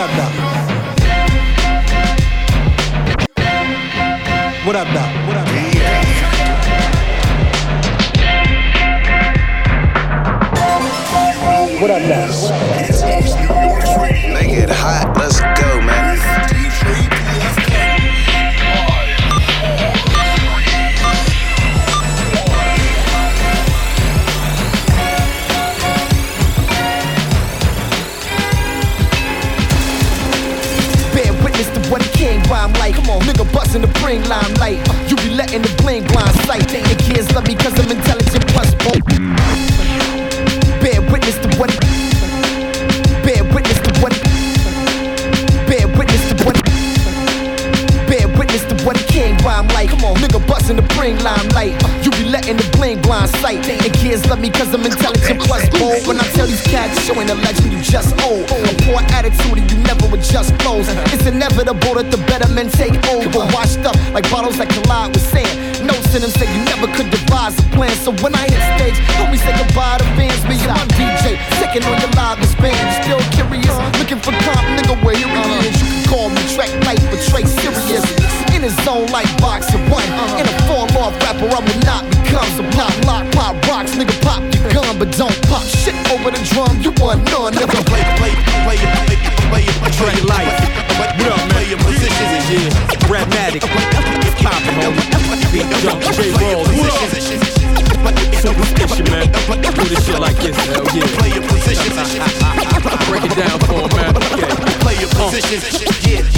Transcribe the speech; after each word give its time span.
What 0.00 0.08
up, 0.08 0.16
Doc? 0.16 0.32
What 4.64 4.76
up, 4.76 4.88
Doc? 4.94 5.09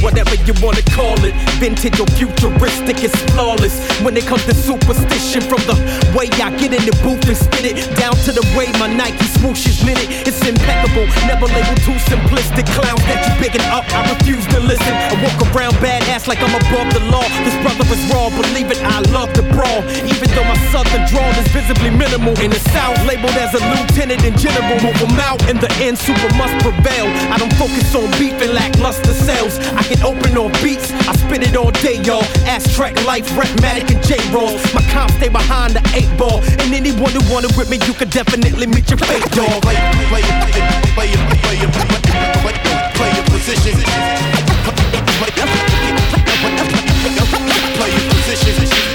Whatever 0.02 0.34
you 0.46 0.54
wanna 0.62 0.82
call 0.94 1.16
it, 1.24 1.34
vintage 1.58 1.98
or 2.00 2.06
futuristic, 2.18 3.02
it's 3.02 3.16
flawless. 3.32 3.74
When 4.02 4.16
it 4.16 4.26
comes 4.26 4.44
to 4.46 4.54
Supastition, 4.54 5.42
from 5.46 5.62
the 5.70 5.76
way 6.16 6.28
I 6.42 6.50
get 6.56 6.72
in 6.74 6.84
the 6.84 6.94
booth 7.02 7.26
and 7.28 7.36
spit 7.36 7.64
it, 7.64 7.76
down 7.96 8.14
to 8.26 8.32
the 8.32 8.44
way 8.56 8.66
my 8.78 8.88
Nike 8.88 9.24
swooshes 9.38 9.84
knit 9.84 9.98
it, 9.98 10.28
it's 10.28 10.42
impeccable. 10.46 11.06
Never 11.26 11.46
labeled 11.46 11.82
too 11.86 11.96
simplistic. 12.10 12.66
Clowns 12.74 13.02
that 13.06 13.20
you 13.26 13.32
biggin' 13.42 13.66
up, 13.70 13.84
I 13.94 14.08
refuse 14.12 14.46
to 14.54 14.60
listen. 14.60 14.92
I 14.92 15.14
walk 15.22 15.38
around 15.54 15.74
badass 15.82 16.26
like 16.26 16.40
I'm 16.42 16.54
above 16.54 16.88
the 16.94 17.02
law. 17.10 17.26
This 17.44 17.56
brother 17.62 17.86
is 17.92 18.02
raw, 18.12 18.30
believe 18.30 18.70
it, 18.70 18.80
I 18.82 19.00
love 19.12 19.32
to 19.34 19.42
brawl. 19.54 19.82
Even 20.06 20.28
though 20.34 20.44
my 20.44 20.58
southern 20.70 21.04
drawl 21.10 21.30
is 21.38 21.48
visibly 21.52 21.90
minimal, 21.90 22.34
in 22.40 22.50
the 22.50 22.62
south 22.74 22.98
labeled 23.06 23.36
as 23.38 23.54
a 23.54 23.60
lieutenant 23.60 24.24
in 24.24 24.36
general. 24.36 24.78
Move 24.82 25.00
'em 25.02 25.20
out, 25.20 25.40
in 25.50 25.58
the 25.58 25.70
end, 25.82 25.98
super 25.98 26.30
must 26.36 26.54
prevail. 26.64 27.06
I 27.32 27.36
don't 27.38 27.52
focus 27.54 27.94
on 27.94 28.10
beef 28.18 28.34
and 28.40 28.52
lackluster 28.54 29.14
sales. 29.14 29.58
I 29.76 29.82
can 29.82 30.02
open 30.04 30.36
on 30.36 30.52
beats, 30.62 30.92
I 31.08 31.16
spit 31.16 31.42
it 31.42 31.56
all 31.56 31.70
day, 31.82 32.00
y'all. 32.02 32.24
Ass 32.46 32.64
Trek 32.74 32.94
Life, 33.04 33.28
RawlsMatic 33.32 33.90
and 33.90 34.02
J 34.04 34.18
Roll. 34.32 34.52
My 34.74 34.82
comp 34.92 35.10
stay 35.12 35.28
behind 35.28 35.74
the 35.74 35.82
eight 35.94 36.10
ball. 36.18 36.40
And 36.60 36.74
anyone 36.74 37.12
who 37.12 37.22
wanna 37.32 37.48
rip 37.56 37.68
me, 37.68 37.78
you 37.86 37.94
could 37.94 38.10
definitely 38.10 38.66
meet 38.66 38.88
your 38.90 38.98
fate, 38.98 39.24
dog. 39.32 39.62
Play, 39.62 39.76
play, 40.10 40.22
play, 40.22 40.52
play, 40.94 41.08
play, 41.08 41.38
play, 41.42 41.58
your, 41.60 41.70
play, 41.72 42.54
play 42.96 43.10
your 43.16 43.24
positions. 43.32 43.82
Play, 43.82 44.52
play 47.76 47.90
your 47.96 48.06
positions. 48.10 48.92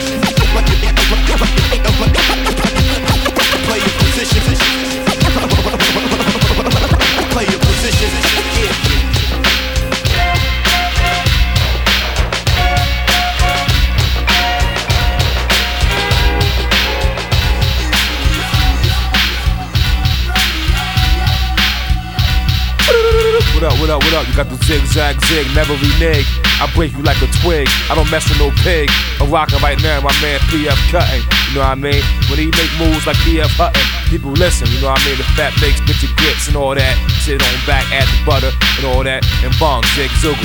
What 24.37 24.56
zigzag 24.67 25.15
zig, 25.31 25.47
never 25.55 25.73
renege. 25.79 26.27
I 26.59 26.69
break 26.75 26.91
you 26.91 27.01
like 27.01 27.21
a 27.23 27.29
twig. 27.39 27.67
I 27.87 27.95
don't 27.95 28.09
mess 28.11 28.27
with 28.27 28.37
no 28.37 28.51
pig. 28.67 28.91
I'm 29.23 29.31
rocking 29.31 29.59
right 29.63 29.79
now, 29.81 30.01
my 30.03 30.11
man 30.19 30.39
PF 30.51 30.75
Cuttin. 30.91 31.23
You 31.55 31.63
know 31.63 31.71
what 31.71 31.79
I 31.79 31.79
mean? 31.79 32.03
When 32.27 32.37
he 32.37 32.51
make 32.51 32.73
moves 32.75 33.07
like 33.07 33.15
PF 33.23 33.47
Hutton, 33.55 33.79
people 34.11 34.35
listen. 34.35 34.67
You 34.67 34.83
know 34.83 34.91
what 34.91 34.99
I 34.99 35.07
mean? 35.07 35.17
The 35.17 35.27
fat 35.39 35.55
bakes, 35.63 35.79
your 35.87 36.11
grits 36.19 36.51
and 36.51 36.59
all 36.59 36.75
that. 36.75 36.95
Sit 37.23 37.39
on 37.39 37.55
back, 37.63 37.87
add 37.95 38.03
the 38.11 38.19
butter 38.27 38.51
and 38.51 38.83
all 38.91 39.07
that. 39.07 39.23
And 39.39 39.55
bong, 39.55 39.87
zig, 39.95 40.11
zoogle. 40.19 40.43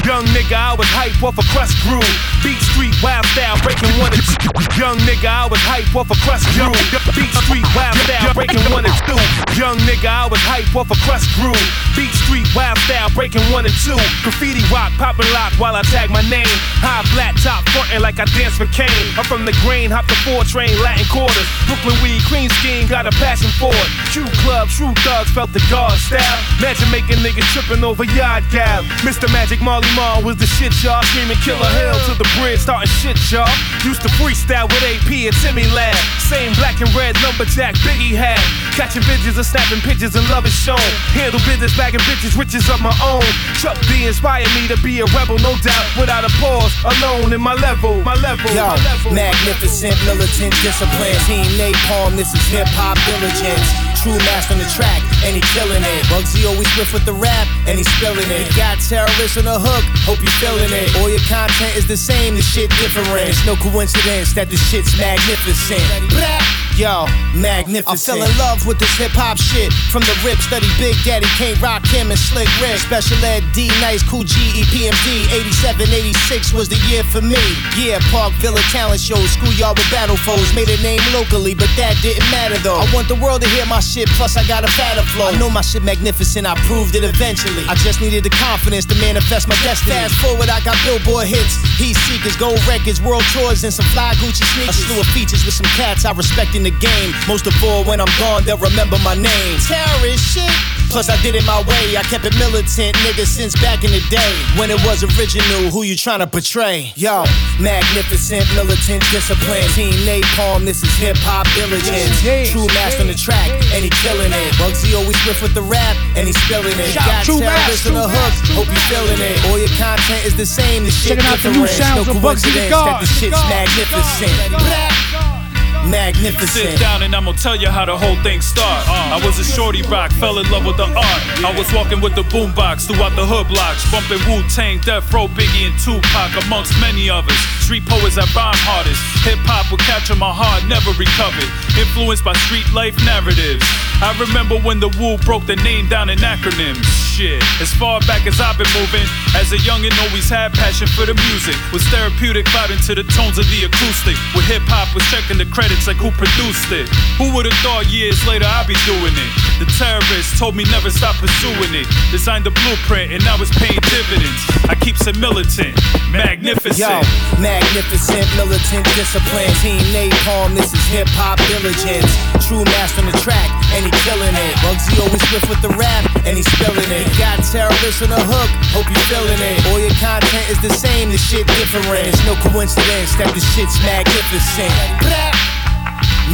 Young 0.00 0.24
nigga, 0.32 0.56
I 0.56 0.72
was 0.72 0.88
hype 0.88 1.20
off 1.22 1.36
a 1.36 1.44
Krush 1.52 1.76
Groove. 1.84 2.08
Beat 2.42 2.56
street 2.72 2.96
wild 3.04 3.26
style, 3.36 3.60
breaking 3.60 3.92
one 4.00 4.16
and 4.16 4.24
two. 4.24 4.48
Young 4.80 4.96
nigga, 5.04 5.28
I 5.28 5.46
was 5.46 5.60
hype 5.60 5.92
off 5.92 6.08
a 6.08 6.16
Krush 6.24 6.48
Groove. 6.56 6.72
Beat 7.12 7.32
street 7.44 7.66
wild 7.76 7.96
style, 8.08 8.32
breaking 8.32 8.64
one 8.72 8.88
and 8.88 8.96
two. 9.04 9.49
Young 9.58 9.76
nigga, 9.82 10.06
I 10.06 10.26
was 10.30 10.38
hype 10.46 10.70
off 10.78 10.90
a 10.90 10.98
Krush 11.02 11.26
Groove. 11.34 11.58
Beat 11.98 12.14
street 12.14 12.46
wild 12.54 12.78
style, 12.86 13.10
breaking 13.10 13.42
one 13.50 13.66
and 13.66 13.74
two. 13.82 13.98
Graffiti 14.22 14.62
rock, 14.70 14.94
popping 14.94 15.26
lock 15.34 15.52
while 15.58 15.74
I 15.74 15.82
tag 15.90 16.08
my 16.08 16.22
name. 16.30 16.46
High 16.78 17.02
flat 17.10 17.34
top, 17.42 17.66
frontin' 17.74 17.98
like 18.00 18.22
I 18.22 18.26
dance 18.38 18.54
for 18.54 18.70
Kane. 18.70 18.88
I'm 19.18 19.26
from 19.26 19.42
the 19.42 19.56
grain, 19.66 19.90
hop 19.90 20.06
the 20.06 20.14
four 20.22 20.46
train, 20.46 20.70
Latin 20.78 21.02
quarters. 21.10 21.48
Brooklyn 21.66 21.98
weed, 21.98 22.22
Queen 22.30 22.48
scheme, 22.62 22.86
got 22.86 23.10
a 23.10 23.14
passion 23.18 23.50
for 23.58 23.74
it. 23.74 23.90
True 24.14 24.30
club, 24.46 24.70
true 24.70 24.94
thugs, 25.02 25.34
felt 25.34 25.50
the 25.50 25.62
guard 25.66 25.98
style. 25.98 26.38
Magic 26.62 26.86
making 26.94 27.18
niggas 27.18 27.46
tripping 27.50 27.82
over 27.82 28.06
yard 28.06 28.46
gal. 28.54 28.86
Mr. 29.02 29.26
Magic 29.34 29.58
Marley 29.58 29.90
Marl 29.98 30.22
was 30.22 30.38
the 30.38 30.46
shit, 30.46 30.72
y'all. 30.80 31.02
Screaming 31.10 31.40
Killer 31.42 31.66
hell 31.82 31.98
to 32.06 32.14
the 32.14 32.28
bridge, 32.38 32.62
starting 32.62 32.88
shit, 33.02 33.18
y'all. 33.34 33.50
Used 33.82 34.00
to 34.06 34.10
freestyle 34.14 34.70
with 34.70 34.82
AP 34.86 35.10
and 35.26 35.36
Timmy 35.42 35.66
Lab. 35.74 35.98
Same 36.22 36.54
black 36.54 36.78
and 36.78 36.88
red 36.94 37.18
lumberjack 37.26 37.74
Biggie 37.82 38.14
had. 38.14 38.38
Catching 38.78 39.02
bitches 39.02 39.39
and 39.40 39.48
snapping 39.48 39.80
pictures 39.80 40.12
and 40.12 40.28
love 40.28 40.44
is 40.44 40.52
shown. 40.52 40.84
Handle 41.16 41.40
business, 41.48 41.72
bagging 41.72 42.04
bitches, 42.04 42.36
riches 42.36 42.68
of 42.68 42.76
my 42.84 42.92
own. 43.00 43.24
Chuck 43.56 43.80
D 43.88 44.04
inspired 44.04 44.52
me 44.52 44.68
to 44.68 44.76
be 44.84 45.00
a 45.00 45.08
rebel, 45.16 45.40
no 45.40 45.56
doubt. 45.64 45.86
Without 45.96 46.28
a 46.28 46.32
pause, 46.36 46.76
alone 46.84 47.32
in 47.32 47.40
my 47.40 47.56
level, 47.56 47.96
my 48.04 48.12
level, 48.20 48.52
Yo, 48.52 48.68
my 48.68 48.76
level. 48.84 49.16
magnificent, 49.16 49.96
militant 50.04 50.52
discipline. 50.60 51.16
Team 51.24 51.48
napalm, 51.56 52.20
this 52.20 52.28
is 52.36 52.44
hip 52.52 52.68
hop 52.76 53.00
diligence. 53.08 53.64
True 54.04 54.20
master 54.28 54.52
on 54.52 54.60
the 54.60 54.68
track, 54.76 55.00
and 55.24 55.32
he 55.32 55.40
killing 55.56 55.80
it. 55.80 56.04
Bugsy 56.12 56.44
always 56.44 56.68
swift 56.76 56.92
with 56.92 57.08
the 57.08 57.16
rap, 57.16 57.48
and 57.64 57.80
he 57.80 57.84
spilling 57.96 58.28
it. 58.28 58.44
Got 58.52 58.76
terrorists 58.84 59.40
on 59.40 59.48
the 59.48 59.56
hook, 59.56 59.84
hope 60.04 60.20
you 60.20 60.28
feeling 60.36 60.68
it. 60.68 60.92
All 61.00 61.08
your 61.08 61.24
content 61.24 61.76
is 61.80 61.88
the 61.88 61.96
same, 61.96 62.36
the 62.36 62.44
shit 62.44 62.68
different. 62.76 63.24
It's 63.24 63.44
no 63.48 63.56
coincidence 63.56 64.36
that 64.36 64.52
the 64.52 64.60
shit's 64.68 64.92
magnificent. 65.00 65.80
Blah. 66.12 66.44
Yo, 66.80 67.04
magnificent. 67.36 67.92
I 67.92 67.96
fell 68.00 68.24
in 68.24 68.32
love 68.40 68.64
with 68.64 68.80
this 68.80 68.88
hip 68.96 69.12
hop 69.12 69.36
shit. 69.36 69.68
From 69.92 70.00
the 70.08 70.16
rip, 70.24 70.40
study 70.40 70.64
Big 70.80 70.96
Daddy, 71.04 71.28
Kane 71.36 71.52
Rakim 71.60 72.08
and 72.08 72.16
Slick 72.16 72.48
Rick. 72.56 72.80
Special 72.80 73.20
Ed 73.20 73.44
D, 73.52 73.68
Nice, 73.84 74.00
Kool 74.00 74.24
G, 74.24 74.32
E, 74.56 74.64
EPMD. 74.64 75.28
87, 75.28 75.92
86 75.92 76.56
was 76.56 76.72
the 76.72 76.80
year 76.88 77.04
for 77.04 77.20
me. 77.20 77.36
Yeah, 77.76 78.00
Park 78.08 78.32
Villa 78.40 78.64
talent 78.72 78.96
shows, 78.96 79.28
schoolyard 79.36 79.76
with 79.76 79.92
battle 79.92 80.16
foes. 80.24 80.56
Made 80.56 80.72
a 80.72 80.80
name 80.80 81.04
locally, 81.12 81.52
but 81.52 81.68
that 81.76 82.00
didn't 82.00 82.24
matter 82.32 82.56
though. 82.64 82.80
I 82.80 82.88
want 82.96 83.12
the 83.12 83.20
world 83.20 83.44
to 83.44 83.48
hear 83.52 83.68
my 83.68 83.84
shit, 83.84 84.08
plus 84.16 84.40
I 84.40 84.48
got 84.48 84.64
a 84.64 84.70
fatter 84.72 85.04
flow. 85.12 85.28
I 85.28 85.36
know 85.36 85.52
my 85.52 85.60
shit 85.60 85.84
magnificent, 85.84 86.48
I 86.48 86.56
proved 86.64 86.96
it 86.96 87.04
eventually. 87.04 87.60
I 87.68 87.76
just 87.76 88.00
needed 88.00 88.24
the 88.24 88.32
confidence 88.40 88.88
to 88.88 88.96
manifest 89.04 89.52
my 89.52 89.58
destiny. 89.60 90.00
Fast 90.00 90.16
forward, 90.16 90.48
I 90.48 90.64
got 90.64 90.80
billboard 90.88 91.28
hits, 91.28 91.60
heat 91.76 91.92
seekers, 92.08 92.40
gold 92.40 92.56
records, 92.64 93.04
world 93.04 93.28
tours, 93.36 93.68
and 93.68 93.72
some 93.72 93.84
fly 93.92 94.16
Gucci 94.16 94.48
sneakers. 94.56 94.80
A 94.80 94.88
slew 94.88 95.00
of 95.04 95.08
features 95.12 95.44
with 95.44 95.52
some 95.52 95.68
cats 95.76 96.08
I 96.08 96.16
respect 96.16 96.56
in 96.56 96.62
the 96.62 96.69
the 96.70 96.78
game. 96.78 97.14
Most 97.26 97.46
of 97.46 97.54
all, 97.64 97.84
when 97.84 98.00
I'm 98.00 98.10
gone, 98.18 98.44
they'll 98.44 98.58
remember 98.58 98.98
my 99.02 99.14
name. 99.14 99.58
Terrorist 99.66 100.22
shit. 100.22 100.50
Plus, 100.90 101.06
I 101.08 101.14
did 101.22 101.38
it 101.38 101.46
my 101.46 101.62
way. 101.70 101.94
I 101.94 102.02
kept 102.02 102.26
it 102.26 102.34
militant, 102.34 102.98
nigga, 103.06 103.22
since 103.22 103.54
back 103.62 103.86
in 103.86 103.94
the 103.94 104.02
day. 104.10 104.34
When 104.58 104.74
it 104.74 104.80
was 104.82 105.06
original, 105.06 105.70
who 105.70 105.86
you 105.86 105.94
trying 105.94 106.18
to 106.18 106.26
portray? 106.26 106.90
Yo, 106.96 107.22
magnificent, 107.62 108.42
militant 108.58 108.98
discipline. 109.14 109.62
Team 109.78 109.94
Napalm, 110.02 110.66
this 110.66 110.82
is 110.82 110.90
hip 110.98 111.14
hop 111.22 111.46
diligence. 111.54 112.18
True 112.50 112.66
master 112.74 113.06
on 113.06 113.06
the 113.06 113.14
track, 113.14 113.50
and 113.70 113.86
he 113.86 113.90
killing 114.02 114.34
it. 114.34 114.50
Bugsy 114.58 114.98
always 114.98 115.14
swift 115.22 115.42
with 115.42 115.54
the 115.54 115.62
rap, 115.62 115.94
and 116.18 116.26
he 116.26 116.34
spilling 116.34 116.74
it. 116.74 116.94
Got 116.94 117.22
terrorists 117.22 117.86
in 117.86 117.94
the 117.94 118.10
hook, 118.10 118.34
hope 118.58 118.66
you 118.66 118.82
feeling 118.90 119.22
it. 119.22 119.38
All 119.46 119.58
your 119.62 119.70
content 119.78 120.26
is 120.26 120.34
the 120.34 120.46
same, 120.46 120.82
the 120.82 120.90
shit 120.90 121.14
Checking 121.14 121.30
out 121.30 121.38
the 121.38 121.54
new 121.54 121.70
sounds 121.70 122.10
no 122.10 122.18
of 122.18 122.18
Bugsy 122.18 122.50
the 122.50 122.66
that 122.66 122.70
God. 122.74 123.02
the 123.02 123.06
shit's 123.06 123.38
magnificent. 123.46 125.39
Magnificent. 125.88 126.76
Sit 126.76 126.78
down 126.78 127.02
and 127.02 127.14
I'ma 127.14 127.32
tell 127.32 127.56
you 127.56 127.68
how 127.68 127.84
the 127.84 127.96
whole 127.96 128.16
thing 128.22 128.40
start. 128.40 128.86
Uh. 128.88 129.16
I 129.16 129.26
was 129.26 129.38
a 129.38 129.44
shorty 129.44 129.82
rock, 129.82 130.12
fell 130.12 130.38
in 130.38 130.50
love 130.50 130.66
with 130.66 130.76
the 130.76 130.84
art. 130.84 131.22
I 131.44 131.54
was 131.56 131.72
walking 131.72 132.00
with 132.00 132.14
the 132.14 132.22
boombox 132.22 132.86
throughout 132.86 133.16
the 133.16 133.24
hood 133.24 133.48
blocks, 133.48 133.88
bumping 133.90 134.20
Wu 134.28 134.42
Tang, 134.48 134.78
Death 134.80 135.12
Row, 135.12 135.28
Biggie, 135.28 135.70
and 135.70 135.76
Tupac, 135.80 136.44
amongst 136.44 136.78
many 136.80 137.08
others. 137.08 137.38
Street 137.64 137.86
poets 137.86 138.16
that 138.16 138.28
rhyme 138.34 138.56
hardest. 138.66 139.00
Hip 139.24 139.38
hop 139.46 139.70
would 139.70 139.80
capture 139.86 140.16
my 140.16 140.32
heart, 140.32 140.66
never 140.66 140.90
recovered. 140.98 141.48
Influenced 141.78 142.24
by 142.24 142.34
street 142.46 142.66
life 142.74 142.98
narratives. 143.06 143.64
I 144.02 144.16
remember 144.16 144.56
when 144.58 144.80
the 144.80 144.88
Wu 144.96 145.20
broke 145.28 145.44
the 145.44 145.56
name 145.60 145.88
down 145.88 146.08
in 146.08 146.18
acronyms. 146.24 146.82
Shit, 147.12 147.44
as 147.60 147.68
far 147.76 148.00
back 148.08 148.24
as 148.24 148.40
I've 148.40 148.56
been 148.56 148.70
moving, 148.72 149.04
as 149.36 149.52
a 149.52 149.60
youngin' 149.60 149.92
always 150.08 150.24
had 150.28 150.56
passion 150.56 150.88
for 150.88 151.04
the 151.04 151.12
music. 151.28 151.54
Was 151.68 151.84
therapeutic, 151.92 152.48
vibing 152.48 152.80
to 152.88 152.96
the 152.96 153.04
tones 153.12 153.36
of 153.36 153.44
the 153.52 153.68
acoustic. 153.68 154.16
With 154.32 154.48
hip 154.48 154.64
hop, 154.66 154.88
was 154.96 155.04
checking 155.12 155.36
the 155.36 155.44
credits 155.70 155.86
like 155.86 156.02
who 156.02 156.10
produced 156.18 156.66
it. 156.74 156.90
Who 157.14 157.30
would've 157.30 157.54
thought 157.62 157.86
years 157.86 158.18
later 158.26 158.42
I'd 158.42 158.66
be 158.66 158.74
doing 158.90 159.14
it? 159.14 159.30
The 159.62 159.70
terrorists 159.78 160.34
told 160.34 160.58
me 160.58 160.66
never 160.66 160.90
stop 160.90 161.14
pursuing 161.22 161.70
it. 161.70 161.86
Designed 162.10 162.42
the 162.42 162.50
blueprint 162.50 163.14
and 163.14 163.22
now 163.22 163.38
it's 163.38 163.54
paying 163.54 163.78
dividends. 163.86 164.42
I 164.66 164.74
keep 164.74 164.98
it 164.98 165.14
militant, 165.22 165.78
magnificent. 166.10 166.82
Yo, 166.82 166.98
magnificent, 167.38 168.26
militant 168.34 168.82
discipline. 168.98 169.46
Team 169.62 169.78
Napalm, 169.94 170.58
this 170.58 170.74
is 170.74 170.82
hip 170.90 171.06
hop 171.14 171.38
diligence. 171.46 172.10
True 172.50 172.66
master 172.74 173.06
on 173.06 173.06
the 173.06 173.18
track, 173.22 173.46
and 173.70 173.86
he 173.86 173.92
killing 174.02 174.34
it. 174.34 174.54
Bugsy 174.66 174.98
always 174.98 175.22
swift 175.30 175.46
with 175.46 175.62
the 175.62 175.70
rap, 175.78 176.02
and 176.26 176.34
he 176.34 176.42
spilling 176.42 176.90
it. 176.90 177.06
He 177.06 177.14
Got 177.20 177.44
terrorists 177.52 178.00
on 178.02 178.10
the 178.10 178.18
hook, 178.18 178.50
hope 178.72 178.88
you 178.88 178.96
feeling 179.06 179.38
it. 179.38 179.60
All 179.68 179.78
your 179.78 179.94
content 180.00 180.48
is 180.48 180.58
the 180.64 180.72
same, 180.72 181.12
the 181.12 181.20
shit 181.20 181.46
different. 181.46 182.08
It's 182.08 182.24
no 182.24 182.34
coincidence 182.40 183.14
that 183.20 183.30
the 183.36 183.44
shit's 183.54 183.76
magnificent. 183.84 185.59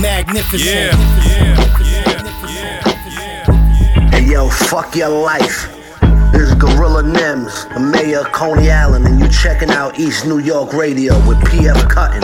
Magnificent. 0.00 0.94
Hey 4.12 4.24
yo, 4.30 4.48
fuck 4.50 4.94
your 4.94 5.08
life. 5.08 5.72
This 6.32 6.42
is 6.42 6.54
Gorilla 6.54 7.02
Nems, 7.02 7.72
the 7.72 7.80
mayor 7.80 8.20
of 8.20 8.32
Coney 8.32 8.70
Island, 8.70 9.06
and 9.06 9.18
you 9.18 9.28
checking 9.28 9.70
out 9.70 9.98
East 9.98 10.26
New 10.26 10.38
York 10.38 10.74
Radio 10.74 11.14
with 11.26 11.38
PF 11.38 11.88
Cuttin. 11.88 12.20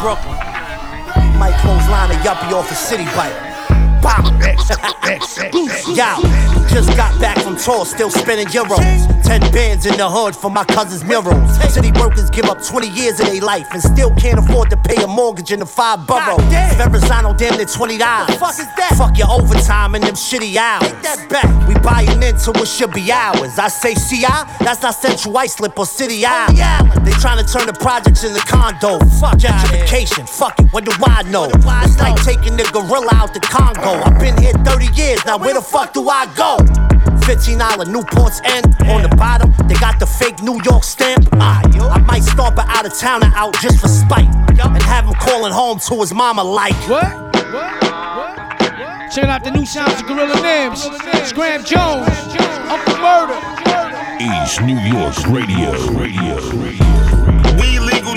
Brooklyn. 0.00 0.38
Might 1.38 1.56
close 1.62 1.88
line 1.88 2.10
a 2.10 2.14
yuppie 2.22 2.52
off 2.52 2.70
a 2.70 2.74
city 2.74 3.04
bike. 3.16 3.53
Bop. 4.04 4.24
Yo, 5.96 6.20
just 6.68 6.94
got 6.96 7.18
back 7.20 7.38
from 7.42 7.56
tour, 7.56 7.86
still 7.86 8.10
spending 8.10 8.46
euros. 8.48 8.78
Ten 9.24 9.40
bands 9.50 9.86
in 9.86 9.96
the 9.96 10.08
hood 10.08 10.36
for 10.36 10.50
my 10.50 10.64
cousin's 10.64 11.02
murals. 11.04 11.56
City 11.72 11.90
workers 11.92 12.28
give 12.28 12.44
up 12.44 12.62
20 12.62 12.88
years 12.88 13.18
of 13.20 13.26
their 13.26 13.40
life 13.40 13.66
and 13.72 13.80
still 13.80 14.14
can't 14.16 14.38
afford 14.38 14.68
to 14.70 14.76
pay 14.76 15.02
a 15.02 15.06
mortgage 15.06 15.52
in 15.52 15.60
the 15.60 15.66
five 15.66 16.06
boroughs. 16.06 16.42
Verrazano 16.76 17.32
damn 17.32 17.56
near 17.56 17.64
20 17.64 17.96
dollars. 17.96 18.36
Fuck 18.36 18.58
is 18.58 18.66
that? 18.76 18.92
Fuck 18.98 19.16
your 19.16 19.30
overtime 19.30 19.94
and 19.94 20.04
them 20.04 20.14
shitty 20.14 20.56
hours. 20.56 20.82
Take 20.90 21.02
that 21.02 21.28
back. 21.30 21.48
We 21.68 21.74
buying 21.80 22.22
into 22.22 22.52
what 22.52 22.68
should 22.68 22.92
be 22.92 23.10
ours. 23.10 23.58
I 23.58 23.68
say 23.68 23.94
CI, 23.94 24.26
that's 24.60 24.82
not 24.82 24.94
Central 24.94 25.36
Islip 25.38 25.78
or 25.78 25.86
City 25.86 26.26
Island. 26.26 26.58
They 27.06 27.12
trying 27.12 27.44
to 27.44 27.50
turn 27.50 27.66
the 27.66 27.72
projects 27.72 28.22
into 28.24 28.40
condos. 28.40 29.00
Fuck 29.20 29.38
gentrification. 29.38 30.28
Fuck 30.28 30.58
it, 30.60 30.72
what 30.72 30.84
do 30.84 30.92
I 31.04 31.22
know? 31.22 31.44
It's 31.54 31.98
like 31.98 32.16
taking 32.22 32.56
the 32.56 32.68
gorilla 32.72 33.08
out 33.14 33.32
the 33.32 33.40
Congo. 33.40 33.93
I've 34.02 34.18
been 34.18 34.36
here 34.40 34.52
30 34.64 34.86
years, 34.94 35.24
now 35.24 35.38
where 35.38 35.54
the 35.54 35.62
fuck 35.62 35.92
do 35.92 36.08
I 36.08 36.26
go? 36.34 36.56
$15 37.24 37.86
Newport's 37.86 38.40
end 38.44 38.76
on 38.88 39.02
the 39.02 39.14
bottom, 39.16 39.52
they 39.68 39.74
got 39.74 39.98
the 39.98 40.06
fake 40.06 40.42
New 40.42 40.60
York 40.64 40.84
stamp. 40.84 41.28
I, 41.34 41.62
I 41.90 41.98
might 42.00 42.22
stomp 42.22 42.58
an 42.58 42.66
out 42.68 42.86
of 42.86 42.98
towner 42.98 43.30
out 43.34 43.54
just 43.60 43.80
for 43.80 43.88
spite 43.88 44.28
and 44.48 44.82
have 44.82 45.06
him 45.06 45.14
calling 45.14 45.52
home 45.52 45.78
to 45.80 45.94
his 45.96 46.12
mama 46.12 46.42
like. 46.42 46.74
What? 46.88 47.24
Checking 49.12 49.30
out 49.30 49.44
the 49.44 49.50
new 49.52 49.64
sounds 49.64 50.00
of 50.00 50.06
Gorilla 50.06 50.34
Nems, 50.36 50.78
Scram 51.26 51.64
Jones, 51.64 52.08
Uncle 52.68 52.94
Murda. 52.94 53.54
East 54.20 54.62
New 54.62 54.78
York 54.78 55.16
Radio. 55.28 55.72
Radio. 55.92 56.36
We 56.56 56.83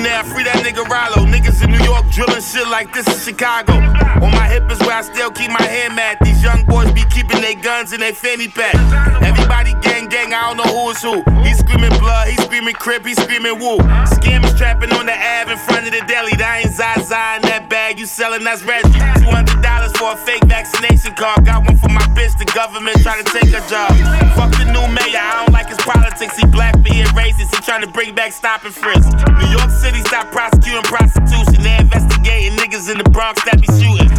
now, 0.04 0.24
free 0.24 0.44
that 0.44 0.62
nigga 0.66 0.84
Rollo. 0.86 1.26
Niggas 1.26 1.64
in 1.64 1.72
New 1.72 1.84
York 1.84 2.10
drilling 2.12 2.42
shit 2.42 2.68
like 2.68 2.94
this 2.94 3.08
is 3.08 3.24
Chicago. 3.24 3.74
On 4.22 4.32
my 4.32 4.48
hip 4.48 4.70
is 4.72 4.80
where 4.80 4.98
I 4.98 5.02
still 5.02 5.32
keep 5.32 5.52
my 5.52 5.62
hand 5.62 5.96
mat. 5.96 6.18
These 6.22 6.44
young 6.44 6.66
boys 6.66 6.92
be 6.92 7.04
keeping 7.10 7.42
their 7.42 7.56
guns 7.56 7.94
in 7.94 8.00
their 8.00 8.14
fanny 8.14 8.48
pack. 8.48 8.76
Everybody 9.24 9.74
gang 9.82 10.08
gang, 10.10 10.34
I 10.34 10.50
don't 10.50 10.58
know 10.58 10.70
who 10.70 10.90
is 10.92 11.02
who. 11.02 11.24
He 11.42 11.54
screaming 11.54 11.94
blood, 12.00 12.28
he 12.28 12.36
screaming 12.44 12.76
crip, 12.76 13.06
he 13.06 13.14
screaming 13.14 13.60
woo. 13.60 13.78
Scammers 14.18 14.58
trapping 14.58 14.92
on 14.94 15.06
the 15.06 15.16
Ave 15.16 15.52
in 15.52 15.58
front 15.58 15.88
of 15.88 15.94
the 15.94 16.04
deli. 16.08 16.36
That 16.36 16.66
ain't 16.66 16.74
Zaza 16.74 17.40
in 17.40 17.48
that 17.48 17.70
bag, 17.70 18.00
you 18.00 18.06
selling 18.06 18.44
that's 18.44 18.64
Reggie. 18.64 18.90
$200 19.24 19.98
for 19.98 20.14
a 20.14 20.18
fake 20.18 20.44
vaccination 20.46 21.14
card. 21.16 21.46
Got 21.46 21.66
one 21.66 21.78
for 21.78 21.90
my 21.90 22.06
bitch, 22.18 22.38
the 22.38 22.46
government 22.54 23.02
trying 23.02 23.24
to 23.24 23.30
take 23.32 23.50
her 23.56 23.64
job. 23.70 23.94
Fuck 24.36 24.52
the 24.60 24.68
new 24.68 24.86
mayor, 24.92 25.22
I 25.22 25.46
don't 25.46 25.54
like 25.54 25.70
his 25.70 25.80
politics. 25.80 26.36
He 26.38 26.46
black, 26.48 26.74
but 26.84 26.92
he 26.92 27.04
racist. 27.16 27.56
He 27.56 27.62
trying 27.62 27.82
to 27.82 27.92
bring 27.92 28.14
back 28.14 28.34
stop 28.34 28.66
and 28.66 28.74
frisk. 28.74 29.08
New 29.40 29.50
York 29.54 29.72
City 29.72 29.87
stop 30.06 30.32
prosecuting 30.32 30.84
prostitution. 30.84 31.64
They 31.64 31.78
investigating 31.78 32.58
niggas 32.58 32.92
in 32.92 32.98
the 32.98 33.10
Bronx 33.10 33.44
that 33.46 33.62
be 33.62 33.68
shooting. 33.80 34.10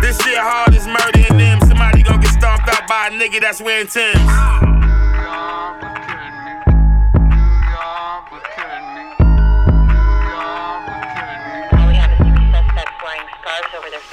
This 0.00 0.18
shit 0.22 0.38
hard 0.38 0.74
as 0.74 0.86
murder 0.86 1.26
in 1.28 1.38
them. 1.38 1.60
Somebody 1.68 2.02
gonna 2.02 2.22
get 2.22 2.32
stomped 2.32 2.68
out 2.68 2.88
by 2.88 3.08
a 3.08 3.10
nigga 3.10 3.40
that's 3.40 3.60
wearing 3.60 3.86
Timbs. 3.86 4.20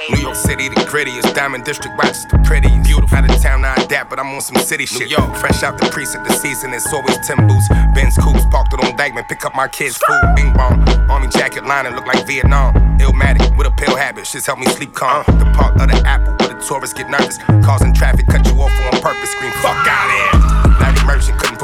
New 0.10 0.22
York 0.22 0.36
City, 0.36 0.70
the 0.70 0.76
grittiest. 0.92 1.34
Diamond 1.34 1.64
District, 1.64 1.96
Rochester, 1.98 2.38
the 2.38 2.44
prettiest. 2.44 2.84
Beautiful. 2.84 3.18
Out 3.18 3.30
of 3.30 3.42
town, 3.42 3.64
I 3.64 3.76
adapt, 3.76 4.10
but 4.10 4.20
I'm 4.20 4.28
on 4.34 4.42
some 4.42 4.58
city 4.58 4.86
shit. 4.86 5.10
Yo, 5.10 5.18
fresh 5.36 5.62
out 5.64 5.78
the 5.78 5.88
precinct, 5.90 6.28
the 6.28 6.34
season, 6.34 6.74
it's 6.74 6.92
always 6.92 7.18
Tim 7.26 7.48
boots. 7.48 7.70
Benz 7.94 8.18
coops, 8.18 8.46
parked 8.50 8.74
it 8.74 8.84
on 8.84 8.98
Dyckman, 8.98 9.28
pick 9.28 9.46
up 9.46 9.54
my 9.56 9.68
kids' 9.68 9.98
food. 9.98 10.36
Bing 10.36 10.52
bong, 10.54 10.82
army 11.10 11.28
jacket 11.28 11.66
lining, 11.66 11.94
look 11.94 12.08
like 12.08 12.26
Vietnam. 12.26 12.74
Illmatic, 12.98 13.56
with 13.58 13.68
a 13.68 13.72
pill 13.72 13.96
habit, 13.96 14.26
shit's 14.26 14.48
help 14.48 14.60
me 14.60 14.66
sleep 14.66 14.94
calm. 14.94 15.24
The 15.28 15.52
park 15.56 15.76
of 15.76 15.90
the 15.90 16.02
apple, 16.08 16.34
where 16.40 16.58
the 16.58 16.66
tourists 16.66 16.98
get 16.98 17.10
nervous. 17.10 17.38
Causing 17.64 17.94
traffic, 17.94 18.26
cut 18.28 18.46
you 18.48 18.60
off 18.62 18.72
on 18.94 19.02
purpose, 19.02 19.32
scream, 19.32 19.52
fuck 19.62 19.88
out 19.88 20.34
here. 20.34 20.43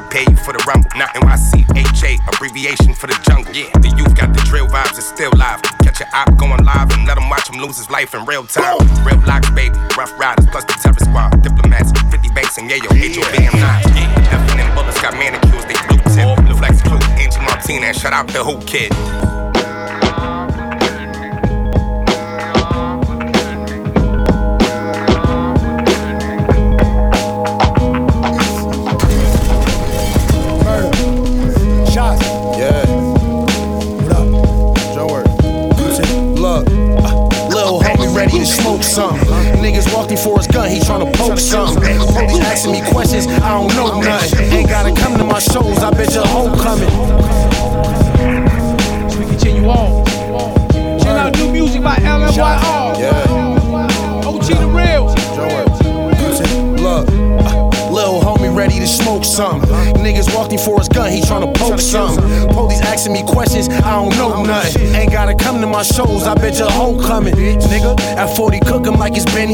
Not 0.09 0.25
prepare 0.25 0.33
you 0.33 0.37
for 0.37 0.53
the 0.53 0.63
rumble. 0.65 0.89
Not 0.97 1.13
NYC, 1.13 1.69
HA, 1.69 2.17
abbreviation 2.33 2.93
for 2.93 3.07
the 3.07 3.17
jungle. 3.21 3.53
Yeah, 3.53 3.69
the 3.77 3.89
youth 3.93 4.15
got 4.15 4.33
the 4.33 4.41
drill 4.41 4.67
vibes, 4.67 4.97
it's 4.97 5.05
still 5.05 5.31
live. 5.37 5.61
Catch 5.83 5.99
your 5.99 6.09
op 6.13 6.35
going 6.37 6.63
live 6.65 6.91
and 6.93 7.05
let 7.05 7.17
him 7.17 7.29
watch 7.29 7.49
him 7.49 7.61
lose 7.61 7.77
his 7.77 7.89
life 7.89 8.15
in 8.15 8.25
real 8.25 8.45
time. 8.45 8.77
Real 9.05 9.21
locks, 9.27 9.49
baby, 9.51 9.77
Ruff 9.97 10.11
Ryders, 10.17 10.47
plus 10.47 10.65
the 10.65 10.73
terror 10.81 10.97
squad. 10.97 11.41
Diplomats, 11.43 11.91
50 12.09 12.29
banks 12.33 12.57
and 12.57 12.69
yeah, 12.69 12.77
yayo, 12.77 12.89
HOV 12.89 13.35
and 13.37 13.61
9. 13.61 13.61
Yeah, 13.93 14.33
F 14.33 14.57
and 14.57 14.75
bullets 14.75 15.01
got 15.01 15.13
manicures, 15.13 15.65
they 15.69 15.77
blue 15.85 16.01
tip. 16.09 16.57
Flex 16.57 16.81
crew, 16.81 16.99
Angie 17.21 17.39
Martinez, 17.41 17.97
shout 17.97 18.13
out 18.13 18.27
the 18.27 18.43
Whoo 18.43 18.59
Kid. 18.65 19.38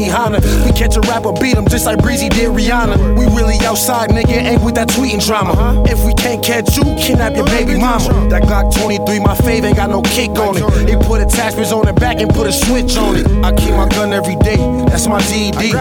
It's 0.08 0.64
We 0.64 0.72
catch 0.72 0.96
a 0.96 1.00
rapper, 1.16 1.32
beat 1.40 1.56
him 1.56 1.66
just 1.68 1.86
like 1.86 1.98
Breezy 1.98 2.28
did 2.28 2.50
Rihanna. 2.50 3.16
We 3.18 3.24
really 3.36 3.56
outside, 3.64 4.10
nigga, 4.10 4.36
ain't 4.36 4.62
with 4.62 4.74
that 4.74 4.88
tweeting 4.88 5.24
drama. 5.24 5.82
If 5.86 6.04
we 6.04 6.12
can't 6.14 6.44
catch 6.44 6.76
you, 6.76 6.84
kidnap 7.00 7.34
your 7.36 7.46
baby 7.46 7.78
mama. 7.78 8.28
That 8.28 8.42
Glock 8.42 8.74
23, 8.76 9.20
my 9.20 9.34
fave, 9.34 9.64
ain't 9.64 9.76
got 9.76 9.88
no 9.88 10.02
kick 10.02 10.30
on 10.36 10.56
it. 10.56 10.64
They 10.86 10.96
put 10.96 11.20
attachments 11.20 11.72
on 11.72 11.86
the 11.86 11.92
back 11.92 12.20
and 12.20 12.28
put 12.28 12.46
a 12.46 12.52
switch 12.52 12.96
on 12.96 13.16
it. 13.16 13.26
I 13.44 13.54
keep 13.54 13.70
my 13.70 13.88
gun 13.88 14.12
every 14.12 14.36
day, 14.36 14.56
that's 14.88 15.06
my 15.06 15.20
GED. 15.22 15.72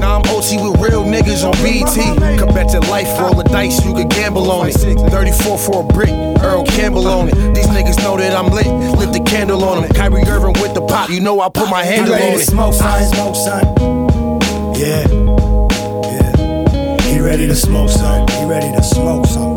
Now 0.00 0.20
I'm 0.20 0.24
OT 0.28 0.60
with 0.60 0.80
real 0.80 1.04
niggas 1.04 1.44
on 1.44 1.56
BT. 1.64 2.18
Come 2.38 2.52
back 2.54 2.68
to 2.72 2.80
life, 2.90 3.08
roll 3.18 3.34
the 3.34 3.44
dice, 3.44 3.84
you 3.84 3.94
could 3.94 4.10
gamble 4.10 4.50
on 4.50 4.68
it. 4.68 4.74
34 4.74 5.58
for 5.58 5.84
a 5.84 5.86
brick, 5.86 6.12
Earl 6.42 6.64
Campbell 6.64 7.06
on 7.08 7.28
it. 7.28 7.34
These 7.54 7.68
niggas 7.68 7.98
know 8.02 8.16
that 8.16 8.36
I'm 8.36 8.50
lit, 8.52 8.66
lit 8.98 9.12
the 9.12 9.22
candle 9.24 9.64
on 9.64 9.82
them. 9.82 9.90
Kyrie 9.92 10.24
Irving 10.26 10.60
with 10.60 10.74
the 10.74 10.82
pop, 10.82 11.08
you 11.08 11.20
know 11.20 11.40
I 11.40 11.48
put 11.48 11.70
my 11.70 11.82
handle 11.82 12.14
on 12.14 12.20
it. 12.20 12.40
smoke, 12.40 12.74
son, 12.74 13.02
smoke, 13.14 13.36
son. 13.36 14.41
Yeah, 14.82 15.06
yeah. 15.06 17.02
He 17.02 17.20
ready 17.20 17.46
to 17.46 17.54
smoke, 17.54 17.88
son. 17.88 18.26
He 18.26 18.44
ready 18.46 18.72
to 18.74 18.82
smoke, 18.82 19.26
son. 19.26 19.51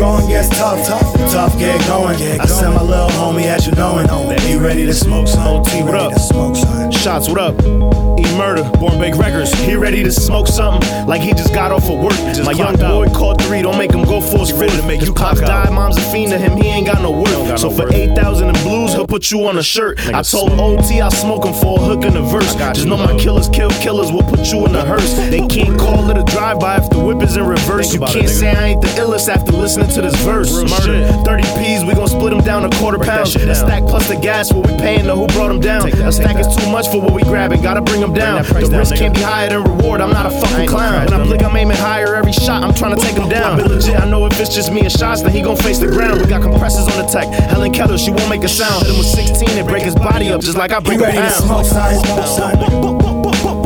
Going 0.00 0.28
gets 0.28 0.48
tough, 0.48 0.86
tough, 0.86 1.12
tough 1.30 1.58
get 1.58 1.78
going. 1.86 2.16
I 2.40 2.46
send 2.46 2.74
my 2.74 2.80
little 2.80 3.10
homie 3.10 3.44
at 3.44 3.66
you 3.66 3.72
knowing 3.72 4.06
that 4.06 4.40
he 4.40 4.56
ready 4.56 4.86
to 4.86 4.94
smoke, 4.94 5.28
son. 5.28 5.46
OT, 5.46 5.82
what 5.82 5.94
up? 5.94 6.14
to 6.14 6.18
smoke, 6.18 6.56
son. 6.56 6.90
Shots, 6.90 7.28
what 7.28 7.38
up? 7.38 7.54
E 7.60 8.22
Murda, 8.32 8.80
Born 8.80 8.98
Bake 8.98 9.16
Records. 9.16 9.52
He 9.52 9.74
ready 9.74 10.02
to 10.02 10.10
smoke 10.10 10.46
something 10.46 11.06
like 11.06 11.20
he 11.20 11.32
just 11.32 11.52
got 11.52 11.70
off 11.70 11.90
of 11.90 11.98
work. 11.98 12.16
My 12.46 12.52
young 12.52 12.76
boy 12.76 13.08
called 13.10 13.42
three, 13.42 13.60
don't 13.60 13.76
make 13.76 13.92
him 13.92 14.04
go 14.04 14.22
full 14.22 14.46
sprint. 14.46 14.72
To 14.72 14.86
make 14.86 15.02
you 15.02 15.12
pops 15.12 15.40
die. 15.40 15.68
mom's 15.68 15.98
a 15.98 16.00
fiend 16.12 16.32
to 16.32 16.38
him, 16.38 16.56
he 16.56 16.68
ain't 16.68 16.86
got 16.86 17.02
no 17.02 17.10
work. 17.10 17.58
So 17.58 17.70
for 17.70 17.92
8,000 17.92 18.48
in 18.48 18.54
blues, 18.62 18.94
he'll 18.94 19.06
put 19.06 19.30
you 19.30 19.46
on 19.46 19.58
a 19.58 19.62
shirt. 19.62 20.00
I 20.14 20.22
told 20.22 20.52
OT 20.52 21.02
I'll 21.02 21.10
smoke 21.10 21.44
him 21.44 21.52
for 21.52 21.78
a 21.78 21.82
hook 21.82 22.04
in 22.04 22.16
a 22.16 22.22
verse. 22.22 22.54
Just 22.54 22.86
know 22.86 22.96
my 22.96 23.18
killers 23.18 23.50
kill 23.50 23.70
killers, 23.70 24.10
will 24.10 24.22
put 24.22 24.50
you 24.50 24.64
in 24.64 24.74
a 24.74 24.82
hearse. 24.84 25.12
They 25.28 25.46
can't 25.46 25.78
call 25.78 26.08
it 26.10 26.16
a 26.16 26.24
drive-by 26.24 26.78
if 26.78 26.88
the 26.88 27.00
whip 27.00 27.22
is 27.22 27.36
in 27.36 27.44
reverse. 27.44 27.92
You 27.92 28.00
can't 28.00 28.28
say 28.28 28.50
I 28.50 28.66
ain't 28.68 28.80
the 28.80 28.88
illest 28.88 29.28
after 29.28 29.52
listening 29.52 29.89
to 29.94 30.02
this 30.02 30.14
verse. 30.22 30.52
Murder, 30.52 31.06
30 31.24 31.42
P's, 31.58 31.84
we 31.84 31.94
gon' 31.94 32.08
split 32.08 32.30
them 32.30 32.40
down 32.44 32.68
to 32.68 32.76
quarter 32.78 32.98
pounds. 32.98 33.34
A 33.34 33.54
stack 33.54 33.82
plus 33.84 34.08
the 34.08 34.16
gas, 34.16 34.52
what 34.52 34.66
we 34.70 34.76
paying 34.76 35.04
to 35.04 35.14
who 35.14 35.26
brought 35.28 35.48
them 35.48 35.60
down. 35.60 35.88
A 35.88 36.12
stack 36.12 36.36
is 36.36 36.46
too 36.56 36.70
much 36.70 36.88
for 36.88 37.00
what 37.00 37.12
we 37.12 37.22
grabbing, 37.22 37.62
gotta 37.62 37.80
bring 37.80 38.00
them 38.00 38.12
down. 38.12 38.42
The 38.44 38.70
risk 38.78 38.94
can't 38.96 39.14
be 39.14 39.20
higher 39.20 39.48
than 39.48 39.64
reward, 39.64 40.00
I'm 40.00 40.10
not 40.10 40.26
a 40.26 40.30
fucking 40.30 40.68
clown. 40.68 41.06
When 41.06 41.20
I 41.20 41.24
blick, 41.24 41.42
I'm 41.42 41.56
aiming 41.56 41.76
higher 41.76 42.14
every 42.14 42.32
shot, 42.32 42.62
I'm 42.62 42.74
trying 42.74 42.94
to 42.96 43.00
take 43.00 43.16
him 43.16 43.28
down. 43.28 43.58
But 43.58 43.70
legit, 43.70 43.98
I 43.98 44.08
know 44.08 44.26
if 44.26 44.38
it's 44.38 44.54
just 44.54 44.72
me 44.72 44.80
and 44.82 44.92
shots, 44.92 45.22
then 45.22 45.32
he 45.32 45.42
gon' 45.42 45.56
face 45.56 45.78
the 45.78 45.88
ground. 45.88 46.20
We 46.20 46.26
got 46.28 46.42
compressors 46.42 46.86
on 46.88 46.98
the 47.04 47.10
tech, 47.10 47.26
Helen 47.50 47.72
Keller, 47.72 47.98
she 47.98 48.10
won't 48.10 48.28
make 48.28 48.44
a 48.44 48.48
sound. 48.48 48.86
Hit 48.86 48.92
him 48.92 48.98
with 48.98 49.06
16 49.08 49.48
and 49.58 49.66
break 49.68 49.82
his 49.82 49.94
body 49.94 50.30
up 50.30 50.40
just 50.40 50.56
like 50.56 50.72
I 50.72 50.80
break 50.80 51.00
a 51.00 51.02
ready 51.04 51.18
to 51.18 51.22
pound. 51.22 51.66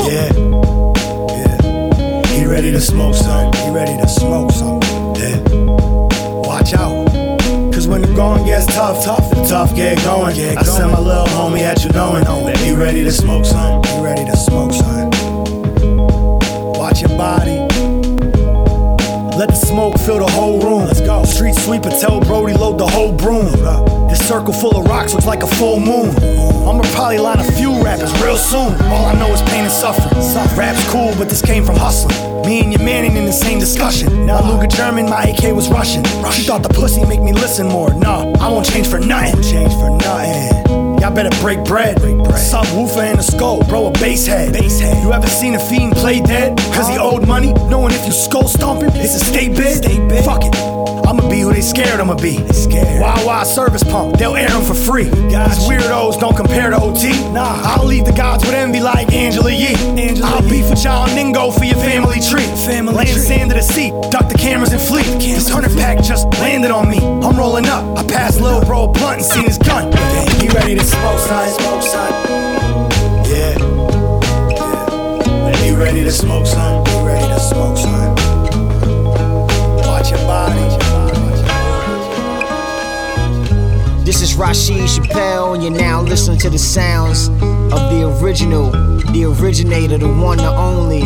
Yeah, 0.08 0.32
yeah. 1.28 2.26
He 2.28 2.46
ready 2.46 2.70
to 2.70 2.80
smoke, 2.80 3.14
son. 3.14 3.52
He 3.54 3.70
ready 3.70 3.96
to 4.00 4.08
smoke, 4.08 4.50
son. 4.52 4.73
Cause 6.76 7.86
when 7.86 8.02
the 8.02 8.12
going 8.14 8.44
gets 8.44 8.66
tough, 8.66 9.04
tough, 9.04 9.30
the 9.30 9.44
tough 9.44 9.74
get 9.74 10.02
going. 10.04 10.34
I 10.56 10.62
send 10.62 10.92
my 10.92 10.98
little 10.98 11.26
homie 11.26 11.60
at 11.60 11.84
you 11.84 11.90
knowing 11.90 12.24
that 12.24 12.56
he 12.58 12.74
ready 12.74 13.04
to 13.04 13.12
smoke, 13.12 13.44
son. 13.44 13.82
Be 13.82 14.00
ready 14.00 14.24
to 14.24 14.36
smoke, 14.36 14.72
son. 14.72 15.10
Watch 16.76 17.00
your 17.02 17.16
body. 17.16 17.63
Smoke 19.64 19.99
fill 19.99 20.18
the 20.18 20.30
whole 20.30 20.61
room. 20.61 20.87
Let's 20.87 21.00
go. 21.00 21.25
Street 21.25 21.54
sweeper, 21.54 21.90
tell 21.90 22.21
Brody 22.21 22.54
load 22.54 22.78
the 22.78 22.87
whole 22.87 23.12
broom. 23.12 23.47
This 24.09 24.26
circle 24.28 24.52
full 24.52 24.76
of 24.76 24.87
rocks 24.87 25.12
looks 25.14 25.26
like 25.26 25.42
a 25.42 25.47
full 25.47 25.80
moon. 25.80 26.11
I'ma 26.68 26.83
probably 26.92 27.18
line 27.18 27.40
a 27.40 27.52
few 27.52 27.83
rappers 27.83 28.12
real 28.23 28.37
soon. 28.37 28.75
All 28.83 29.06
I 29.06 29.14
know 29.14 29.33
is 29.33 29.42
pain 29.42 29.64
and 29.64 29.73
suffering. 29.73 30.14
Rap's 30.56 30.88
cool, 30.90 31.12
but 31.18 31.28
this 31.28 31.42
came 31.42 31.64
from 31.64 31.76
hustling. 31.76 32.47
Me 32.47 32.61
and 32.61 32.73
your 32.73 32.83
man 32.83 33.04
ain't 33.04 33.16
in 33.16 33.25
the 33.25 33.33
same 33.33 33.59
discussion. 33.59 34.26
My 34.26 34.40
Luger 34.49 34.68
German, 34.68 35.06
my 35.06 35.25
AK 35.25 35.54
was 35.54 35.68
Russian. 35.68 36.04
She 36.33 36.42
thought 36.44 36.62
the 36.62 36.68
pussy 36.68 37.04
make 37.04 37.21
me 37.21 37.33
listen 37.33 37.66
more. 37.66 37.92
Nah, 37.94 38.33
I 38.40 38.49
won't 38.49 38.66
change 38.66 38.87
for 38.87 39.00
nothing. 39.00 39.42
Change 39.42 39.73
for 39.73 39.90
nothing. 39.90 40.83
Y'all 41.04 41.14
better 41.14 41.38
break 41.42 41.62
bread. 41.64 41.99
Subwoofer 41.99 43.11
in 43.11 43.18
the 43.18 43.23
skull, 43.23 43.62
bro, 43.64 43.88
a 43.88 43.92
bass 43.92 44.26
head. 44.26 44.56
You 45.02 45.12
ever 45.12 45.26
seen 45.26 45.54
a 45.54 45.58
fiend 45.58 45.92
play 45.92 46.23
dead? 46.23 46.56
Cause 46.73 46.88
he 46.88 46.96
owed 46.96 47.28
money? 47.28 47.52
Knowing 47.68 47.92
if 47.92 48.06
you 48.06 48.12
skull 48.12 48.49
stomping, 48.49 48.88
it's 48.94 49.14
a 49.14 49.23
state 49.23 49.54
bid? 49.54 50.25
Fuck 50.25 50.46
it. 50.46 50.73
I'ma 51.06 51.28
be 51.28 51.40
who 51.40 51.52
they 51.52 51.61
scared 51.61 52.00
I'ma 52.00 52.14
be. 52.14 52.38
Wild 53.00 53.46
service 53.46 53.84
pump, 53.84 54.18
they'll 54.18 54.37
air 54.37 54.49
them 54.49 54.62
for 54.62 54.75
free. 54.75 55.04
These 55.04 55.68
weirdos 55.68 56.18
don't 56.18 56.37
compare 56.37 56.70
to 56.70 56.80
OT. 56.80 57.11
Nah, 57.32 57.61
I'll 57.62 57.84
leave 57.84 58.04
the 58.04 58.12
gods 58.12 58.44
with 58.44 58.54
envy 58.54 58.80
like 58.80 59.12
Angela 59.12 59.50
Yee. 59.50 59.76
I'll 60.23 60.42
beef 60.42 60.70
with 60.70 60.84
y'all 60.84 61.06
Ningo 61.08 61.52
for 61.56 61.64
your 61.64 61.76
family 61.76 62.20
tree. 62.20 62.46
Family 62.66 62.94
Land 62.94 63.20
sand 63.20 63.50
to 63.50 63.56
the 63.56 63.62
sea, 63.62 63.90
duck 64.11 64.28
the 64.28 64.38
cameras 64.38 64.73
and 64.73 64.80
flee. 64.80 65.02
This 65.18 65.49
hundred 65.49 65.73
pack 65.73 66.02
just 66.02 66.26
landed 66.38 66.70
on 66.70 66.88
me. 66.88 66.99
I'm 66.99 67.37
rolling 67.37 67.66
up. 67.66 67.99
I 67.99 68.04
passed 68.04 68.40
Lil 68.40 68.64
Bro 68.64 68.88
blunt 68.88 69.18
and 69.18 69.25
seen 69.25 69.44
his 69.44 69.58
gun. 69.58 69.92
He 70.40 70.49
ready 70.49 70.75
to 70.75 70.84
smoke, 70.84 71.18
son. 71.18 71.49
Smoke, 71.61 71.82
son. 71.82 72.12
Yeah. 73.28 73.58
yeah. 74.50 75.56
He 75.56 75.75
ready 75.75 76.04
to 76.04 76.12
smoke, 76.12 76.46
son. 76.46 76.87
He 76.87 77.06
ready 77.06 77.26
to 77.28 77.40
smoke, 77.40 77.76
son. 77.76 78.03
Rasheed 84.44 84.94
Chappell, 84.94 85.54
and 85.54 85.62
you're 85.62 85.72
now 85.72 86.02
listening 86.02 86.38
to 86.40 86.50
the 86.50 86.58
sounds 86.58 87.28
of 87.28 87.80
the 87.90 88.14
original, 88.20 88.70
the 89.12 89.24
originator, 89.24 89.96
the 89.96 90.06
one, 90.06 90.36
the 90.36 90.50
only. 90.50 91.00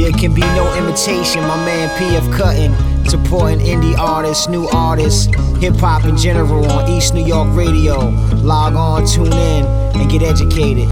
There 0.00 0.12
can 0.12 0.32
be 0.32 0.42
no 0.42 0.72
imitation. 0.78 1.40
My 1.42 1.56
man 1.66 1.88
PF 1.98 2.32
Cuttin, 2.32 2.72
supporting 3.10 3.58
indie 3.58 3.98
artists, 3.98 4.46
new 4.46 4.68
artists, 4.68 5.26
hip 5.60 5.74
hop 5.74 6.04
in 6.04 6.16
general 6.16 6.64
on 6.70 6.88
East 6.88 7.12
New 7.12 7.26
York 7.26 7.48
Radio. 7.56 8.10
Log 8.36 8.76
on, 8.76 9.04
tune 9.04 9.32
in, 9.32 9.66
and 9.66 10.08
get 10.08 10.22
educated. 10.22 10.88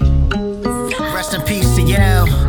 Rest 0.98 1.34
in 1.34 1.42
peace 1.42 1.76
to 1.76 1.82
Yale 1.82 2.43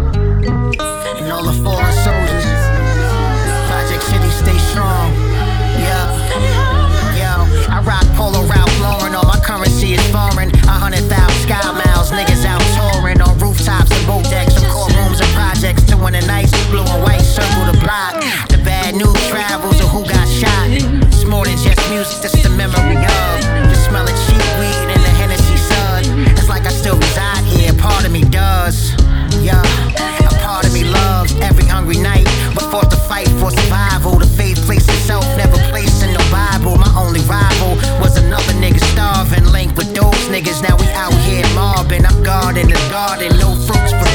music. 22.06 22.22
That's 22.22 22.44
the 22.44 22.50
memory 22.50 22.98
of. 22.98 23.36
The 23.70 23.76
smell 23.76 24.06
of 24.06 24.16
cheap 24.28 24.46
weed 24.60 24.88
and 24.94 25.02
the 25.02 25.14
Hennessy 25.18 25.58
sun. 25.58 26.04
It's 26.38 26.50
like 26.50 26.66
I 26.66 26.70
still 26.70 26.98
reside 26.98 27.44
here. 27.46 27.74
Part 27.74 28.06
of 28.06 28.12
me 28.12 28.24
does. 28.24 28.94
Yeah, 29.42 29.62
a 29.62 30.34
part 30.42 30.66
of 30.66 30.74
me 30.74 30.84
loves 30.84 31.34
every 31.42 31.66
hungry 31.66 31.98
night, 31.98 32.26
but 32.54 32.64
fought 32.72 32.90
to 32.92 32.98
fight 32.98 33.30
for 33.40 33.52
survival. 33.52 34.18
The 34.18 34.26
faith 34.26 34.58
placed 34.66 34.90
itself, 34.90 35.26
never 35.38 35.58
placed 35.70 36.04
in 36.04 36.14
the 36.14 36.26
Bible. 36.32 36.78
My 36.78 36.92
only 36.98 37.22
rival 37.22 37.78
was 38.02 38.18
another 38.18 38.54
nigga 38.54 38.82
starving, 38.94 39.46
linked 39.46 39.78
with 39.78 39.94
those 39.94 40.22
niggas. 40.34 40.62
Now 40.62 40.78
we 40.78 40.88
out 40.94 41.14
here 41.26 41.46
mobbing. 41.54 42.06
I'm 42.06 42.24
guarding 42.24 42.68
the 42.68 42.82
garden, 42.90 43.38
no 43.38 43.56
fruits 43.66 43.94
forbidden. 43.94 44.15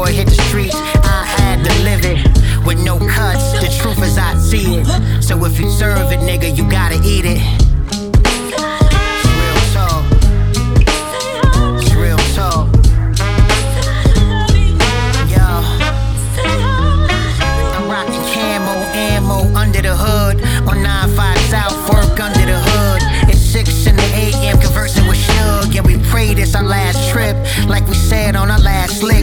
Before 0.00 0.12
it 0.12 0.16
hit 0.16 0.28
the 0.28 0.42
streets, 0.44 0.74
I 0.74 1.26
had 1.26 1.62
to 1.62 1.82
live 1.82 2.06
it 2.06 2.24
with 2.64 2.82
no 2.82 2.98
cuts. 2.98 3.52
The 3.60 3.68
truth 3.82 4.02
is 4.02 4.16
I 4.16 4.34
see 4.38 4.76
it. 4.76 5.22
So 5.22 5.44
if 5.44 5.60
you 5.60 5.68
serve 5.68 6.10
it, 6.10 6.20
nigga, 6.20 6.56
you 6.56 6.64
gotta 6.70 6.98
eat 7.04 7.26
it. 7.26 7.42
Under 19.52 19.82
the 19.82 19.94
hood 19.94 20.40
on 20.66 20.82
95 20.82 21.38
South, 21.50 21.76
work 21.92 22.18
under 22.18 22.46
the 22.46 22.58
hood. 22.58 23.02
It's 23.28 23.38
6 23.38 23.86
in 23.86 23.96
the 23.96 24.02
AM, 24.02 24.58
conversing 24.58 25.06
with. 25.06 25.20
Yeah, 25.70 25.82
we 25.82 25.98
pray 26.10 26.34
this 26.34 26.54
our 26.54 26.64
last 26.64 27.10
trip. 27.10 27.36
Like 27.68 27.86
we 27.86 27.94
said 27.94 28.34
on 28.34 28.50
our 28.50 28.58
last 28.58 29.02
lick, 29.02 29.22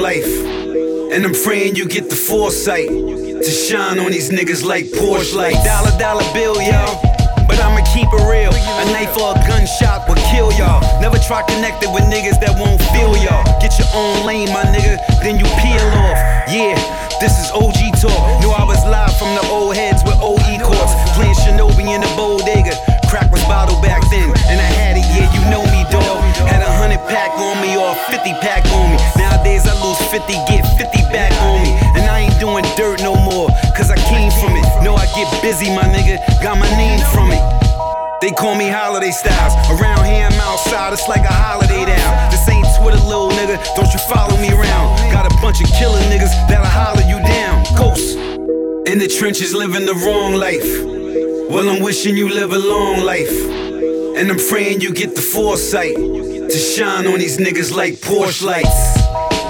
life. 0.00 0.26
And 1.12 1.24
I'm 1.24 1.32
praying 1.32 1.76
you 1.76 1.86
get 1.86 2.10
the 2.10 2.16
foresight 2.16 2.88
to 2.88 3.50
shine 3.50 3.98
on 3.98 4.10
these 4.10 4.30
niggas 4.30 4.64
like 4.64 4.86
Porsche 4.86 5.34
lights. 5.34 5.64
Dollar, 5.64 5.96
dollar 5.98 6.26
bill, 6.32 6.60
y'all. 6.60 7.00
But 7.46 7.62
I'ma 7.62 7.84
keep 7.94 8.10
it 8.10 8.24
real. 8.26 8.50
A 8.52 8.84
knife 8.92 9.16
or 9.16 9.32
a 9.32 9.38
gunshot 9.46 10.08
will 10.08 10.20
kill 10.28 10.52
y'all. 10.58 10.82
Never 11.00 11.18
try 11.18 11.42
connecting 11.46 11.92
with 11.92 12.04
niggas 12.10 12.40
that 12.42 12.58
won't 12.58 12.82
feel 12.90 13.14
y'all. 13.22 13.46
Get 13.62 13.78
your 13.78 13.88
own 13.94 14.26
lane, 14.26 14.50
my 14.50 14.66
nigga, 14.66 14.98
then 15.22 15.38
you 15.38 15.46
peel 15.62 15.86
off. 16.02 16.18
Yeah, 16.50 16.76
this 17.20 17.38
is 17.38 17.48
OG 17.54 18.02
talk. 18.02 18.40
Knew 18.42 18.50
I 18.50 18.64
was 18.66 18.82
live 18.84 19.14
from 19.16 19.32
the 19.38 19.46
old 19.48 19.76
heads 19.76 19.95
50 28.10 28.32
pack 28.44 28.64
on 28.72 28.92
me. 28.92 28.98
Nowadays 29.16 29.66
I 29.66 29.74
lose 29.82 29.98
50, 30.12 30.32
get 30.48 30.62
50 30.76 31.02
back 31.12 31.32
on 31.42 31.62
me. 31.62 31.72
And 31.96 32.04
I 32.08 32.28
ain't 32.28 32.38
doing 32.40 32.64
dirt 32.76 33.02
no 33.02 33.14
more, 33.16 33.48
cause 33.76 33.90
I 33.90 33.96
came 34.08 34.30
from 34.40 34.56
it. 34.56 34.66
Know 34.84 34.94
I 34.94 35.06
get 35.16 35.28
busy, 35.42 35.72
my 35.74 35.84
nigga, 35.88 36.20
got 36.42 36.58
my 36.58 36.68
name 36.76 37.00
from 37.12 37.32
it. 37.32 37.42
They 38.20 38.30
call 38.30 38.54
me 38.54 38.68
holiday 38.68 39.10
styles. 39.10 39.52
Around 39.70 40.06
here, 40.06 40.26
I'm 40.26 40.40
outside, 40.40 40.92
it's 40.92 41.08
like 41.08 41.24
a 41.24 41.32
holiday 41.32 41.84
down. 41.84 42.30
This 42.30 42.48
ain't 42.48 42.66
Twitter, 42.80 43.00
little 43.04 43.30
nigga, 43.30 43.56
don't 43.76 43.92
you 43.92 44.00
follow 44.10 44.36
me 44.40 44.50
around. 44.52 45.12
Got 45.12 45.30
a 45.30 45.34
bunch 45.40 45.60
of 45.60 45.68
killer 45.78 46.00
niggas 46.12 46.32
that'll 46.48 46.66
holler 46.66 47.04
you 47.04 47.18
down. 47.24 47.64
Ghost. 47.76 48.16
In 48.88 48.98
the 48.98 49.08
trenches, 49.08 49.54
living 49.54 49.84
the 49.84 49.94
wrong 50.06 50.34
life. 50.34 50.66
Well, 51.50 51.68
I'm 51.68 51.82
wishing 51.82 52.16
you 52.16 52.28
live 52.28 52.52
a 52.52 52.58
long 52.58 53.04
life. 53.04 53.36
And 54.16 54.30
I'm 54.30 54.38
praying 54.48 54.80
you 54.80 54.94
get 54.94 55.14
the 55.14 55.20
foresight 55.20 55.96
to 56.48 56.58
shine 56.58 57.06
on 57.06 57.18
these 57.18 57.38
niggas 57.38 57.74
like 57.74 57.94
Porsche 57.94 58.44
lights. 58.44 58.96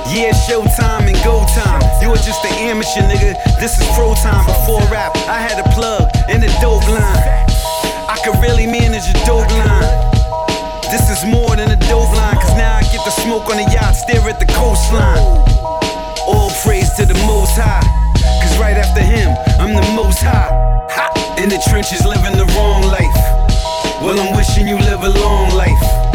Yeah, 0.08 0.32
showtime 0.48 1.04
and 1.04 1.18
go 1.24 1.44
time. 1.52 1.82
You 2.00 2.08
were 2.08 2.22
just 2.24 2.44
an 2.44 2.54
amateur 2.56 3.04
nigga. 3.04 3.36
This 3.60 3.78
is 3.78 3.86
pro 3.92 4.14
time 4.14 4.46
before 4.46 4.80
rap. 4.88 5.12
I 5.28 5.36
had 5.36 5.60
a 5.60 5.68
plug 5.76 6.08
in 6.30 6.40
the 6.40 6.48
dope 6.60 6.86
line. 6.88 7.44
I 8.08 8.16
could 8.24 8.40
really 8.40 8.66
manage 8.66 9.04
a 9.12 9.16
dope 9.26 9.50
line. 9.60 9.92
This 10.88 11.10
is 11.10 11.24
more 11.26 11.56
than 11.56 11.70
a 11.70 11.76
dope 11.90 12.14
line, 12.16 12.36
cause 12.36 12.56
now 12.56 12.76
I 12.76 12.82
get 12.88 13.04
the 13.04 13.10
smoke 13.10 13.50
on 13.50 13.58
the 13.58 13.68
yacht, 13.74 13.94
stare 13.94 14.22
at 14.30 14.40
the 14.40 14.46
coastline. 14.46 15.20
All 16.24 16.50
praise 16.64 16.94
to 16.96 17.04
the 17.04 17.18
most 17.26 17.58
high, 17.58 17.84
cause 18.40 18.56
right 18.58 18.76
after 18.76 19.02
him, 19.02 19.36
I'm 19.60 19.74
the 19.74 19.84
most 19.92 20.22
high. 20.22 20.48
Ha! 20.90 21.36
In 21.42 21.50
the 21.50 21.60
trenches, 21.68 22.06
living 22.06 22.38
the 22.38 22.46
wrong 22.56 22.82
life. 22.88 23.20
Well, 24.00 24.18
I'm 24.18 24.36
wishing 24.36 24.68
you 24.68 24.78
live 24.78 25.02
a 25.02 25.10
long 25.10 25.50
life. 25.52 26.05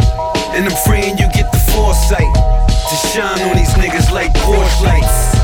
And 0.54 0.68
I'm 0.68 0.76
praying 0.84 1.16
you 1.16 1.28
get 1.32 1.50
the 1.50 1.58
foresight 1.58 2.34
to 2.34 2.96
shine 3.08 3.40
on 3.48 3.56
these 3.56 3.70
niggas 3.70 4.12
like 4.12 4.32
Porsche 4.34 4.82
lights. 4.84 5.41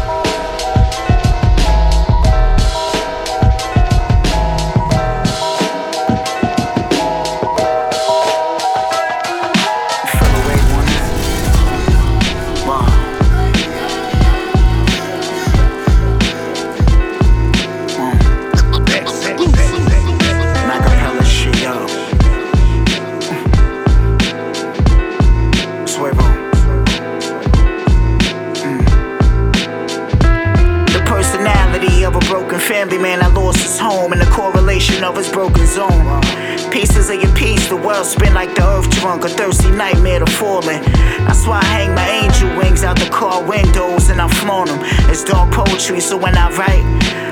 World 37.84 38.06
spin 38.06 38.34
like 38.34 38.54
the 38.54 38.62
earth 38.62 38.90
drunk, 39.00 39.24
a 39.24 39.28
thirsty 39.28 39.70
nightmare 39.70 40.20
to 40.20 40.26
falling. 40.26 40.82
That's 41.26 41.46
why 41.46 41.60
I 41.60 41.64
hang 41.64 41.94
my 41.94 42.08
angel 42.08 42.56
wings 42.56 42.84
out 42.84 42.98
the 42.98 43.10
car 43.10 43.42
windows 43.42 44.10
and 44.10 44.20
I 44.20 44.28
flaunt 44.28 44.68
them. 44.70 44.80
It's 45.10 45.24
dark 45.24 45.52
poetry, 45.52 46.00
so 46.00 46.16
when 46.16 46.36
I 46.36 46.50
write, 46.56 46.84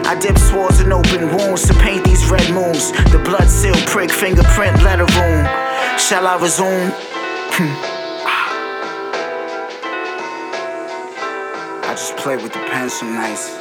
I 0.07 0.19
dip 0.19 0.39
swords 0.39 0.81
in 0.81 0.93
open 0.93 1.35
wounds 1.35 1.67
to 1.69 1.75
paint 1.75 2.05
these 2.05 2.29
red 2.31 2.49
moons. 2.53 2.93
The 3.11 3.21
blood 3.25 3.49
seal 3.49 3.77
prick, 3.87 4.11
fingerprint, 4.11 4.83
letter 4.83 5.07
room. 5.19 5.45
Shall 5.99 6.27
I 6.27 6.39
resume? 6.41 6.91
Hmm. 7.57 7.75
I 11.89 11.91
just 11.91 12.17
play 12.17 12.37
with 12.37 12.53
the 12.53 12.61
pen 12.71 12.91
some 12.91 13.15
nights. 13.15 13.57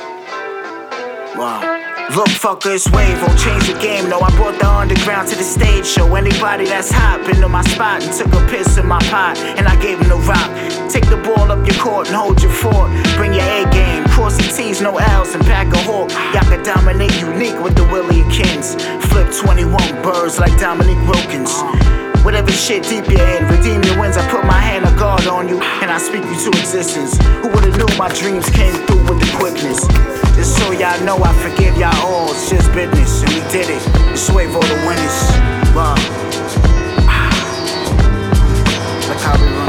Wow. 1.38 1.85
Look, 2.14 2.30
fuckers, 2.30 2.86
wave 2.94 3.20
won't 3.24 3.40
change 3.40 3.66
the 3.66 3.78
game. 3.82 4.08
No, 4.10 4.20
I 4.20 4.30
brought 4.38 4.60
the 4.60 4.70
underground 4.70 5.28
to 5.30 5.36
the 5.36 5.44
stage 5.44 5.88
show. 5.88 6.14
Anybody 6.14 6.66
that's 6.66 6.92
hot 6.92 7.26
been 7.26 7.42
my 7.50 7.64
spot 7.64 8.04
and 8.04 8.14
took 8.14 8.28
a 8.28 8.48
piss 8.48 8.78
in 8.78 8.86
my 8.86 9.00
pot, 9.10 9.38
and 9.58 9.68
I 9.68 9.76
gave 9.82 10.00
him 10.00 10.10
the 10.10 10.16
rock. 10.18 10.50
Take 10.90 11.10
the 11.10 11.18
ball 11.18 11.52
up 11.52 11.66
your 11.68 11.76
court 11.82 12.08
and 12.08 12.16
hold 12.16 12.42
your 12.44 12.52
fort. 12.52 12.92
Bring 13.18 13.34
your 13.34 13.44
A 13.44 13.66
game. 13.72 14.06
Cross 14.06 14.38
the 14.38 14.44
T's, 14.44 14.82
no 14.82 14.98
L's, 14.98 15.34
and 15.34 15.44
pack 15.46 15.74
a 15.74 15.78
hawk. 15.80 16.12
Y'all 16.34 16.44
can 16.44 16.64
dominate 16.64 17.20
unique 17.20 17.60
with 17.64 17.76
the 17.76 17.84
Willie 17.86 18.24
Kings. 18.32 18.76
Flip 19.10 19.28
21 19.34 20.04
birds 20.04 20.40
like 20.40 20.56
Dominique 20.60 21.02
Wilkins. 21.10 22.05
Whatever 22.26 22.52
shit 22.52 22.82
deep 22.82 23.08
you're 23.08 23.22
in, 23.38 23.48
redeem 23.48 23.84
your 23.84 24.00
wins. 24.00 24.18
I 24.18 24.28
put 24.32 24.44
my 24.46 24.60
hand 24.60 24.84
of 24.84 24.98
God 24.98 25.28
on 25.28 25.48
you, 25.48 25.62
and 25.62 25.92
I 25.92 26.00
speak 26.00 26.24
you 26.26 26.34
to 26.34 26.50
existence. 26.58 27.16
Who 27.46 27.50
would've 27.50 27.78
knew 27.78 27.86
my 28.00 28.10
dreams 28.18 28.50
came 28.50 28.74
through 28.88 29.06
with 29.06 29.20
the 29.22 29.30
quickness? 29.38 29.86
Just 30.34 30.58
so 30.58 30.72
y'all 30.72 31.00
know, 31.06 31.24
I 31.24 31.32
forgive 31.46 31.78
y'all 31.78 31.94
all. 32.02 32.32
It's 32.32 32.50
just 32.50 32.74
business, 32.74 33.22
and 33.22 33.30
we 33.30 33.42
did 33.52 33.70
it. 33.70 33.84
It's 34.12 34.28
way 34.32 34.48
for 34.48 34.64
the 34.66 34.74
winners. 34.90 35.30
Wow. 35.78 35.94
Look 39.08 39.22
how 39.22 39.38
we 39.38 39.46
run 39.54 39.65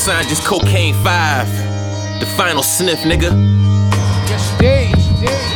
No 0.00 0.12
cosign, 0.12 0.28
just 0.28 0.46
cocaine 0.46 0.94
five. 1.02 1.48
The 2.20 2.26
final 2.36 2.62
sniff, 2.62 3.00
nigga. 3.00 3.30
Yes, 4.28 4.52
indeed. 4.52 4.96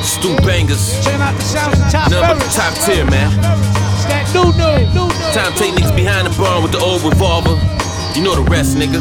Stu 0.04 0.36
bangers. 0.44 1.02
Check 1.04 1.20
out 1.20 1.34
the 1.34 1.42
sounds 1.42 1.80
of 1.80 1.90
top 1.90 2.10
None 2.10 2.36
but 2.36 2.44
the 2.44 2.50
top 2.50 2.74
tier, 2.84 3.04
man. 3.06 3.30
It's 3.32 4.04
that 4.04 4.28
new 4.34 4.52
new, 4.52 4.84
new 4.92 5.08
new. 5.08 5.32
Time 5.32 5.52
to 5.52 5.58
take 5.58 5.74
niggas 5.74 5.94
behind 5.96 6.26
the 6.26 6.36
barn 6.36 6.62
with 6.62 6.72
the 6.72 6.78
old 6.78 7.02
revolver. 7.02 7.56
You 8.14 8.22
know 8.24 8.34
the 8.34 8.44
rest, 8.50 8.76
nigga. 8.76 9.00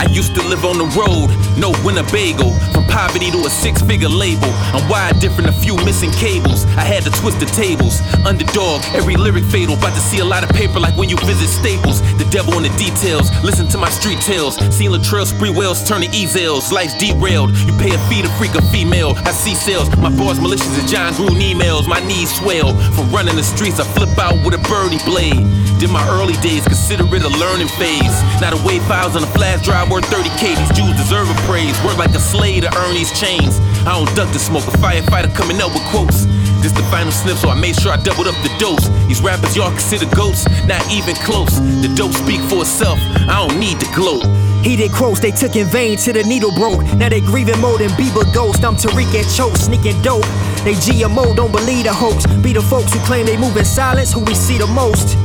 I 0.00 0.06
used 0.10 0.34
to 0.34 0.42
live 0.42 0.64
on 0.64 0.78
the 0.78 0.88
road, 0.98 1.30
no 1.56 1.70
Winnebago. 1.84 2.50
From 2.72 2.84
poverty 2.86 3.30
to 3.30 3.38
a 3.46 3.50
six 3.50 3.82
figure 3.82 4.08
label. 4.08 4.48
I'm 4.74 4.88
wired 4.88 5.20
different, 5.20 5.48
a 5.48 5.52
few 5.52 5.76
missing 5.84 6.10
cables. 6.12 6.64
I 6.76 6.84
had 6.84 7.02
to 7.04 7.10
twist 7.10 7.40
the 7.40 7.46
tables. 7.46 8.00
Underdog, 8.24 8.82
every 8.94 9.16
lyric 9.16 9.44
fatal. 9.44 9.74
About 9.74 9.94
to 9.94 10.00
see 10.00 10.20
a 10.20 10.24
lot 10.24 10.42
of 10.42 10.50
paper 10.50 10.80
like 10.80 10.96
when 10.96 11.08
you 11.08 11.16
visit 11.18 11.48
Staples. 11.48 12.00
The 12.18 12.26
devil 12.30 12.54
in 12.56 12.62
the 12.62 12.74
details, 12.78 13.30
listen 13.42 13.68
to 13.68 13.78
my 13.78 13.90
street 13.90 14.20
tales. 14.20 14.56
Seen 14.74 14.90
Latrell 14.90 15.26
Sprewells 15.26 15.86
turning 15.86 16.12
easels. 16.12 16.72
Life's 16.72 16.94
derailed. 16.98 17.50
You 17.66 17.72
pay 17.78 17.94
a 17.94 17.98
fee 18.08 18.22
to 18.22 18.28
freak 18.38 18.54
a 18.54 18.62
female. 18.70 19.14
I 19.24 19.32
see 19.32 19.54
sales. 19.54 19.88
My 19.96 20.10
boys 20.10 20.40
malicious 20.40 20.76
as 20.78 20.90
Jon 20.90 21.12
Gruden 21.14 21.40
emails. 21.40 21.86
My 21.86 22.00
knees 22.00 22.34
swell. 22.38 22.74
From 22.92 23.10
running 23.10 23.36
the 23.36 23.42
streets, 23.42 23.80
I 23.80 23.84
flip 23.84 24.16
out 24.18 24.34
with 24.44 24.54
a 24.54 24.62
birdie 24.68 25.02
blade. 25.04 25.42
Did 25.78 25.90
my 25.90 26.06
early 26.08 26.34
days, 26.38 26.64
consider 26.64 27.04
it 27.14 27.22
a 27.22 27.28
learning 27.28 27.68
phase. 27.68 28.14
Now 28.40 28.54
the 28.54 28.62
wave 28.66 28.82
files 28.86 29.16
on 29.16 29.24
a 29.24 29.30
flash 29.34 29.64
drive 29.64 29.90
worth 29.90 30.04
30k. 30.06 30.54
These 30.54 30.72
Jews 30.78 30.94
deserve 30.96 31.28
a 31.28 31.34
praise. 31.44 31.76
Work 31.84 31.98
like 31.98 32.14
a 32.14 32.20
slave 32.20 32.62
to 32.64 32.70
earn 32.76 32.94
these 32.94 33.12
chains. 33.18 33.60
I 33.86 33.92
don't 33.96 34.10
duck 34.16 34.32
the 34.32 34.38
smoke. 34.38 34.66
A 34.66 34.76
firefighter 34.78 35.32
coming 35.34 35.60
up 35.60 35.72
with 35.72 35.84
quotes. 35.88 36.26
This 36.64 36.72
the 36.72 36.82
final 36.88 37.12
slip, 37.12 37.36
so 37.36 37.50
I 37.50 37.54
made 37.54 37.76
sure 37.76 37.92
I 37.92 37.96
doubled 37.96 38.26
up 38.26 38.34
the 38.42 38.50
dose. 38.58 38.88
These 39.06 39.20
rappers 39.20 39.54
y'all 39.54 39.70
consider 39.70 40.06
ghosts, 40.16 40.48
not 40.64 40.80
even 40.90 41.14
close. 41.16 41.60
The 41.60 41.92
dope 41.94 42.12
speak 42.12 42.40
for 42.48 42.64
itself, 42.64 42.98
I 43.28 43.46
don't 43.46 43.60
need 43.60 43.78
to 43.80 43.88
gloat. 43.92 44.24
Heated 44.64 44.92
quotes 44.92 45.20
they 45.20 45.30
took 45.30 45.56
in 45.56 45.66
vain 45.66 45.98
till 45.98 46.14
the 46.14 46.24
needle 46.24 46.50
broke. 46.54 46.82
Now 46.96 47.10
they 47.10 47.20
grieving 47.20 47.60
more 47.60 47.76
than 47.76 47.90
Bieber 48.00 48.24
ghost. 48.32 48.64
I'm 48.64 48.76
Tariq 48.76 49.12
and 49.12 49.28
Choke, 49.28 49.56
sneaking 49.56 50.00
dope. 50.00 50.24
They 50.64 50.72
GMO, 50.72 51.36
don't 51.36 51.52
believe 51.52 51.84
the 51.84 51.92
hoax. 51.92 52.24
Be 52.40 52.54
the 52.54 52.62
folks 52.62 52.94
who 52.94 53.00
claim 53.00 53.26
they 53.26 53.36
move 53.36 53.58
in 53.58 53.66
silence, 53.66 54.10
who 54.10 54.20
we 54.20 54.34
see 54.34 54.56
the 54.56 54.66
most. 54.68 55.18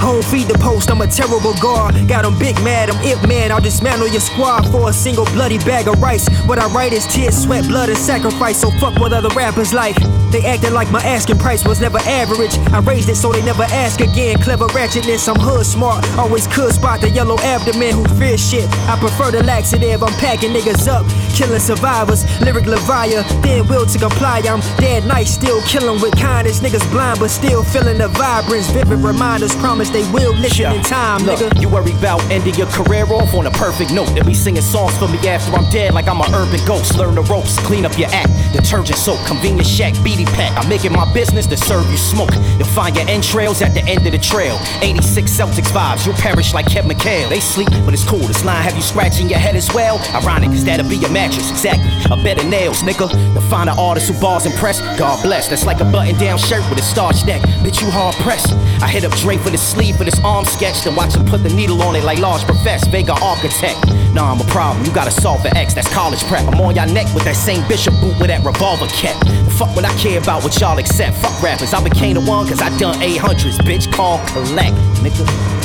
Home 0.00 0.22
feed 0.22 0.48
the 0.48 0.58
post, 0.58 0.90
I'm 0.90 1.00
a 1.02 1.06
terrible 1.06 1.54
guard. 1.60 1.94
Got 2.08 2.24
them 2.24 2.38
big 2.38 2.56
mad, 2.62 2.90
I'm 2.90 3.00
it 3.04 3.20
man. 3.28 3.52
I'll 3.52 3.60
dismantle 3.60 4.08
your 4.08 4.20
squad 4.20 4.66
for 4.70 4.88
a 4.88 4.92
single 4.92 5.26
bloody 5.26 5.58
bag 5.58 5.88
of 5.88 6.00
rice. 6.00 6.26
What 6.46 6.58
I 6.58 6.66
write 6.68 6.92
is 6.92 7.06
tears, 7.06 7.36
sweat, 7.36 7.68
blood, 7.68 7.90
and 7.90 7.98
sacrifice. 7.98 8.60
So 8.60 8.70
fuck 8.80 8.98
what 8.98 9.12
other 9.12 9.28
rappers 9.36 9.74
like. 9.74 9.96
They 10.32 10.44
acting 10.46 10.72
like 10.72 10.90
my 10.90 11.02
asking 11.02 11.38
price 11.38 11.64
was 11.64 11.80
never 11.80 11.98
average. 11.98 12.56
I 12.72 12.78
raised 12.80 13.08
it 13.08 13.16
so 13.16 13.32
they 13.32 13.42
never 13.42 13.64
ask 13.64 14.00
again. 14.00 14.38
Clever 14.38 14.66
ratchetness, 14.68 15.28
I'm 15.28 15.38
hood 15.38 15.66
smart. 15.66 16.08
Always 16.16 16.46
could 16.46 16.72
spot 16.72 17.00
the 17.00 17.10
yellow 17.10 17.36
abdomen 17.40 17.92
who 17.92 18.04
fear 18.16 18.38
shit. 18.38 18.68
I 18.88 18.96
prefer 18.98 19.30
the 19.30 19.42
laxative, 19.42 20.02
I'm 20.02 20.14
packing 20.18 20.52
niggas 20.52 20.88
up. 20.88 21.04
Killing 21.34 21.60
survivors, 21.60 22.24
lyric 22.40 22.64
Levia, 22.64 23.26
then 23.42 23.66
will 23.68 23.86
to 23.86 23.98
comply. 23.98 24.40
I'm 24.48 24.60
dead 24.78 25.04
nice, 25.06 25.34
still 25.34 25.60
killing 25.62 26.00
with 26.00 26.16
kindness. 26.16 26.60
Niggas 26.60 26.88
blind, 26.90 27.18
but 27.18 27.28
still 27.28 27.62
feeling 27.62 27.98
the 27.98 28.08
vibrance. 28.08 28.70
Vivid 28.70 29.00
reminders 29.00 29.54
promise 29.56 29.89
they 29.92 30.02
will 30.12 30.34
listen 30.34 30.72
in 30.72 30.82
time, 30.82 31.22
Look, 31.24 31.38
nigga. 31.40 31.60
you 31.60 31.68
worry 31.68 31.92
about 31.92 32.22
ending 32.30 32.54
your 32.54 32.66
career 32.68 33.04
off 33.06 33.34
on 33.34 33.46
a 33.46 33.50
perfect 33.50 33.92
note. 33.92 34.06
They'll 34.14 34.24
be 34.24 34.34
singing 34.34 34.62
songs 34.62 34.96
for 34.98 35.08
me 35.08 35.18
after 35.28 35.52
I'm 35.56 35.68
dead, 35.70 35.94
like 35.94 36.08
I'm 36.08 36.20
an 36.20 36.32
urban 36.34 36.60
ghost. 36.66 36.96
Learn 36.96 37.14
the 37.14 37.22
ropes, 37.22 37.58
clean 37.60 37.84
up 37.84 37.98
your 37.98 38.08
act. 38.12 38.30
Detergent 38.52 38.98
soap, 38.98 39.18
convenient 39.26 39.66
shack, 39.66 39.94
beady 40.02 40.24
pack. 40.24 40.56
I'm 40.56 40.68
making 40.68 40.92
my 40.92 41.10
business 41.12 41.46
to 41.46 41.56
serve 41.56 41.88
you 41.90 41.96
smoke. 41.96 42.30
You'll 42.58 42.66
find 42.68 42.94
your 42.96 43.08
entrails 43.08 43.62
at 43.62 43.74
the 43.74 43.82
end 43.84 44.06
of 44.06 44.12
the 44.12 44.18
trail. 44.18 44.58
86 44.82 45.30
Celtics 45.30 45.70
vibes, 45.70 46.06
you'll 46.06 46.14
perish 46.16 46.54
like 46.54 46.66
Kevin 46.66 46.90
McHale. 46.90 47.28
They 47.28 47.40
sleep, 47.40 47.68
but 47.84 47.94
it's 47.94 48.04
cool. 48.04 48.18
This 48.20 48.44
line 48.44 48.62
have 48.62 48.74
you 48.76 48.82
scratching 48.82 49.28
your 49.28 49.38
head 49.38 49.56
as 49.56 49.72
well. 49.74 49.98
Ironic, 50.14 50.50
cause 50.50 50.64
that'll 50.64 50.88
be 50.88 50.96
your 50.96 51.10
mattress. 51.10 51.50
Exactly, 51.50 51.90
a 52.10 52.16
bed 52.22 52.38
of 52.38 52.46
nails, 52.46 52.82
nigga. 52.82 53.08
The 53.34 53.40
find 53.42 53.68
an 53.70 53.78
artist 53.78 54.10
who 54.10 54.20
bars 54.20 54.46
impress. 54.46 54.80
God 54.98 55.22
bless. 55.22 55.48
That's 55.48 55.64
like 55.66 55.80
a 55.80 55.84
button 55.84 56.16
down 56.18 56.38
shirt 56.38 56.68
with 56.70 56.78
a 56.78 56.82
starch 56.82 57.24
neck. 57.26 57.42
Bitch, 57.62 57.80
you 57.82 57.90
hard 57.90 58.14
pressed. 58.16 58.52
I 58.82 58.88
hit 58.88 59.04
up 59.04 59.12
Dre 59.18 59.36
for 59.36 59.50
the 59.50 59.58
sleeve 59.80 59.96
for 59.96 60.04
this 60.04 60.20
arm 60.24 60.44
sketch, 60.44 60.84
then 60.84 60.94
watch 60.94 61.14
him 61.14 61.24
put 61.24 61.42
the 61.42 61.48
needle 61.54 61.80
on 61.82 61.96
it 61.96 62.04
like 62.04 62.18
large 62.18 62.42
profess. 62.42 62.86
Vega 62.88 63.14
architect. 63.22 63.80
Nah, 64.12 64.30
I'm 64.30 64.40
a 64.40 64.44
problem. 64.44 64.84
You 64.84 64.92
gotta 64.92 65.10
solve 65.10 65.42
the 65.42 65.56
X. 65.56 65.72
That's 65.72 65.88
college 65.88 66.22
prep. 66.24 66.46
I'm 66.48 66.60
on 66.60 66.76
y'all 66.76 66.92
neck 66.92 67.06
with 67.14 67.24
that 67.24 67.36
same 67.36 67.66
bishop 67.66 67.94
boot 68.00 68.18
with 68.18 68.28
that 68.28 68.44
revolver 68.44 68.86
kept. 68.88 69.24
Fuck 69.58 69.74
what 69.74 69.84
I 69.84 69.94
care 69.96 70.20
about 70.20 70.44
what 70.44 70.60
y'all 70.60 70.78
accept. 70.78 71.16
Fuck 71.16 71.42
rappers. 71.42 71.72
I 71.72 71.82
became 71.82 72.14
the 72.14 72.20
one 72.20 72.46
cause 72.46 72.60
I 72.60 72.68
done 72.78 72.96
800s. 72.96 73.58
Bitch, 73.64 73.90
call 73.92 74.18
collect, 74.28 74.76
nigga. 75.00 75.59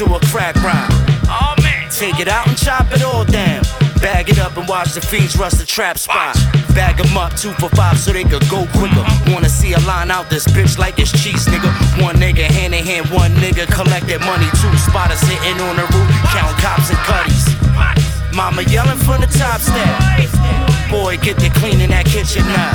Take 0.00 0.08
a 0.08 0.26
crack. 0.28 0.56
Oh 1.28 1.54
man. 1.62 1.88
Take 1.90 2.20
it 2.20 2.28
out 2.28 2.46
and 2.48 2.56
chop 2.56 2.90
it 2.92 3.02
all 3.02 3.24
down. 3.24 3.62
Bag 4.00 4.30
it 4.30 4.38
up 4.38 4.56
and 4.56 4.66
watch 4.66 4.92
the 4.94 5.00
fiends 5.00 5.36
rush 5.36 5.52
the 5.52 5.66
trap 5.66 5.98
spot. 5.98 6.34
Bag 6.74 6.98
'em 7.00 7.16
up 7.16 7.36
two 7.36 7.52
for 7.60 7.68
five 7.70 7.98
so 7.98 8.12
they 8.12 8.24
could 8.24 8.48
go 8.48 8.66
quicker. 8.78 9.04
Wanna 9.28 9.50
see 9.50 9.74
a 9.74 9.80
line 9.80 10.10
out 10.10 10.30
this 10.30 10.46
bitch 10.46 10.78
like 10.78 10.98
it's 10.98 11.12
cheese, 11.12 11.44
nigga. 11.46 11.70
One 12.02 12.16
nigga 12.16 12.44
hand 12.44 12.74
in 12.74 12.84
hand, 12.84 13.10
one 13.10 13.32
nigga 13.36 13.66
collected 13.66 14.20
money. 14.20 14.48
Two 14.62 14.74
spotters 14.78 15.20
sitting 15.20 15.60
on 15.60 15.76
the 15.76 15.86
roof, 15.92 16.08
count 16.32 16.56
cops 16.58 16.88
and 16.88 16.98
cutties. 17.08 17.44
Mama 18.32 18.62
yelling 18.62 18.98
from 18.98 19.20
the 19.20 19.26
top 19.26 19.60
step. 19.60 20.00
Boy, 20.90 21.18
get 21.18 21.36
the 21.36 21.50
cleaning 21.60 21.90
that 21.90 22.06
kitchen 22.06 22.46
now. 22.46 22.72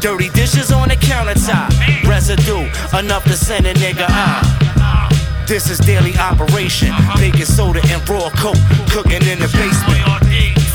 Dirty 0.00 0.30
dishes 0.30 0.72
on 0.72 0.88
the 0.88 0.96
countertop. 0.96 1.68
Residue, 2.08 2.68
enough 2.98 3.24
to 3.24 3.36
send 3.36 3.66
a 3.66 3.74
nigga 3.74 4.08
out. 4.08 4.93
This 5.46 5.68
is 5.68 5.78
daily 5.78 6.16
operation. 6.16 6.88
Baking 7.16 7.44
soda 7.44 7.80
and 7.92 8.00
raw 8.08 8.30
coke, 8.30 8.56
cooking 8.88 9.22
in 9.28 9.38
the 9.38 9.50
basement. 9.52 10.00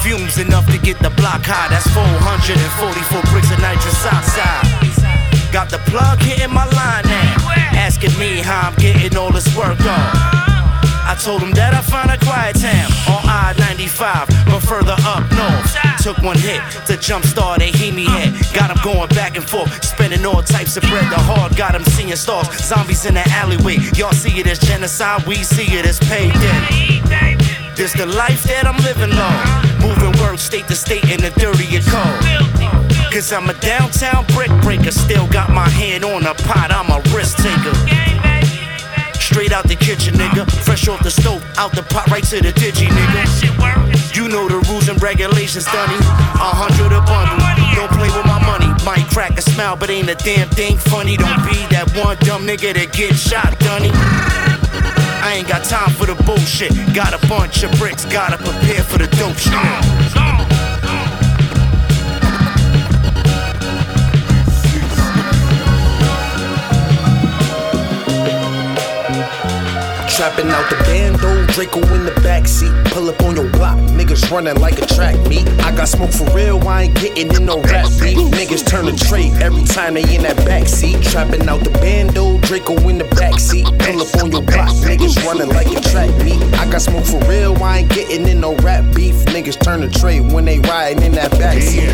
Fumes 0.05 0.37
enough 0.37 0.69
to 0.71 0.77
get 0.77 0.99
the 0.99 1.09
block 1.17 1.41
high. 1.43 1.67
That's 1.69 1.89
444 1.89 3.21
bricks 3.33 3.49
of 3.49 3.59
nitrous 3.59 4.05
oxide. 4.05 4.69
Got 5.51 5.69
the 5.69 5.79
plug 5.89 6.21
hitting 6.21 6.53
my 6.53 6.65
line 6.69 7.05
now. 7.05 7.35
Asking 7.73 8.13
me 8.19 8.41
how 8.45 8.69
I'm 8.69 8.75
getting 8.75 9.17
all 9.17 9.31
this 9.31 9.49
work 9.57 9.79
on. 9.81 10.39
I 11.09 11.17
told 11.19 11.41
him 11.41 11.51
that 11.53 11.73
I 11.73 11.81
found 11.81 12.11
a 12.11 12.17
quiet 12.21 12.61
town 12.61 12.91
on 13.09 13.25
I 13.25 13.55
95, 13.57 14.29
but 14.45 14.61
further 14.61 14.95
up. 15.01 15.25
Took 16.01 16.19
one 16.19 16.37
hit 16.37 16.61
to 16.87 16.93
jumpstart 16.93 17.59
a 17.59 17.77
Hemi 17.77 18.05
head. 18.05 18.33
Got 18.53 18.71
him 18.71 18.77
going 18.83 19.09
back 19.09 19.35
and 19.35 19.43
forth, 19.43 19.83
spending 19.83 20.25
all 20.25 20.41
types 20.41 20.77
of 20.77 20.83
bread. 20.83 21.03
The 21.11 21.19
hard 21.19 21.57
got 21.57 21.75
him 21.75 21.83
seeing 21.83 22.15
stars, 22.15 22.47
zombies 22.63 23.05
in 23.05 23.15
the 23.15 23.27
alleyway. 23.29 23.77
Y'all 23.95 24.13
see 24.13 24.39
it 24.39 24.47
as 24.47 24.59
genocide, 24.59 25.27
we 25.27 25.35
see 25.43 25.75
it 25.77 25.85
as 25.85 25.99
payday. 25.99 27.01
This 27.75 27.93
the 27.93 28.05
life 28.05 28.43
that 28.43 28.65
I'm 28.65 28.77
living 28.77 29.11
long. 29.15 29.69
Moving 29.83 30.17
work 30.21 30.39
state 30.39 30.67
to 30.67 30.75
state 30.75 31.03
in 31.11 31.19
the 31.19 31.31
dirtier 31.31 31.81
cold. 31.91 32.19
Cause 33.11 33.33
I'm 33.33 33.49
a 33.49 33.53
downtown 33.55 34.25
brick 34.35 34.51
breaker. 34.61 34.91
Still 34.91 35.27
got 35.27 35.49
my 35.49 35.67
hand 35.67 36.05
on 36.05 36.23
the 36.23 36.33
pot, 36.45 36.71
I'm 36.71 36.89
a 36.91 37.01
risk 37.15 37.37
taker. 37.37 37.98
Straight 39.39 39.53
out 39.53 39.69
the 39.69 39.75
kitchen, 39.77 40.15
nigga. 40.15 40.43
Fresh 40.65 40.89
off 40.89 41.01
the 41.01 41.09
stove, 41.09 41.41
out 41.57 41.71
the 41.71 41.81
pot, 41.81 42.05
right 42.11 42.25
to 42.25 42.41
the 42.41 42.51
digi, 42.51 42.87
nigga. 42.87 44.13
You 44.13 44.27
know 44.27 44.49
the 44.49 44.59
rules 44.67 44.89
and 44.89 45.01
regulations, 45.01 45.63
Dunny. 45.63 45.95
A 45.95 46.51
hundred 46.51 46.91
a 46.91 46.99
bundle. 47.07 47.39
Don't 47.71 47.87
play 47.95 48.11
with 48.11 48.27
my 48.27 48.43
money. 48.43 48.67
Might 48.83 49.07
crack 49.07 49.37
a 49.37 49.41
smile, 49.41 49.77
but 49.77 49.89
ain't 49.89 50.09
a 50.09 50.15
damn 50.15 50.49
thing 50.49 50.75
funny. 50.75 51.15
Don't 51.15 51.39
be 51.47 51.55
that 51.71 51.87
one 51.95 52.17
dumb 52.27 52.45
nigga 52.45 52.73
that 52.73 52.91
get 52.91 53.15
shot, 53.15 53.57
Dunny. 53.59 53.91
I 55.23 55.35
ain't 55.39 55.47
got 55.47 55.63
time 55.63 55.91
for 55.95 56.05
the 56.05 56.15
bullshit. 56.27 56.75
Got 56.93 57.15
a 57.15 57.27
bunch 57.29 57.63
of 57.63 57.71
bricks, 57.79 58.03
gotta 58.03 58.35
prepare 58.35 58.83
for 58.83 58.97
the 58.97 59.07
dope 59.15 59.39
shit. 59.39 59.55
Trapping 70.19 70.49
out 70.49 70.69
the 70.69 70.75
bando, 70.83 71.45
Draco 71.53 71.79
in 71.95 72.03
the 72.03 72.11
backseat. 72.19 72.91
Pull 72.91 73.07
up 73.07 73.21
on 73.21 73.37
your 73.37 73.49
block, 73.51 73.77
niggas 73.95 74.29
running 74.29 74.59
like 74.59 74.77
a 74.77 74.85
track 74.85 75.15
meet. 75.29 75.47
I 75.63 75.73
got 75.73 75.87
smoke 75.87 76.11
for 76.11 76.25
real, 76.35 76.59
I 76.67 76.83
ain't 76.83 76.95
getting 76.99 77.33
in 77.33 77.45
no 77.45 77.61
rap 77.61 77.87
beat. 78.01 78.17
Niggas 78.35 78.67
turn 78.67 78.83
to 78.87 78.95
trade 78.97 79.31
every 79.41 79.63
time 79.63 79.93
they 79.93 80.03
in 80.13 80.23
that 80.23 80.35
backseat. 80.43 81.09
Trapping 81.09 81.47
out 81.47 81.63
the 81.63 81.69
bando, 81.69 82.37
Draco 82.39 82.75
in 82.89 82.97
the 82.97 83.05
backseat. 83.15 83.63
Pull 83.79 84.01
up 84.01 84.13
on 84.21 84.29
your 84.33 84.41
block, 84.41 84.75
niggas 84.83 85.23
running 85.23 85.47
like 85.55 85.67
a 85.67 85.79
track 85.87 86.11
meet. 86.25 86.43
I 86.59 86.69
got 86.69 86.81
smoke 86.81 87.05
for 87.05 87.23
real, 87.23 87.55
I 87.63 87.77
ain't 87.77 87.89
getting 87.89 88.27
in 88.27 88.41
no 88.41 88.57
rap 88.57 88.83
beef. 88.93 89.15
Niggas 89.31 89.63
turn 89.63 89.79
to 89.79 89.89
trade 89.89 90.33
when 90.33 90.43
they 90.43 90.59
riding 90.59 91.01
in 91.01 91.13
that 91.13 91.31
backseat. 91.31 91.87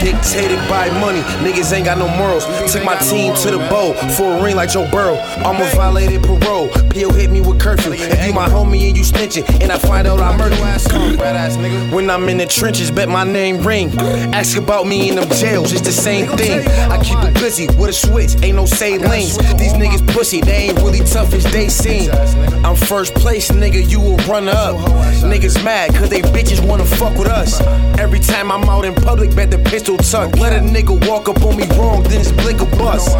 Dictated 0.00 0.60
by 0.70 0.88
money, 0.98 1.20
niggas 1.44 1.70
ain't 1.74 1.84
got 1.84 1.98
no 1.98 2.08
morals. 2.16 2.46
Took 2.72 2.84
my 2.84 2.96
team 2.96 3.34
to 3.34 3.50
the 3.50 3.58
bowl 3.68 3.92
for 4.16 4.38
a 4.38 4.42
ring 4.42 4.56
like 4.56 4.70
Joe 4.70 4.90
Burrow. 4.90 5.18
Almost 5.44 5.76
violated 5.76 6.22
parole. 6.22 6.70
P.O. 6.88 7.12
hit 7.12 7.30
me 7.30 7.42
with 7.42 7.60
curfew. 7.66 7.94
If 7.94 8.26
you 8.26 8.32
my 8.32 8.48
homie 8.48 8.86
and 8.88 8.96
you 8.96 9.02
snitching, 9.02 9.44
and 9.60 9.72
I 9.72 9.78
find 9.78 10.06
out 10.06 10.20
I 10.20 10.36
murder 10.36 10.54
you. 10.54 11.94
When 11.94 12.08
I'm 12.08 12.28
in 12.28 12.38
the 12.38 12.46
trenches, 12.46 12.92
bet 12.92 13.08
my 13.08 13.24
name 13.24 13.58
ring. 13.66 13.90
Ask 14.32 14.56
about 14.56 14.86
me 14.86 15.08
in 15.08 15.16
them 15.16 15.28
jails, 15.30 15.72
it's 15.72 15.80
the 15.80 15.90
same 15.90 16.26
thing. 16.36 16.60
I 16.92 17.02
keep 17.02 17.18
it 17.24 17.34
busy 17.34 17.66
with 17.78 17.90
a 17.90 17.92
switch, 17.92 18.40
ain't 18.44 18.56
no 18.56 18.66
say 18.66 18.98
lanes. 18.98 19.36
These 19.58 19.72
niggas 19.72 20.06
pussy, 20.14 20.40
they 20.40 20.68
ain't 20.68 20.78
really 20.78 21.00
tough 21.00 21.34
as 21.34 21.44
they 21.52 21.68
seem. 21.68 22.12
I'm 22.64 22.76
first 22.76 23.14
place, 23.14 23.50
nigga, 23.50 23.90
you 23.90 24.00
a 24.00 24.16
runner 24.28 24.52
up. 24.52 24.76
Niggas 25.32 25.64
mad, 25.64 25.92
cause 25.94 26.08
they 26.08 26.22
bitches 26.22 26.64
wanna 26.64 26.84
fuck 26.84 27.18
with 27.18 27.28
us. 27.28 27.60
Every 27.98 28.20
time 28.20 28.52
I'm 28.52 28.62
out 28.68 28.84
in 28.84 28.94
public, 28.94 29.34
bet 29.34 29.50
the 29.50 29.58
pistol 29.58 29.96
tuck. 29.96 30.36
Let 30.36 30.52
a 30.52 30.60
nigga 30.60 30.94
walk 31.08 31.28
up 31.28 31.42
on 31.42 31.56
me 31.56 31.66
wrong, 31.76 32.04
then 32.04 32.20
it's 32.20 32.30
blick 32.30 32.60
a 32.60 32.66
bus. 32.76 33.12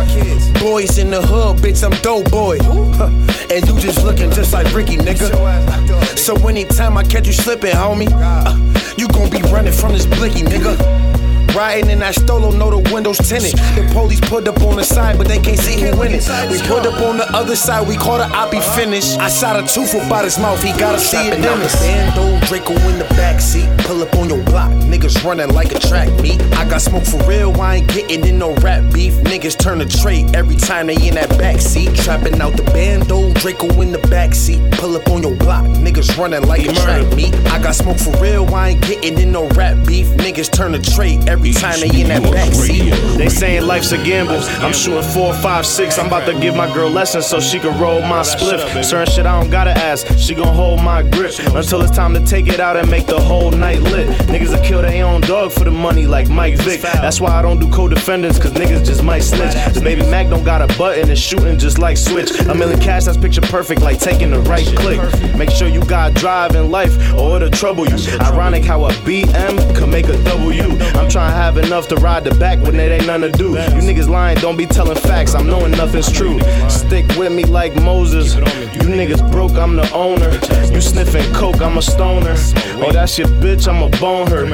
Boys 0.61 0.99
in 0.99 1.11
the 1.11 1.23
hood, 1.23 1.57
bitch, 1.57 1.83
I'm 1.83 1.97
dope 2.03 2.31
boy. 2.31 2.59
And 3.49 3.67
you 3.69 3.79
just 3.79 4.05
looking 4.05 4.29
just 4.37 4.53
like 4.53 4.73
Ricky, 4.75 4.99
nigga. 4.99 6.19
So 6.19 6.35
anytime 6.47 6.99
I 6.99 7.03
catch 7.05 7.27
you 7.27 7.33
slipping, 7.33 7.73
homie, 7.73 8.09
uh, 8.13 8.55
you 8.99 9.09
gon' 9.09 9.31
be 9.31 9.41
running 9.51 9.73
from 9.73 9.93
this 9.93 10.05
blicky, 10.05 10.43
nigga. 10.43 11.16
Riding 11.57 11.89
in 11.89 12.01
that 12.01 12.15
stolo, 12.15 12.53
know 12.53 12.69
the 12.69 12.93
windows 12.93 13.17
tinted. 13.17 13.57
The 13.57 13.89
police 13.95 14.21
put 14.21 14.47
up 14.47 14.61
on 14.61 14.77
the 14.77 14.85
side, 14.85 15.17
but 15.17 15.27
they 15.27 15.39
can't 15.39 15.59
see 15.59 15.81
who 15.81 16.03
in 16.03 16.13
it. 16.13 16.29
We 16.51 16.61
put 16.69 16.85
up 16.85 17.01
on 17.01 17.17
the 17.17 17.27
other 17.33 17.57
side, 17.57 17.89
we 17.89 17.97
caught 17.97 18.21
a 18.21 18.27
I 18.27 18.51
be 18.51 18.61
finished. 18.61 19.19
I 19.19 19.31
shot 19.31 19.57
a 19.57 19.63
tooth 19.67 19.95
about 19.95 20.25
his 20.25 20.39
mouth, 20.39 20.63
he 20.63 20.73
gotta 20.79 20.99
see 20.99 21.17
it 21.17 21.41
dentist. 21.41 21.81
Bando, 21.81 22.39
Draco 22.45 22.75
in 22.91 22.99
the 22.99 23.07
backseat, 23.17 23.67
pull 23.87 24.03
up 24.03 24.15
on 24.17 24.29
your 24.29 24.43
block. 24.45 24.71
Niggas 24.85 25.25
running 25.25 25.49
like 25.55 25.75
a 25.75 25.79
track 25.79 26.11
meet. 26.21 26.43
I 26.61 26.69
got 26.69 26.83
smoke 26.83 27.07
for 27.07 27.25
real, 27.27 27.59
I 27.59 27.77
ain't 27.77 27.89
getting 27.89 28.27
in 28.27 28.39
no 28.39 28.55
rap 28.57 28.93
beef. 28.93 29.15
Niggas 29.25 29.57
turn 29.59 29.79
to 29.79 29.87
trade 29.87 30.37
every 30.37 30.57
time 30.57 30.89
they 30.89 31.09
in 31.09 31.15
that 31.15 31.31
backseat. 31.41 31.97
Trapping 32.05 32.39
out 32.43 32.55
the 32.59 32.65
bando, 32.65 33.33
Draco 33.33 33.69
in 33.81 33.93
the 33.93 34.03
backseat, 34.13 34.73
pull 34.73 34.95
up 34.95 35.09
on 35.09 35.23
your 35.23 35.35
block. 35.37 35.65
Niggas 35.65 36.19
running 36.19 36.43
like 36.43 36.67
a 36.69 36.73
track 36.75 37.11
meet. 37.17 37.35
I 37.47 37.63
got 37.63 37.75
smoke 37.75 37.99
for 37.99 38.13
real, 38.21 38.45
I 38.55 38.71
ain't 38.71 38.83
getting 38.83 39.19
in 39.19 39.33
no 39.33 39.49
rap 39.51 39.87
beef. 39.87 40.07
Niggas 40.19 40.53
turn 40.53 40.73
to 40.73 40.83
trade 40.83 41.27
every 41.31 41.46
time 41.53 41.81
they 41.81 42.01
in 42.01 42.09
that 42.09 42.23
backseat. 42.23 43.17
They 43.17 43.29
saying 43.29 43.67
life's 43.67 43.93
a 43.93 43.99
gamble. 43.99 44.41
I'm 44.65 44.73
shooting 44.73 45.03
four, 45.03 45.35
five, 45.35 45.67
six. 45.67 45.99
I'm 45.99 46.07
about 46.07 46.27
to 46.27 46.39
give 46.39 46.55
my 46.55 46.73
girl 46.73 46.91
lessons 46.91 47.27
so 47.27 47.41
she 47.41 47.59
can 47.59 47.79
roll 47.81 48.01
my 48.03 48.21
spliff. 48.21 48.85
Certain 48.85 49.13
shit 49.13 49.27
I 49.27 49.41
don't 49.41 49.51
gotta 49.51 49.71
ask. 49.71 50.07
She 50.19 50.35
gon' 50.35 50.55
hold 50.55 50.83
my 50.83 51.03
grip 51.03 51.33
until 51.55 51.83
it's 51.83 51.97
time 51.97 52.15
to 52.15 52.25
take 52.25 52.49
it 52.49 52.61
out 52.61 52.77
and 52.77 52.91
make 52.91 53.07
the 53.07 53.21
whole 53.21 53.51
night 53.51 53.81
lit. 53.81 54.09
Niggas 54.29 54.57
will 54.57 54.65
kill 54.65 54.83
their 54.83 55.05
own 55.07 55.21
dog 55.23 55.53
for 55.53 55.65
the 55.65 55.71
money 55.71 56.07
like 56.07 56.29
Mike 56.29 56.57
Vick. 56.59 56.81
That's 56.81 57.21
why 57.21 57.31
I 57.31 57.43
don't 57.43 57.59
do 57.59 57.71
co-defendants, 57.71 58.39
cause 58.39 58.53
niggas 58.53 58.85
just 58.85 59.03
might 59.03 59.21
snitch. 59.21 59.55
The 59.75 59.81
baby 59.81 60.03
Mac 60.03 60.29
don't 60.29 60.45
got 60.45 60.63
a 60.63 60.79
button 60.79 61.09
and 61.09 61.19
shooting 61.19 61.59
just 61.59 61.79
like 61.79 61.97
Switch. 61.97 62.31
A 62.41 62.55
million 62.55 62.81
cash 62.81 63.05
that's 63.05 63.17
picture 63.17 63.41
perfect, 63.41 63.83
like 63.83 63.99
taking 63.99 64.31
the 64.31 64.41
right 64.41 64.67
click. 64.77 65.01
Make 65.37 65.51
sure 65.51 65.69
you 65.69 65.85
got 65.85 66.15
drive 66.15 66.55
in 66.55 66.71
life 66.71 66.97
or 67.15 67.37
it'll 67.37 67.51
trouble 67.51 67.87
you. 67.89 67.97
Ironic 68.21 68.65
how 68.65 68.85
a 68.85 68.91
BM 69.05 69.77
could 69.77 69.89
make 69.89 70.09
a 70.09 70.23
W. 70.25 70.63
I'm 70.63 71.09
trying 71.09 71.31
to 71.31 71.36
have 71.37 71.59
enough 71.59 71.87
to 71.89 71.97
ride 71.97 72.25
the 72.25 72.35
back 72.37 72.59
when 72.61 72.77
it 72.77 72.91
ain't 72.91 73.07
nothing 73.07 73.31
to 73.31 73.39
do. 73.39 73.51
You 73.51 73.83
niggas 73.83 74.09
lying, 74.09 74.39
don't 74.39 74.57
be 74.57 74.67
telling 74.67 74.97
facts. 74.97 75.35
I'm 75.35 75.47
knowing 75.47 75.73
nothing's 75.73 76.11
true. 76.11 76.41
Stick 76.69 77.07
with 77.17 77.33
me 77.33 77.45
like 77.45 77.75
Moses. 77.77 78.35
You 78.35 78.87
niggas 78.99 79.31
broke, 79.31 79.53
I'm 79.53 79.77
the 79.77 79.91
owner. 79.93 80.31
You 80.75 80.81
sniffing 80.81 81.33
coke, 81.35 81.61
I'm 81.61 81.77
a 81.79 81.83
stoner. 81.83 82.35
Oh, 82.83 82.91
that's 82.93 83.19
your 83.19 83.29
bitch, 83.29 83.69
I'm 83.69 83.83
a 83.83 83.91
bone 83.99 84.27
her. 84.29 84.47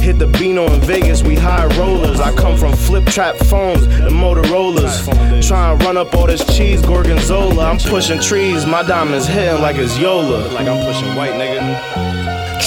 Hit 0.00 0.18
the 0.18 0.26
Beano 0.26 0.66
in 0.72 0.80
Vegas, 0.80 1.22
we 1.22 1.34
high 1.34 1.66
rollers. 1.78 2.20
I 2.20 2.32
come 2.34 2.56
from 2.56 2.72
flip 2.74 3.06
trap 3.06 3.36
phones, 3.36 3.86
the 3.86 4.10
Motorola's. 4.10 5.06
Trying 5.46 5.78
to 5.78 5.84
run 5.84 5.96
up 5.96 6.14
all 6.14 6.26
this 6.26 6.44
cheese, 6.56 6.80
Gorgonzola. 6.82 7.70
I'm 7.70 7.78
pushing 7.78 8.20
trees, 8.20 8.64
my 8.64 8.82
diamonds 8.82 9.26
hitting 9.26 9.60
like 9.60 9.76
it's 9.76 9.98
Yola. 9.98 10.48
Like 10.52 10.66
I'm 10.66 10.84
pushing 10.84 11.14
white, 11.16 11.32
nigga. 11.32 11.99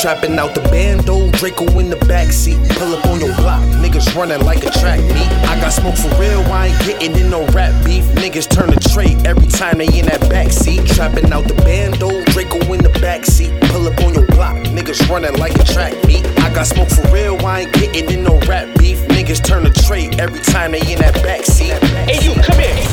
Trapping 0.03 0.37
out 0.37 0.53
the 0.53 0.59
bando, 0.63 1.31
Draco 1.31 1.63
in 1.79 1.89
the 1.89 1.95
backseat. 1.95 2.59
Pull 2.75 2.93
up 2.93 3.05
on 3.05 3.21
your 3.21 3.33
block, 3.37 3.63
niggas 3.79 4.13
running 4.13 4.43
like 4.43 4.65
a 4.65 4.69
track 4.69 4.99
meet. 4.99 5.31
I 5.47 5.55
got 5.61 5.71
smoke 5.71 5.95
for 5.95 6.09
real, 6.19 6.41
I 6.51 6.67
ain't 6.67 6.79
getting 6.83 7.15
in 7.15 7.29
no 7.29 7.45
rap 7.55 7.71
beef. 7.85 8.03
Niggas 8.19 8.49
turn 8.49 8.69
to 8.69 8.89
trade 8.89 9.25
every 9.25 9.47
time 9.47 9.77
they 9.77 9.87
in 9.97 10.07
that 10.07 10.19
backseat. 10.27 10.93
Trapping 10.93 11.31
out 11.31 11.47
the 11.47 11.53
bando, 11.63 12.21
Draco 12.33 12.59
in 12.73 12.83
the 12.83 12.91
backseat. 12.99 13.57
Pull 13.71 13.87
up 13.87 13.97
on 14.03 14.13
your 14.13 14.27
block, 14.27 14.57
niggas 14.75 15.07
running 15.07 15.39
like 15.39 15.55
a 15.55 15.63
track 15.63 15.93
meet. 16.05 16.25
I 16.39 16.53
got 16.53 16.67
smoke 16.67 16.89
for 16.89 17.07
real, 17.07 17.37
I 17.45 17.61
ain't 17.61 17.71
getting 17.71 18.11
in 18.11 18.25
no 18.25 18.37
rap 18.39 18.67
beef. 18.79 18.99
Niggas 19.07 19.41
turn 19.41 19.63
to 19.63 19.71
trade 19.71 20.19
every 20.19 20.41
time 20.41 20.73
they 20.73 20.81
in 20.81 20.99
that 20.99 21.15
backseat. 21.23 21.79
Hey, 22.11 22.19
you. 22.19 22.35
Come 22.43 22.59
here. 22.59 22.92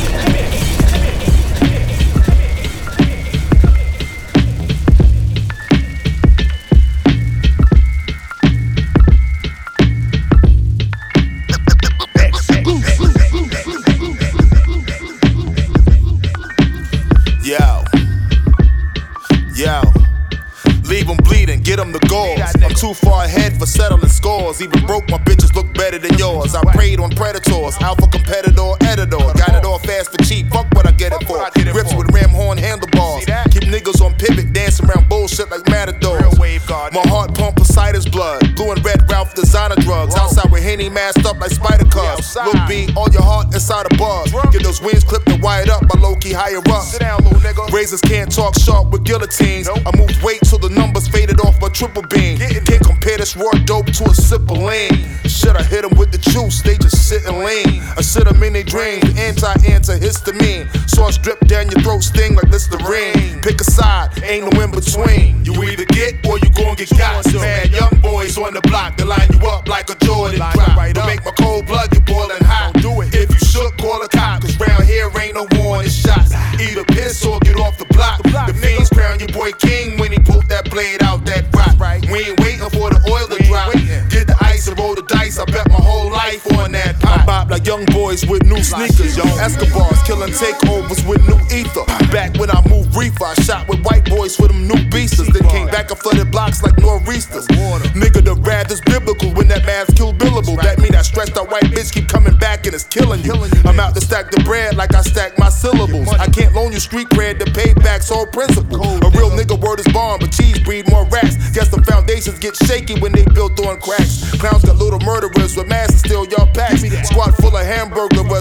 Henny 40.70 40.88
masked 40.88 41.26
up 41.26 41.40
like 41.40 41.50
spider 41.50 41.84
cubs. 41.86 42.36
Look 42.36 42.54
B, 42.68 42.86
all 42.96 43.10
your 43.10 43.22
heart 43.22 43.52
inside 43.52 43.90
a 43.90 43.96
buzz. 43.96 44.30
Get 44.52 44.62
those 44.62 44.80
wings 44.80 45.02
clipped 45.02 45.28
and 45.28 45.42
wired 45.42 45.68
up 45.68 45.82
by 45.88 45.98
low 45.98 46.14
key 46.14 46.32
higher 46.32 46.62
up. 46.70 46.84
Sit 46.84 47.00
down, 47.00 47.18
little 47.24 47.40
nigga. 47.40 47.72
Razors 47.72 48.00
can't 48.00 48.30
talk 48.30 48.56
sharp 48.56 48.92
with 48.92 49.02
guillotines. 49.02 49.68
I 49.68 49.90
moved 49.98 50.22
weight 50.22 50.38
till 50.44 50.58
the 50.58 50.68
numbers 50.68 51.08
faded 51.08 51.40
off 51.40 51.60
my 51.60 51.70
triple 51.70 52.02
beam. 52.02 52.38
Can't 52.38 52.86
compare 52.86 53.18
this 53.18 53.36
raw 53.36 53.50
dope 53.64 53.86
to 53.86 54.04
a 54.04 54.14
sip 54.14 54.42
of 54.42 54.58
lean. 54.58 54.94
Should 55.26 55.56
I 55.56 55.64
hit 55.64 55.82
them 55.82 55.98
with 55.98 56.12
the 56.12 56.18
juice? 56.18 56.62
They 56.62 56.76
just 56.78 56.99
sit 57.10 57.26
and 57.26 57.38
lean. 57.38 57.82
I 57.98 58.02
sit 58.02 58.24
them 58.24 58.40
in 58.44 58.52
their 58.52 58.62
dreams. 58.62 59.02
Anti-antihistamine. 59.18 60.70
Sauce 60.88 61.18
drip 61.18 61.40
down 61.48 61.68
your 61.68 61.82
throat, 61.82 62.04
sting 62.04 62.36
like 62.36 62.48
Listerine. 62.50 63.42
Pick 63.42 63.60
a 63.60 63.64
side, 63.64 64.22
ain't 64.22 64.46
no 64.46 64.62
in 64.62 64.70
between. 64.70 65.44
You 65.44 65.52
either 65.64 65.86
get 65.86 66.24
or 66.24 66.38
you 66.38 66.50
gon' 66.54 66.76
get 66.76 66.90
got. 66.90 67.26
Mad 67.34 67.70
young 67.70 68.00
boys 68.00 68.38
on 68.38 68.54
the 68.54 68.60
block, 68.62 68.96
they 68.96 69.02
line 69.02 69.26
you 69.32 69.40
up 69.48 69.66
like 69.66 69.90
a 69.90 69.96
Jordan 70.04 70.38
drop. 70.38 70.94
To 70.94 71.06
make 71.06 71.24
my 71.24 71.32
cold 71.32 71.66
blood 71.66 71.90
get 71.90 72.06
boiling 72.06 72.44
hot. 72.44 72.74
Do 72.74 73.00
it. 73.00 73.12
If 73.12 73.28
you 73.30 73.38
shook, 73.38 73.76
call 73.78 74.00
a 74.02 74.08
cop. 74.08 74.42
Cause 74.42 74.54
round 74.60 74.84
here 74.84 75.10
ain't 75.18 75.34
no 75.34 75.48
warning 75.58 75.90
shots. 75.90 76.32
Either 76.62 76.84
piss 76.84 77.26
or 77.26 77.40
get 77.40 77.58
off 77.58 77.76
the 77.76 77.86
block. 77.86 78.22
The 78.22 78.54
fiends 78.54 78.88
crown 78.88 79.18
your 79.18 79.34
boy 79.34 79.50
king 79.58 79.98
when 79.98 80.12
he 80.12 80.18
pulled 80.20 80.46
that 80.48 80.70
blade 80.70 81.02
out 81.02 81.24
that 81.26 81.50
rock. 81.54 81.74
We 82.06 82.30
ain't 82.30 82.38
waiting 82.38 82.70
for 82.70 82.90
the 82.90 83.02
oil 83.10 83.26
to 83.26 83.42
drop. 83.50 83.72
Get 84.14 84.28
the 84.28 84.36
ice 84.40 84.68
and 84.68 84.78
roll 84.78 84.94
the 84.94 85.02
dice. 85.02 85.38
I 85.38 85.44
bet 85.46 85.68
my 85.68 85.82
whole 85.82 86.09
life 86.44 86.58
on 86.58 86.72
that 86.72 87.00
pot. 87.00 87.20
I 87.20 87.26
bop 87.26 87.50
like 87.50 87.66
young 87.66 87.84
boys 87.86 88.26
with 88.26 88.44
new 88.44 88.62
sneakers, 88.62 89.16
yo. 89.16 89.24
Escobars 89.38 90.02
killing 90.06 90.32
takeovers 90.32 91.06
with 91.08 91.20
new 91.28 91.38
ether. 91.54 91.84
Back 92.12 92.36
when 92.38 92.50
I 92.50 92.60
moved 92.68 92.94
reefer, 92.96 93.24
I 93.24 93.34
shot 93.34 93.68
with 93.68 93.82
white 93.84 94.04
boys 94.04 94.38
with 94.38 94.50
them 94.50 94.66
new 94.66 94.82
beasters. 94.90 95.28
Then 95.28 95.48
came 95.48 95.66
back 95.68 95.90
and 95.90 95.98
flooded 95.98 96.30
blocks 96.30 96.62
like 96.62 96.76
nor'easters. 96.78 97.46
Nigga, 97.94 98.24
the 98.24 98.34
wrath 98.34 98.70
is 98.70 98.80
biblical 98.80 99.30
when 99.32 99.48
that 99.48 99.64
man's 99.66 99.90
kill 99.94 100.12
billable. 100.12 100.60
That 100.62 100.78
mean 100.78 100.92
that 100.92 101.04
stressed 101.04 101.36
out 101.36 101.50
white 101.50 101.64
bitch 101.64 101.92
keep 101.92 102.08
coming 102.08 102.36
back 102.36 102.66
and 102.66 102.74
it's 102.74 102.84
killing 102.84 103.22
you. 103.22 103.34
I'm 103.64 103.78
out 103.80 103.94
to 103.94 104.00
stack 104.00 104.30
the 104.30 104.40
bread 104.44 104.76
like 104.76 104.94
I 104.94 105.02
stack 105.02 105.38
my 105.38 105.48
syllables. 105.48 106.08
I 106.08 106.26
can't 106.26 106.54
loan 106.54 106.72
you 106.72 106.80
street 106.80 107.08
to 107.10 107.52
pay 107.52 107.74
back 107.74 108.02
sole 108.02 108.26
principle. 108.26 108.80
A 108.80 109.10
real 109.10 109.30
nigga 109.30 109.58
word 109.60 109.78
is 109.78 109.88
born, 109.92 110.18
but 110.20 110.32
cheese 110.32 110.58
breed 110.60 110.88
more 110.90 111.06
rats. 111.06 111.36
Guess 111.52 111.68
the 111.68 111.82
foundations 111.82 112.38
get 112.38 112.56
shaky 112.56 112.98
when 113.00 113.12
they 113.12 113.24
built 113.34 113.58
on 113.66 113.78
cracks. 113.80 114.30
Clowns 114.38 114.64
got 114.64 114.76
little 114.76 115.00
murderers 115.00 115.56
with 115.56 115.68
masks 115.68 115.89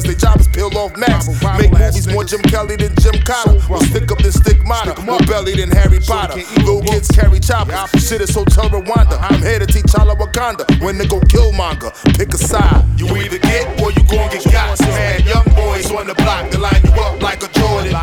they 0.09 0.15
job 0.15 0.39
is 0.39 0.47
peel 0.47 0.75
off 0.75 0.97
max. 0.97 1.29
Make 1.59 1.71
movies 1.71 2.07
more 2.07 2.23
Jim 2.23 2.41
Kelly 2.41 2.75
than 2.75 2.93
Jim 2.97 3.13
Cotter. 3.21 3.61
We'll 3.69 3.81
stick 3.81 4.11
up 4.11 4.17
than 4.17 4.31
stigmata, 4.31 4.99
more 5.05 5.19
belly 5.29 5.55
than 5.55 5.69
Harry 5.69 5.99
Potter. 5.99 6.41
Little 6.65 6.81
kids 6.81 7.07
carry 7.09 7.39
choppers. 7.39 8.07
Shit 8.07 8.21
is 8.21 8.33
Hotel 8.33 8.69
Rwanda. 8.69 9.17
I'm 9.21 9.41
here 9.41 9.59
to 9.59 9.67
teach 9.67 9.93
all 9.95 10.09
Wakanda 10.15 10.65
when 10.81 10.97
they 10.97 11.05
go 11.05 11.19
Killmonger. 11.21 11.93
Pick 12.17 12.33
a 12.33 12.37
side. 12.37 12.83
You 12.99 13.05
either 13.17 13.37
get 13.37 13.81
or 13.81 13.91
you 13.91 14.03
gon' 14.09 14.29
get 14.31 14.43
got. 14.51 14.79
Man, 14.81 15.21
young 15.25 15.45
boys 15.55 15.91
on 15.91 16.07
the 16.07 16.15
block, 16.15 16.49
they 16.49 16.57
line 16.57 16.81
you 16.83 16.91
up 16.91 17.21
like 17.21 17.43
a 17.43 17.47
Jordan 17.59 17.93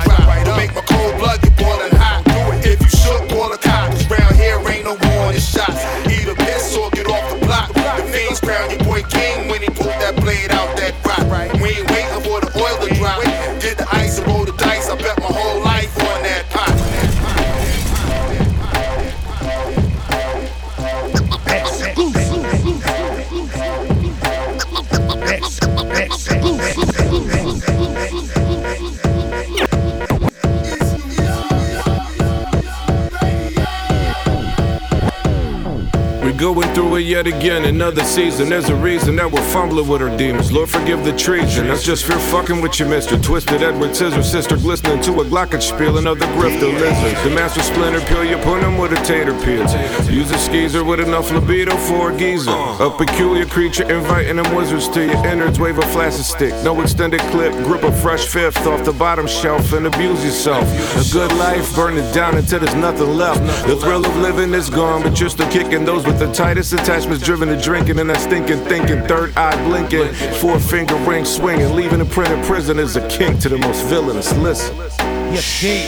going 36.36 36.68
through 36.74 36.96
it 36.96 37.00
yet 37.00 37.26
again, 37.26 37.64
another 37.64 38.04
season. 38.04 38.48
There's 38.48 38.68
a 38.68 38.76
reason 38.76 39.16
that 39.16 39.30
we're 39.30 39.42
fumbling 39.52 39.88
with 39.88 40.02
our 40.02 40.14
demons. 40.16 40.52
Lord, 40.52 40.68
forgive 40.68 41.04
the 41.04 41.16
treason. 41.16 41.68
That's 41.68 41.82
just 41.82 42.04
fear 42.04 42.18
fucking 42.18 42.60
with 42.60 42.78
you, 42.78 42.86
mister. 42.86 43.18
Twisted 43.18 43.62
Edward 43.62 43.96
Scissor, 43.96 44.22
sister 44.22 44.56
glistening 44.56 45.00
to 45.02 45.20
a 45.20 45.24
glockenspiel, 45.24 45.98
another 45.98 46.26
grifter 46.26 46.72
lizard. 46.72 47.24
The 47.24 47.34
master 47.34 47.62
splinter 47.62 48.00
peel, 48.02 48.24
you 48.24 48.36
put 48.38 48.62
him 48.62 48.78
with 48.78 48.92
a 48.92 49.02
tater 49.04 49.32
peel. 49.44 49.66
Use 50.12 50.30
a 50.30 50.38
skeezer 50.38 50.84
with 50.84 51.00
enough 51.00 51.30
libido 51.30 51.76
for 51.76 52.12
a 52.12 52.18
geezer. 52.18 52.50
A 52.50 52.90
peculiar 52.90 53.46
creature 53.46 53.90
inviting 53.90 54.36
them 54.36 54.54
wizards 54.54 54.88
to 54.90 55.04
your 55.04 55.26
innards. 55.26 55.58
Wave 55.58 55.78
a 55.78 55.86
flaccid 55.88 56.24
stick, 56.24 56.52
no 56.62 56.80
extended 56.80 57.20
clip. 57.32 57.52
Grip 57.64 57.82
a 57.82 57.92
fresh 57.92 58.26
fifth 58.26 58.66
off 58.66 58.84
the 58.84 58.92
bottom 58.92 59.26
shelf 59.26 59.72
and 59.72 59.86
abuse 59.86 60.24
yourself. 60.24 60.64
A 60.96 61.12
good 61.12 61.32
life, 61.38 61.74
burn 61.74 61.96
it 61.96 62.12
down 62.12 62.36
until 62.36 62.60
there's 62.60 62.74
nothing 62.74 63.16
left. 63.16 63.40
The 63.66 63.76
thrill 63.76 64.04
of 64.04 64.16
living 64.16 64.52
is 64.54 64.68
gone, 64.68 65.02
but 65.02 65.18
you're 65.18 65.30
still 65.30 65.50
kicking 65.50 65.84
those 65.84 66.04
with 66.04 66.18
the 66.18 66.25
tightest 66.32 66.72
attachments 66.72 67.24
driven 67.24 67.48
to 67.48 67.56
drinking 67.60 67.98
and 67.98 68.08
that 68.10 68.20
stinking 68.20 68.64
thinking. 68.64 69.02
Third 69.06 69.36
eye 69.36 69.56
blinking, 69.66 70.12
four 70.40 70.58
finger 70.58 70.96
ring 70.96 71.24
swinging. 71.24 71.74
Leaving 71.74 72.00
a 72.00 72.04
in 72.04 72.44
prison 72.44 72.78
is 72.78 72.96
a 72.96 73.06
kink 73.08 73.40
to 73.40 73.48
the 73.48 73.58
most 73.58 73.84
villainous. 73.86 74.32
Listen. 74.36 74.76
Yes, 74.76 75.60
deep. 75.60 75.86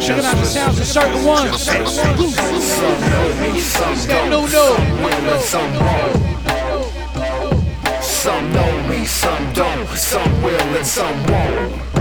Check 0.00 0.18
it 0.18 0.24
out 0.24 0.36
the 0.36 0.44
sounds 0.44 0.80
of 0.80 0.86
certain 0.86 1.24
ones. 1.24 1.66
That 4.06 4.28
no 4.30 4.46
no. 4.46 4.76
Some 8.02 8.52
know 8.52 8.88
me, 8.88 9.04
some 9.04 9.52
don't, 9.52 9.88
some 9.88 10.42
will 10.42 10.60
and 10.60 10.86
some 10.86 11.26
won't. 11.26 11.93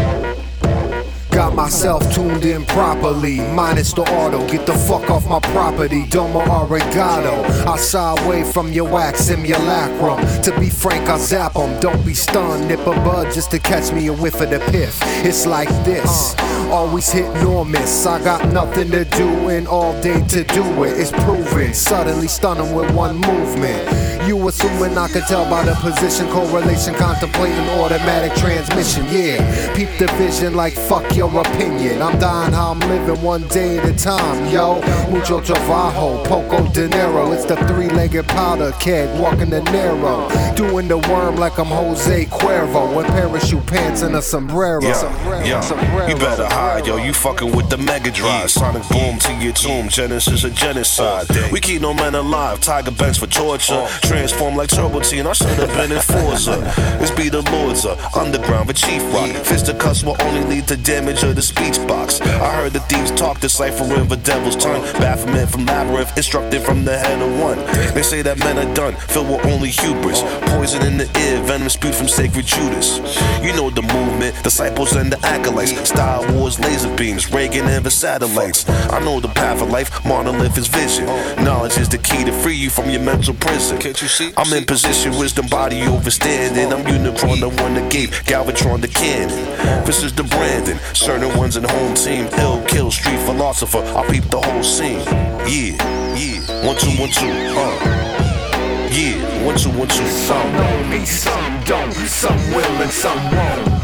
Myself 1.63 2.03
tuned 2.13 2.43
in 2.43 2.65
properly, 2.65 3.39
minus 3.39 3.93
the 3.93 4.01
auto. 4.01 4.45
Get 4.49 4.65
the 4.65 4.73
fuck 4.73 5.09
off 5.09 5.25
my 5.29 5.39
property, 5.39 6.05
domo 6.07 6.41
arigato. 6.41 7.41
I 7.65 7.77
saw 7.77 8.21
away 8.25 8.43
from 8.43 8.73
your 8.73 8.83
wax 8.91 9.21
simulacrum. 9.21 10.19
To 10.43 10.59
be 10.59 10.69
frank, 10.69 11.07
I 11.07 11.17
zap 11.17 11.55
'em. 11.55 11.79
Don't 11.79 12.05
be 12.05 12.13
stunned, 12.13 12.67
nip 12.67 12.85
a 12.85 12.91
bud 13.05 13.33
just 13.33 13.49
to 13.51 13.59
catch 13.59 13.93
me 13.93 14.07
a 14.07 14.13
whiff 14.13 14.41
of 14.41 14.49
the 14.49 14.59
piff. 14.71 14.99
It's 15.23 15.45
like 15.45 15.69
this, 15.85 16.35
uh. 16.37 16.69
always 16.69 17.09
hit 17.09 17.33
nor 17.41 17.65
miss. 17.65 18.05
I 18.05 18.21
got 18.21 18.51
nothing 18.51 18.91
to 18.91 19.05
do 19.05 19.47
and 19.47 19.65
all 19.65 19.93
day 20.01 20.19
to 20.19 20.43
do 20.43 20.83
it. 20.83 20.99
It's 20.99 21.11
proven, 21.11 21.73
suddenly 21.73 22.27
stun 22.27 22.57
'em 22.57 22.73
with 22.73 22.91
one 22.91 23.15
movement. 23.15 23.87
You 24.27 24.47
assuming 24.47 24.97
I 24.97 25.07
can 25.09 25.21
tell 25.23 25.49
by 25.49 25.63
the 25.63 25.75
position, 25.75 26.27
correlation, 26.29 26.93
contemplating 26.95 27.67
automatic 27.79 28.33
transmission. 28.35 29.05
Yeah, 29.11 29.37
peep 29.75 29.89
the 29.97 30.07
vision 30.17 30.55
like 30.55 30.73
fuck 30.73 31.05
your 31.15 31.29
opinion. 31.53 32.01
I'm 32.01 32.17
dying 32.19 32.53
how 32.53 32.71
I'm 32.71 32.79
living 32.79 33.21
one 33.21 33.47
day 33.47 33.77
at 33.77 33.85
a 33.85 33.95
time, 33.95 34.51
yo. 34.51 34.75
Mucho 35.09 35.39
trabajo, 35.39 36.23
poco 36.25 36.67
dinero. 36.71 37.31
It's 37.31 37.45
the 37.45 37.55
three 37.67 37.89
legged 37.89 38.27
powder 38.27 38.71
keg 38.79 39.09
walking 39.19 39.49
the 39.49 39.61
narrow. 39.63 40.29
Doing 40.55 40.87
the 40.87 40.97
worm 40.97 41.35
like 41.35 41.57
I'm 41.57 41.67
Jose 41.67 42.25
Cuervo. 42.25 42.95
With 42.95 43.07
parachute 43.07 43.65
pants 43.67 44.01
and 44.01 44.15
a 44.15 44.21
sombrero. 44.21 44.81
Yeah, 44.81 45.43
yeah. 45.43 46.07
You 46.07 46.15
better 46.15 46.45
hide, 46.45 46.87
yo. 46.87 46.97
You 46.97 47.13
fucking 47.13 47.55
with 47.55 47.69
the 47.69 47.77
Mega 47.77 48.11
Drive. 48.11 48.51
Sonic 48.51 48.87
boom 48.89 49.19
to 49.19 49.33
your 49.35 49.53
tomb. 49.53 49.89
Genesis 49.89 50.43
of 50.43 50.53
genocide. 50.53 51.27
We 51.51 51.59
keep 51.59 51.81
no 51.81 51.93
man 51.93 52.15
alive. 52.15 52.61
Tiger 52.61 52.91
banks 52.91 53.17
for 53.17 53.27
torture. 53.27 53.87
Transform 54.01 54.55
like 54.55 54.69
Turbo 54.69 55.01
T, 55.01 55.19
and 55.19 55.27
I 55.27 55.33
should 55.33 55.47
have 55.47 55.69
been 55.69 55.91
in 55.91 56.01
Forza. 56.01 56.53
This 57.03 57.11
be 57.11 57.27
the 57.27 57.41
Lords 57.51 57.85
of 57.85 57.99
Underground 58.15 58.67
for 58.67 58.73
Chief 58.73 59.01
Rock. 59.13 59.29
Fisticuffs 59.45 60.03
will 60.03 60.15
only 60.21 60.43
lead 60.43 60.67
to 60.69 60.77
damage 60.77 61.21
of 61.23 61.35
the 61.35 61.42
speech 61.43 61.77
box. 61.87 62.21
I 62.21 62.49
heard 62.55 62.73
the 62.73 62.79
thieves 62.81 63.11
talk, 63.11 63.39
deciphering 63.39 64.07
the 64.07 64.17
devil's 64.17 64.55
tongue. 64.55 64.81
Baphomet 64.99 65.49
from 65.49 65.65
Labyrinth, 65.65 66.15
instructed 66.17 66.61
from 66.61 66.85
the 66.85 66.97
head 66.97 67.21
of 67.21 67.39
one. 67.39 67.57
They 67.93 68.03
say 68.03 68.21
that 68.21 68.39
men 68.39 68.57
are 68.57 68.73
done, 68.73 68.95
filled 68.95 69.29
with 69.29 69.45
only 69.45 69.69
hubris. 69.69 70.21
Poison 70.53 70.81
in 70.83 70.97
the 70.97 71.05
ear, 71.19 71.43
venom 71.43 71.69
spewed 71.69 71.95
from 71.95 72.07
sacred 72.07 72.45
Judas. 72.45 72.99
You 73.43 73.53
know 73.53 73.69
the 73.69 73.81
movement, 73.81 74.41
disciples 74.43 74.93
and 74.93 75.11
the 75.11 75.19
acolytes. 75.25 75.73
Star 75.89 76.31
Wars 76.33 76.59
laser 76.59 76.93
beams, 76.95 77.31
Reagan 77.31 77.65
and 77.65 77.85
the 77.85 77.91
satellites. 77.91 78.67
I 78.69 78.99
know 78.99 79.19
the 79.19 79.29
path 79.29 79.61
of 79.61 79.69
life, 79.69 80.05
monolith 80.05 80.57
is 80.57 80.67
vision. 80.67 81.05
Knowledge 81.43 81.77
is 81.77 81.89
the 81.89 81.97
key 81.97 82.23
to 82.23 82.31
free 82.31 82.55
you 82.55 82.69
from 82.69 82.89
your 82.89 83.01
mental 83.01 83.33
prison. 83.33 83.77
Can't 83.79 84.01
you 84.01 84.07
see? 84.07 84.31
I'm 84.37 84.51
in 84.53 84.65
position, 84.65 85.17
wisdom, 85.17 85.47
body 85.47 85.81
overstanding. 85.81 86.71
I'm 86.71 86.85
Unicron, 86.85 87.39
the 87.39 87.49
one 87.63 87.73
that 87.75 87.91
gave 87.91 88.11
Galvatron 88.25 88.81
the 88.81 88.87
cannon. 88.87 89.85
This 89.85 90.03
is 90.03 90.13
the 90.13 90.23
Brandon, 90.23 90.77
certain 90.93 91.32
ones 91.37 91.57
in 91.57 91.63
home 91.63 91.93
team. 91.95 92.27
Ill 92.39 92.63
kill, 92.67 92.91
street 92.91 93.19
philosopher. 93.19 93.79
I 93.79 94.07
peep 94.09 94.23
the 94.25 94.39
whole 94.39 94.63
scene. 94.63 94.99
Yeah, 95.47 95.75
yeah. 96.15 96.65
One, 96.65 96.77
two, 96.77 96.91
one, 96.99 97.09
two. 97.09 97.27
Uh. 97.27 98.89
Yeah, 98.91 99.45
one, 99.45 99.57
two, 99.57 99.69
one, 99.71 99.87
two. 99.87 100.05
Some 100.05 100.53
know 100.53 100.83
me, 100.89 101.05
some 101.05 101.63
don't. 101.65 101.93
Some 101.93 102.37
will 102.53 102.81
and 102.81 102.91
some 102.91 103.23
won't. 103.35 103.83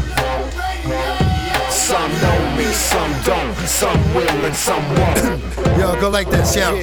Some 1.70 2.12
know 2.22 2.56
me, 2.56 2.64
some 2.64 3.12
don't. 3.24 3.56
Some 3.66 4.14
will 4.14 4.44
and 4.44 4.54
some 4.54 4.84
won't. 4.94 5.78
Yo, 5.78 6.00
go 6.00 6.08
like 6.10 6.30
this, 6.30 6.54
yo. 6.56 6.74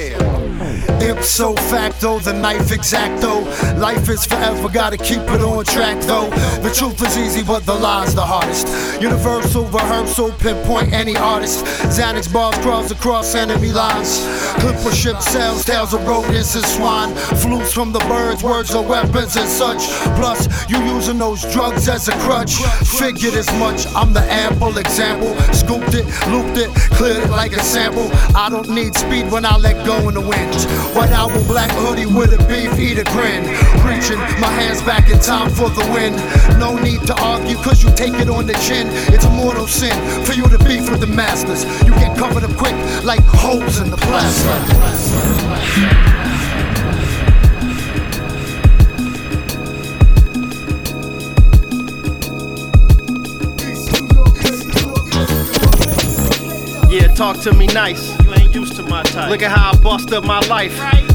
Ipso 1.00 1.54
facto, 1.70 2.18
the 2.18 2.32
knife 2.32 2.70
exacto. 2.70 3.44
Life 3.78 4.08
is 4.08 4.24
forever, 4.26 4.68
gotta 4.68 4.96
keep 4.96 5.20
it 5.20 5.40
on 5.40 5.64
track 5.64 6.00
though. 6.02 6.28
The 6.60 6.70
truth 6.74 7.00
is 7.06 7.16
easy, 7.16 7.42
but 7.42 7.64
the 7.64 7.74
lie's 7.74 8.14
the 8.14 8.24
hardest. 8.24 8.66
Universal 9.00 9.66
rehearsal, 9.66 10.32
pinpoint 10.32 10.92
any 10.92 11.16
artist. 11.16 11.64
Xanax 11.64 12.32
bars 12.32 12.56
crawls 12.58 12.90
across 12.90 13.34
enemy 13.34 13.72
lines. 13.72 14.26
Clip 14.60 14.76
for 14.76 14.92
ship 14.92 15.20
sails, 15.20 15.64
tales 15.64 15.94
of 15.94 16.06
rodents 16.06 16.54
and 16.56 16.64
swine. 16.66 17.14
Flutes 17.42 17.72
from 17.72 17.92
the 17.92 18.00
birds, 18.00 18.42
words 18.42 18.74
are 18.74 18.82
weapons 18.82 19.36
and 19.36 19.48
such. 19.48 19.88
Plus, 20.16 20.48
you 20.68 20.78
using 20.94 21.18
those 21.18 21.42
drugs 21.52 21.88
as 21.88 22.08
a 22.08 22.12
crutch. 22.18 22.56
Figured 22.98 23.34
as 23.34 23.50
much, 23.58 23.86
I'm 23.94 24.12
the 24.12 24.22
ample 24.22 24.76
example. 24.78 25.34
Scooped 25.52 25.94
it, 25.94 26.06
looped 26.28 26.58
it, 26.58 26.70
cleared 26.96 27.24
it 27.24 27.30
like 27.30 27.52
a 27.52 27.62
sample. 27.62 28.10
I 28.36 28.48
don't 28.50 28.68
need 28.68 28.96
speed 28.96 29.30
when 29.30 29.44
I 29.44 29.56
let 29.56 29.86
go 29.86 30.08
in 30.08 30.14
the 30.14 30.20
wind. 30.20 30.54
White 30.94 31.10
album, 31.10 31.46
black 31.46 31.70
hoodie 31.70 32.06
with 32.06 32.32
a 32.32 32.38
beef, 32.48 32.78
eat 32.78 32.98
a 32.98 33.04
grin. 33.04 33.44
Reaching 33.86 34.18
my 34.40 34.50
hands 34.50 34.82
back 34.82 35.08
in 35.10 35.18
time 35.20 35.50
for 35.50 35.68
the 35.70 35.84
win. 35.92 36.14
No 36.58 36.76
need 36.76 37.02
to 37.06 37.14
argue, 37.22 37.56
cause 37.56 37.82
you 37.82 37.90
take 37.94 38.14
it 38.14 38.28
on 38.28 38.46
the 38.46 38.54
chin. 38.54 38.88
It's 39.12 39.24
a 39.24 39.30
mortal 39.30 39.66
sin 39.66 39.94
for 40.24 40.32
you 40.32 40.48
to 40.48 40.58
beef 40.64 40.90
with 40.90 41.00
the 41.00 41.06
masters. 41.06 41.64
You 41.84 41.92
get 41.94 42.16
covered 42.16 42.44
up 42.44 42.56
quick 42.56 42.74
like 43.04 43.22
holes 43.22 43.80
in 43.80 43.90
the 43.90 43.96
plaster. 43.96 44.58
Yeah, 56.90 57.08
talk 57.08 57.38
to 57.40 57.52
me 57.52 57.66
nice. 57.66 58.16
You 58.48 58.60
ain't 58.60 58.68
used 58.68 58.76
to 58.76 58.82
my 58.84 59.02
type. 59.02 59.30
Look 59.30 59.42
at 59.42 59.50
how 59.50 59.72
I 59.72 59.76
bust 59.76 60.12
up 60.12 60.24
my 60.24 60.40
life. 60.46 60.72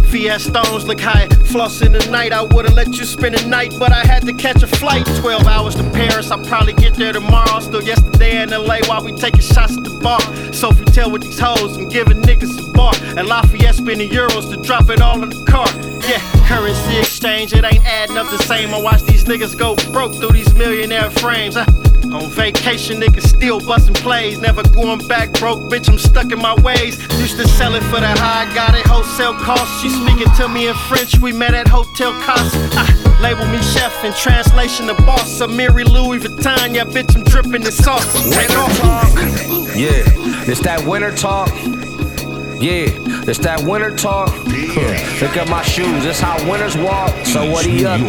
Fiestos, 0.10 0.84
look 0.86 1.00
how 1.00 1.14
I 1.14 1.28
floss 1.28 1.82
in 1.82 1.92
the 1.92 2.06
night. 2.12 2.32
I 2.32 2.44
would've 2.44 2.74
let 2.74 2.96
you 2.98 3.06
spend 3.06 3.36
the 3.36 3.48
night, 3.48 3.74
but 3.80 3.92
I 3.92 4.06
had 4.06 4.26
to 4.26 4.34
catch 4.34 4.62
a 4.62 4.68
flight. 4.68 5.06
12 5.18 5.48
hours 5.48 5.76
to 5.76 5.84
Paris, 5.92 6.30
I'll 6.32 6.44
probably 6.46 6.74
get 6.74 6.94
there 6.96 7.14
tomorrow. 7.14 7.60
Still 7.60 7.82
yesterday 7.82 8.42
in 8.42 8.50
LA 8.50 8.80
while 8.88 9.04
we 9.04 9.14
taking 9.14 9.42
shots 9.42 9.78
at 9.78 9.84
the 9.84 10.00
bar. 10.02 10.22
Sophie 10.54 10.86
tell 10.86 11.10
with 11.10 11.24
these 11.24 11.40
hoes, 11.40 11.78
I'm 11.78 11.88
giving 11.90 12.22
niggas 12.22 12.70
a 12.70 12.72
bar. 12.74 12.94
And 13.18 13.28
Lafayette 13.28 13.76
spending 13.76 14.10
euros 14.10 14.50
to 14.52 14.62
drop 14.62 14.90
it 14.90 15.02
all 15.02 15.22
in 15.24 15.30
the 15.30 15.44
car. 15.46 15.68
Yeah, 16.08 16.22
currency 16.48 17.00
exchange, 17.00 17.54
it 17.54 17.64
ain't 17.64 17.86
adding 17.86 18.18
up 18.18 18.30
the 18.30 18.38
same. 18.44 18.74
I 18.74 18.82
watch 18.82 19.02
these 19.04 19.24
niggas 19.24 19.58
go 19.58 19.76
broke 19.92 20.14
through 20.16 20.34
these 20.34 20.54
millionaire 20.54 21.10
frames. 21.10 21.58
Uh, 21.58 21.66
on 22.12 22.30
vacation, 22.30 23.00
niggas 23.00 23.28
still 23.28 23.60
busting 23.60 23.96
plays. 23.96 24.40
Never 24.40 24.64
going 24.70 25.06
back 25.08 25.32
broke, 25.34 25.60
bitch, 25.72 25.88
I'm 25.90 25.98
stuck 25.98 26.32
in 26.32 26.40
my 26.40 26.56
ways. 26.62 27.00
Used 27.20 27.38
to 27.38 27.48
sell 27.48 27.76
it 27.76 27.84
for 27.84 28.00
the 28.00 28.08
high, 28.08 28.54
got 28.54 28.76
it 28.76 28.86
wholesale 28.86 29.34
cost. 29.34 29.82
She 29.82 29.90
speaking 29.90 30.32
to 30.38 30.48
me 30.48 30.68
in 30.68 30.76
French, 30.88 31.18
we 31.20 31.32
met 31.32 31.54
at 31.54 31.68
Hotel 31.68 32.14
Costes. 32.22 32.70
Ah, 32.76 33.20
label 33.22 33.46
me 33.48 33.62
chef 33.62 34.04
in 34.04 34.14
translation, 34.14 34.88
the 34.88 34.96
boss. 35.06 35.40
Amiri 35.40 35.86
Louis 35.86 36.20
Vuitton, 36.20 36.74
yeah, 36.74 36.86
bitch, 36.86 37.16
I'm 37.16 37.24
drippin' 37.24 37.66
in 37.66 37.72
sauce. 37.72 38.14
Take 38.34 38.50
off. 38.58 38.72
Yeah, 39.76 40.04
it's 40.46 40.62
that 40.62 40.86
winter 40.86 41.16
talk. 41.16 41.50
Yeah, 42.64 42.86
it's 43.28 43.40
that 43.40 43.62
winter 43.62 43.94
talk. 43.94 44.30
Look 44.48 45.36
at 45.36 45.50
my 45.50 45.62
shoes, 45.64 46.06
it's 46.06 46.22
how 46.22 46.38
winners 46.50 46.78
walk. 46.78 47.14
So 47.26 47.52
what 47.52 47.66
he 47.66 47.84
up? 47.84 48.00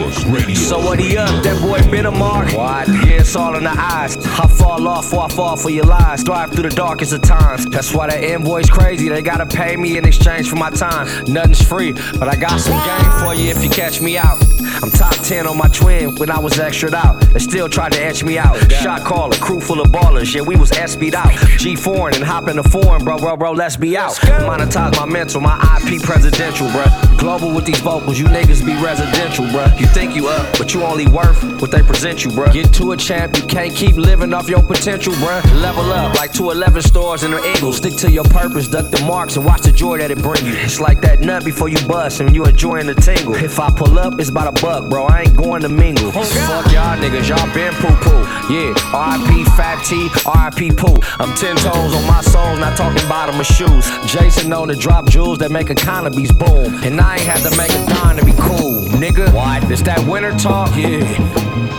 So 0.55 0.79
what 0.79 1.01
he 1.01 1.17
up? 1.17 1.43
That 1.43 1.61
boy 1.61 1.91
been 1.91 2.07
a 2.07 2.13
mark. 2.13 2.53
What? 2.53 2.87
Yeah, 2.87 3.19
it's 3.19 3.35
all 3.35 3.57
in 3.57 3.65
the 3.65 3.75
eyes. 3.77 4.17
I 4.17 4.47
fall 4.47 4.87
off 4.87 5.13
or 5.13 5.25
I 5.25 5.29
fall 5.29 5.57
for 5.57 5.71
your 5.71 5.87
lies. 5.87 6.23
Thrive 6.23 6.53
through 6.53 6.69
the 6.69 6.77
darkest 6.77 7.13
of 7.13 7.23
times. 7.23 7.67
That's 7.67 7.93
why 7.93 8.07
that 8.07 8.23
invoice 8.23 8.71
crazy. 8.71 9.09
They 9.09 9.23
gotta 9.23 9.45
pay 9.45 9.75
me 9.75 9.99
in 9.99 10.05
exchange 10.05 10.49
for 10.49 10.55
my 10.55 10.71
time. 10.71 11.09
Nothing's 11.25 11.61
free, 11.61 11.91
but 11.93 12.29
I 12.29 12.37
got 12.37 12.61
some 12.61 12.79
game 12.79 13.11
for 13.25 13.35
you 13.35 13.51
if 13.51 13.65
you 13.65 13.71
catch 13.71 14.01
me 14.01 14.19
out. 14.19 14.39
I'm 14.83 14.91
top 14.91 15.15
10 15.15 15.47
on 15.49 15.59
my 15.59 15.69
twin 15.69 16.15
when 16.17 16.31
I 16.31 16.39
was 16.39 16.59
extra 16.61 16.95
out. 16.95 17.21
They 17.33 17.39
still 17.41 17.69
tried 17.69 17.93
to 17.93 18.05
etch 18.05 18.23
me 18.23 18.39
out. 18.39 18.71
Shot 18.71 19.03
caller, 19.03 19.37
crew 19.37 19.61
full 19.61 19.81
of 19.81 19.89
ballers. 19.89 20.35
Yeah, 20.35 20.43
we 20.43 20.57
was 20.57 20.71
SB'd 20.71 21.15
out. 21.15 21.33
G 21.59 21.75
foreign 21.75 22.15
and 22.15 22.25
hop 22.25 22.49
in 22.49 22.57
the 22.57 22.63
foreign, 22.63 23.05
bro, 23.05 23.19
bro, 23.19 23.37
bro, 23.37 23.53
let's 23.53 23.77
be 23.77 23.97
out. 23.97 24.17
Monetize 24.45 24.95
my 24.97 25.07
mental, 25.07 25.41
my 25.41 25.57
IP 25.79 26.03
presidential, 26.03 26.67
bruh. 26.69 27.19
Global 27.19 27.51
with 27.55 27.65
these 27.65 27.81
vocals, 27.81 28.19
you 28.19 28.27
niggas 28.27 28.65
be 28.65 28.75
residential, 28.83 29.47
bruh. 29.47 29.79
You 29.81 29.87
think 29.87 30.15
you 30.15 30.29
up, 30.29 30.59
but 30.59 30.75
you 30.75 30.83
only 30.83 31.07
worth 31.07 31.43
what 31.63 31.71
they 31.71 31.83
present 31.83 32.25
you, 32.25 32.31
bruh. 32.31 32.53
Get 32.53 32.73
to 32.75 32.93
a 32.93 32.97
champ, 32.97 33.37
you 33.37 33.45
can't 33.45 33.75
keep 33.75 33.97
living 33.97 34.35
off 34.35 34.49
your 34.49 34.63
potential, 34.63 35.15
bruh. 35.15 35.43
Level 35.63 35.91
up 35.93 36.15
like 36.17 36.33
211 36.33 36.83
stores 36.83 37.23
in 37.23 37.31
the 37.31 37.41
Eagles. 37.57 37.79
Stick 37.79 37.95
to 37.97 38.11
your 38.11 38.25
purpose, 38.25 38.69
duck 38.69 38.91
the 38.91 39.03
marks, 39.07 39.37
and 39.37 39.47
watch 39.47 39.63
the 39.63 39.73
joy 39.73 39.97
that 39.99 40.11
it 40.11 40.19
bring 40.19 40.45
you. 40.45 40.53
It's 40.55 40.79
like 40.79 41.01
that 41.01 41.21
nut 41.21 41.45
before 41.45 41.69
you 41.69 41.79
bust 41.89 42.21
and 42.21 42.35
you 42.35 42.45
enjoying 42.45 42.87
the 42.87 42.95
tingle. 42.95 43.35
If 43.35 43.59
I 43.59 43.71
pull 43.71 43.99
up, 43.99 44.21
it's 44.21 44.29
about 44.29 44.59
a 44.59 44.63
buck, 44.63 44.91
bro. 44.91 45.07
I 45.07 45.23
ain't 45.23 45.37
going 45.37 45.63
to 45.63 45.71
mingle. 45.71 46.13
Oh, 46.15 46.23
Fuck 46.23 46.71
y'all 46.73 46.99
niggas, 46.99 47.29
y'all 47.31 47.53
been 47.55 47.73
poo 47.75 47.95
poo. 48.05 48.21
Yeah, 48.53 48.69
RIP 48.93 49.47
Fat 49.57 49.83
T, 49.85 50.09
RIP 50.29 50.77
Poo. 50.77 50.95
I'm 51.19 51.35
10 51.35 51.57
toes 51.57 51.95
on 51.95 52.07
my 52.07 52.21
soul, 52.21 52.57
not 52.57 52.77
talking 52.77 53.09
bottom 53.09 53.41
of 53.41 53.47
shoes. 53.47 53.87
Jason 54.25 54.49
known 54.49 54.69
to 54.69 54.75
drop 54.75 55.05
jewels 55.11 55.37
that 55.41 55.51
make 55.51 55.69
economies 55.69 56.33
boom. 56.33 56.83
And 56.83 56.99
I 56.99 57.17
ain't 57.17 57.27
had 57.27 57.47
to 57.47 57.55
make 57.59 57.69
a 57.69 57.87
dime 57.93 58.17
to 58.17 58.25
be 58.25 58.33
cool, 58.39 58.81
nigga. 58.97 59.31
What? 59.35 59.71
It's 59.71 59.83
that 59.83 60.03
winter 60.09 60.33
talk? 60.33 60.75
Yeah. 60.75 61.05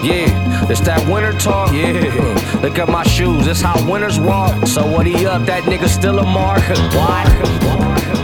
Yeah, 0.04 0.70
it's 0.70 0.82
that 0.82 1.04
winter 1.10 1.34
talk. 1.40 1.74
Yeah, 1.74 2.60
look 2.62 2.78
at 2.78 2.88
my 2.88 3.02
shoes. 3.02 3.48
It's 3.48 3.62
how 3.62 3.74
winners 3.92 4.20
walk. 4.20 4.68
So 4.68 4.86
what 4.86 5.08
he 5.08 5.26
up? 5.26 5.48
That 5.48 5.64
nigga 5.64 5.88
still 5.88 6.20
a 6.20 6.24
mark. 6.24 6.62
What? 6.94 8.15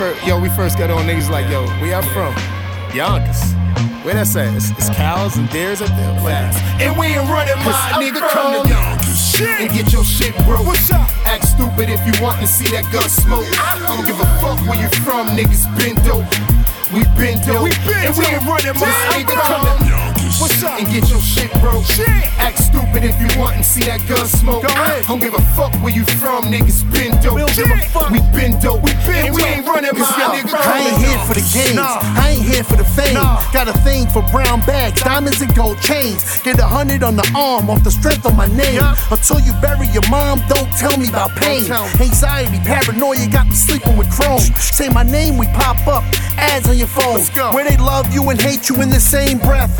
First, 0.00 0.26
yo, 0.26 0.40
we 0.40 0.48
first 0.56 0.78
got 0.78 0.88
on 0.88 1.04
niggas 1.04 1.28
like, 1.28 1.44
yo, 1.50 1.60
where 1.76 1.92
y'all 1.92 2.00
from? 2.16 2.32
Yonkers. 2.96 3.52
Where 4.00 4.14
that's 4.14 4.34
at? 4.34 4.56
It's, 4.56 4.70
it's 4.70 4.88
cows 4.96 5.36
and 5.36 5.44
deers 5.50 5.82
up 5.82 5.92
there. 5.92 6.16
Like, 6.24 6.56
And 6.80 6.96
we 6.96 7.12
ain't 7.12 7.28
running 7.28 7.60
my 7.68 8.00
nigga 8.00 8.24
come 8.32 8.64
to 8.64 8.68
Yonkers. 8.72 9.36
and 9.44 9.68
get 9.68 9.92
your 9.92 10.02
shit 10.02 10.32
broke. 10.48 10.64
What's 10.64 10.90
up? 10.90 11.04
Act 11.28 11.44
stupid 11.44 11.92
if 11.92 12.00
you 12.08 12.16
want 12.24 12.40
to 12.40 12.46
see 12.46 12.72
that 12.72 12.88
gun 12.88 13.04
smoke. 13.12 13.44
I 13.60 13.76
don't 13.76 14.06
give 14.08 14.16
a 14.16 14.24
fuck 14.40 14.56
where 14.64 14.80
you 14.80 14.88
from, 15.04 15.36
niggas 15.36 15.68
been 15.76 15.96
dope. 16.00 16.24
We 16.96 17.04
been 17.20 17.36
dope. 17.44 17.60
We 17.60 17.76
been 17.84 18.08
and 18.08 18.16
we 18.16 18.24
ain't 18.24 18.40
running 18.48 18.80
my 18.80 18.88
nigga 19.12 19.36
come 19.36 19.89
and 20.64 20.86
get 20.88 21.08
your 21.08 21.20
shit 21.20 21.50
broke. 21.60 21.84
Act 22.36 22.58
stupid 22.58 23.04
if 23.04 23.16
you 23.20 23.28
want 23.40 23.56
to 23.56 23.64
see 23.64 23.84
that 23.84 24.04
gun 24.08 24.26
smoke. 24.26 24.64
I 24.68 25.02
don't 25.06 25.20
give 25.20 25.34
a 25.34 25.42
fuck 25.56 25.72
where 25.82 25.92
you 25.92 26.04
from, 26.20 26.44
niggas 26.44 26.84
been 26.92 27.12
dope. 27.22 27.34
We 27.34 27.40
don't 27.40 27.56
give 27.56 27.70
a 27.70 27.80
fuck. 27.88 28.10
We 28.10 28.20
been 28.36 28.60
dope. 28.60 28.82
We 28.82 28.92
been 29.08 29.30
and 29.30 29.34
we 29.34 29.42
ain't 29.44 29.66
running 29.66 29.92
my 29.96 30.04
Cause 30.04 30.18
yo, 30.18 30.28
nigga 30.36 30.60
I 30.60 30.78
ain't 30.84 31.00
here 31.00 31.20
for 31.24 31.34
the 31.34 31.46
games. 31.52 31.76
Nah. 31.76 32.00
I 32.02 32.36
ain't 32.36 32.44
here 32.44 32.64
for 32.64 32.76
the 32.76 32.84
fame. 32.84 33.14
Got 33.52 33.68
a 33.68 33.76
thing 33.80 34.06
for 34.08 34.22
brown 34.30 34.60
bags, 34.66 35.00
diamonds 35.02 35.40
and 35.40 35.54
gold 35.54 35.80
chains. 35.80 36.40
Get 36.40 36.58
a 36.58 36.66
hundred 36.66 37.02
on 37.02 37.16
the 37.16 37.26
arm 37.34 37.70
off 37.70 37.82
the 37.84 37.90
strength 37.90 38.26
of 38.26 38.36
my 38.36 38.46
name. 38.46 38.82
Until 39.10 39.40
you 39.40 39.52
bury 39.60 39.88
your 39.88 40.06
mom, 40.10 40.40
don't 40.48 40.68
tell 40.76 40.96
me 40.96 41.08
about 41.08 41.30
pain. 41.36 41.64
Anxiety, 42.00 42.58
paranoia 42.64 43.28
got 43.28 43.48
me 43.48 43.54
sleeping 43.54 43.96
with 43.96 44.10
chrome. 44.10 44.40
Say 44.60 44.88
my 44.88 45.02
name, 45.02 45.38
we 45.38 45.46
pop 45.56 45.80
up. 45.86 46.04
Ads 46.36 46.68
on 46.68 46.76
your 46.76 46.88
phone. 46.88 47.20
Where 47.54 47.64
they 47.64 47.76
love 47.76 48.12
you 48.12 48.28
and 48.30 48.40
hate 48.40 48.68
you 48.68 48.80
in 48.82 48.90
the 48.90 49.00
same 49.00 49.38
breath. 49.38 49.70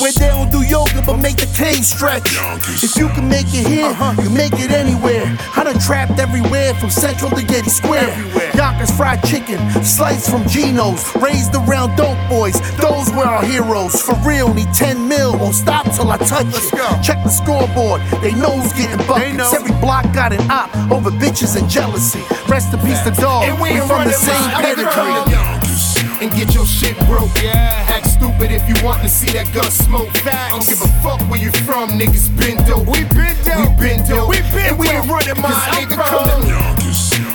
Where 0.00 0.12
they 0.18 0.28
don't 0.28 0.50
do 0.50 0.62
yoga 0.62 1.02
but 1.06 1.16
make 1.16 1.36
the 1.36 1.48
cane 1.56 1.82
stretch. 1.82 2.36
If 2.82 2.96
you 2.96 3.08
can 3.08 3.28
make 3.28 3.46
it 3.54 3.66
here, 3.66 3.94
you 4.22 4.30
make 4.30 4.52
it 4.54 4.70
anywhere. 4.70 5.24
I 5.56 5.64
done 5.64 5.78
trapped 5.78 6.18
everywhere 6.18 6.74
from 6.74 6.90
Central 6.90 7.30
to 7.30 7.42
Getty 7.42 7.70
Square. 7.70 8.10
Yonkers 8.54 8.90
fried 8.90 9.22
chicken, 9.24 9.58
sliced 9.82 10.30
from 10.30 10.46
Geno's. 10.48 11.00
Raised 11.16 11.54
around 11.54 11.96
dope 11.96 12.18
boys, 12.28 12.58
those 12.76 13.10
were 13.10 13.24
our 13.24 13.44
heroes. 13.44 14.02
For 14.02 14.14
real, 14.26 14.52
need 14.52 14.72
10 14.74 15.08
mil, 15.08 15.38
won't 15.38 15.54
stop 15.54 15.84
till 15.94 16.10
I 16.10 16.18
touch 16.18 16.46
it. 16.48 17.02
Check 17.02 17.22
the 17.22 17.30
scoreboard, 17.30 18.02
they 18.22 18.32
knows 18.32 18.72
getting 18.72 18.98
buckets. 19.06 19.54
Every 19.54 19.72
block 19.80 20.04
got 20.12 20.32
an 20.32 20.50
op 20.50 20.74
over 20.90 21.10
bitches 21.10 21.56
and 21.56 21.68
jealousy. 21.70 22.20
Rest 22.48 22.74
in 22.74 22.80
peace, 22.80 23.00
the 23.02 23.12
dog. 23.12 23.44
And 23.44 23.60
we 23.60 23.68
We 23.68 23.86
from 23.86 24.04
the 24.04 24.12
same 24.12 24.34
my 24.52 24.62
nigga 24.62 24.90
come 24.90 25.28
pedigree. 25.28 25.87
And 26.20 26.30
get 26.32 26.54
your 26.54 26.66
shit 26.66 26.96
broke. 27.06 27.30
Yeah. 27.42 27.94
Act 27.94 28.06
stupid 28.06 28.50
if 28.50 28.66
you 28.68 28.74
want 28.84 29.02
to 29.02 29.08
see 29.08 29.30
that 29.32 29.52
gun 29.54 29.70
smoke. 29.70 30.10
I 30.26 30.50
don't 30.50 30.66
give 30.66 30.82
a 30.82 30.88
fuck 31.02 31.20
where 31.30 31.40
you 31.40 31.50
from, 31.66 31.90
niggas 31.98 32.30
been 32.38 32.56
dope. 32.66 32.86
We 32.86 33.04
been 33.14 33.36
dope. 33.46 33.74
We 33.78 33.88
been 33.88 34.00
dope. 34.06 34.28
We 34.28 34.38
been 34.50 34.74
and 34.74 34.78
we 34.78 34.88
ain't 34.88 35.06
running 35.06 35.40
my 35.40 35.54
nigga 35.74 35.98
come 35.98 36.78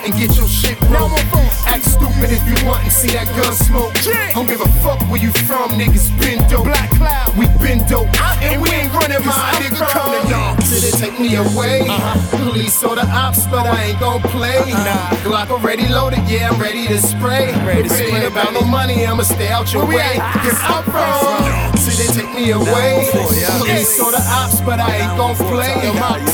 and 0.04 0.14
get 0.16 0.36
your 0.36 0.48
shit 0.48 0.80
broke. 0.92 1.12
Act 1.66 1.86
stupid 1.86 2.32
if 2.32 2.44
you 2.48 2.56
want 2.68 2.84
to 2.84 2.92
see 2.92 3.12
that 3.16 3.28
gun 3.36 3.54
smoke. 3.56 3.92
I 4.08 4.32
don't 4.34 4.48
give 4.48 4.62
a 4.62 4.68
fuck 4.84 5.00
where 5.10 5.22
you 5.22 5.32
from, 5.48 5.72
niggas 5.80 6.12
been 6.20 6.40
dope. 6.50 6.66
Black 6.66 6.90
cloud. 6.92 7.36
We 7.38 7.48
been 7.64 7.86
dope. 7.88 8.08
And 8.44 8.62
we 8.62 8.70
ain't 8.72 8.94
running 8.94 9.24
my 9.26 9.52
nigga 9.60 9.88
come 9.88 10.14
Yonkers. 10.30 10.82
Did 10.82 10.94
take 11.00 11.20
me 11.20 11.36
away? 11.36 11.88
Uh-huh. 11.88 12.38
Police 12.38 12.84
or 12.84 12.96
the 12.96 13.08
ops, 13.08 13.46
but 13.48 13.66
I 13.66 13.92
ain't 13.92 14.00
gon' 14.00 14.22
play. 14.22 14.60
Glock 15.24 15.50
already 15.50 15.88
loaded, 15.88 16.24
yeah, 16.28 16.50
I'm 16.50 16.60
ready 16.60 16.88
to 16.88 16.98
spray. 17.00 17.52
Ready 17.66 17.88
to 17.88 18.04
ain't 18.04 18.26
about 18.26 18.53
no 18.54 18.62
money, 18.62 19.06
I'ma 19.06 19.24
stay 19.24 19.50
out 19.50 19.74
your 19.74 19.86
way. 19.86 20.16
Cause 20.46 20.60
I'm 20.62 20.84
from, 20.84 21.78
see 21.78 21.96
they 22.04 22.10
take 22.14 22.34
me 22.34 22.52
away. 22.52 23.10
Police 23.12 24.00
or 24.00 24.12
the 24.12 24.22
ops, 24.30 24.62
but 24.62 24.80
I 24.80 24.98
ain't 24.98 25.18
gon' 25.18 25.36
play. 25.36 25.74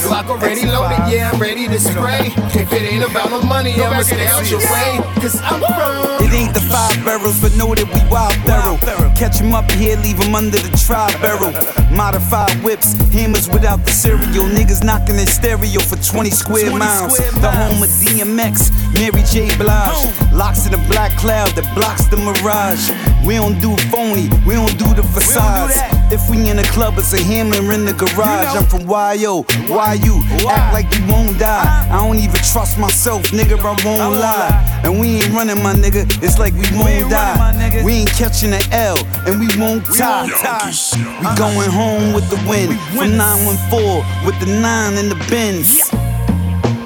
Glock 0.03 0.29
already 0.29 0.65
loaded, 0.65 0.99
yeah, 1.07 1.31
I'm 1.31 1.39
ready 1.39 1.67
to 1.67 1.79
spray. 1.79 2.31
If 2.53 2.73
it 2.73 2.83
ain't 2.93 3.03
about 3.09 3.29
no 3.29 3.41
money, 3.41 3.73
I'ma 3.81 4.01
stay 4.01 4.27
out 4.27 4.49
your 4.49 4.59
way. 4.59 4.99
Cause 5.21 5.39
I'm 5.41 5.61
from. 5.61 6.25
It 6.25 6.33
ain't 6.33 6.53
the 6.53 6.61
five 6.61 6.93
barrels, 7.05 7.39
but 7.41 7.55
know 7.55 7.73
that 7.73 7.87
we 7.87 8.01
wild 8.11 8.35
barrel. 8.45 8.77
Catch 9.15 9.41
'em 9.41 9.55
up 9.55 9.69
here, 9.71 9.95
leave 9.97 10.19
'em 10.19 10.35
under 10.35 10.59
the 10.59 10.77
tri 10.77 11.07
barrel. 11.21 11.53
Modified 11.91 12.63
whips, 12.63 12.93
hammers 13.13 13.49
without 13.49 13.85
the 13.85 13.91
cereal. 13.91 14.45
Niggas 14.45 14.83
knocking 14.83 15.17
in 15.17 15.27
stereo 15.27 15.79
for 15.81 15.97
20 15.97 16.29
square 16.31 16.71
miles. 16.71 17.17
The 17.17 17.51
home 17.51 17.81
of 17.83 17.89
DMX, 18.01 18.71
Mary 18.93 19.23
J. 19.31 19.55
Blige. 19.57 20.07
Locks 20.31 20.65
in 20.65 20.71
the 20.71 20.77
black 20.89 21.11
cloud 21.17 21.49
that 21.55 21.65
blocks 21.75 22.05
the 22.09 22.17
mirage. 22.17 22.89
We 23.25 23.35
don't 23.35 23.59
do 23.59 23.75
phony, 23.91 24.29
we 24.45 24.55
don't 24.55 24.77
do 24.77 24.93
the 24.93 25.03
facades. 25.03 25.77
If 26.11 26.29
we 26.29 26.49
in 26.49 26.57
the 26.57 26.63
club, 26.63 26.95
it's 26.97 27.13
a 27.13 27.21
hammer 27.21 27.71
in 27.71 27.85
the 27.85 27.93
garage. 27.93 28.55
I'm 28.55 28.65
from 28.65 28.87
YO, 28.89 29.43
why 29.67 29.93
you 29.93 30.21
act 30.49 30.73
like 30.73 30.87
you 30.97 31.05
won't 31.07 31.37
die? 31.37 31.87
I 31.91 31.97
don't 32.05 32.17
even 32.17 32.41
trust 32.51 32.79
myself, 32.79 33.23
nigga, 33.31 33.59
I 33.59 33.85
won't 33.85 34.15
lie. 34.15 34.81
And 34.83 34.99
we 34.99 35.21
ain't 35.21 35.33
running, 35.33 35.61
my 35.61 35.73
nigga, 35.73 36.05
it's 36.23 36.39
like 36.39 36.53
we 36.53 36.65
won't 36.73 37.09
die. 37.09 37.83
We 37.83 37.93
ain't 37.93 38.11
catching 38.11 38.51
the 38.51 38.67
L, 38.71 38.97
and 39.27 39.39
we 39.39 39.47
won't 39.59 39.85
tie. 39.85 40.25
We 40.25 41.27
going 41.37 41.69
home 41.69 42.13
with 42.13 42.29
the 42.29 42.37
win. 42.49 42.77
From 42.95 43.17
914 43.17 44.25
with 44.25 44.39
the 44.39 44.47
nine 44.61 44.97
in 44.97 45.09
the 45.09 45.15
Benz. 45.29 45.89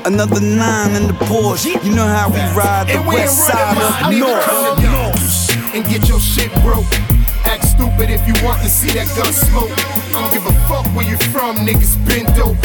Another 0.05 0.41
nine 0.41 0.95
in 0.95 1.07
the 1.07 1.13
Porsche. 1.13 1.81
You 1.83 1.95
know 1.95 2.05
how 2.05 2.29
we 2.29 2.39
ride 2.51 2.87
the 2.87 2.97
And 2.97 3.07
we 3.07 3.15
ain't 3.15 3.25
west 3.25 3.47
side 3.47 3.77
of 3.77 3.83
up 3.83 4.01
my 4.01 4.19
north. 4.19 5.02
Come 5.73 5.81
to 5.81 5.81
Yonkers 5.81 5.81
and 5.81 5.83
get 5.89 6.07
your 6.07 6.19
shit 6.19 6.53
broke. 6.61 6.85
Act 7.49 7.65
stupid 7.65 8.13
if 8.13 8.21
you 8.29 8.35
want 8.45 8.61
to 8.61 8.69
see 8.69 8.93
that 8.93 9.09
gun 9.17 9.33
smoke. 9.33 9.73
I 10.13 10.21
don't 10.21 10.29
give 10.29 10.45
a 10.45 10.53
fuck 10.69 10.85
where 10.93 11.05
you 11.05 11.17
from, 11.33 11.57
niggas 11.65 11.97
been 12.05 12.29
dope. 12.37 12.61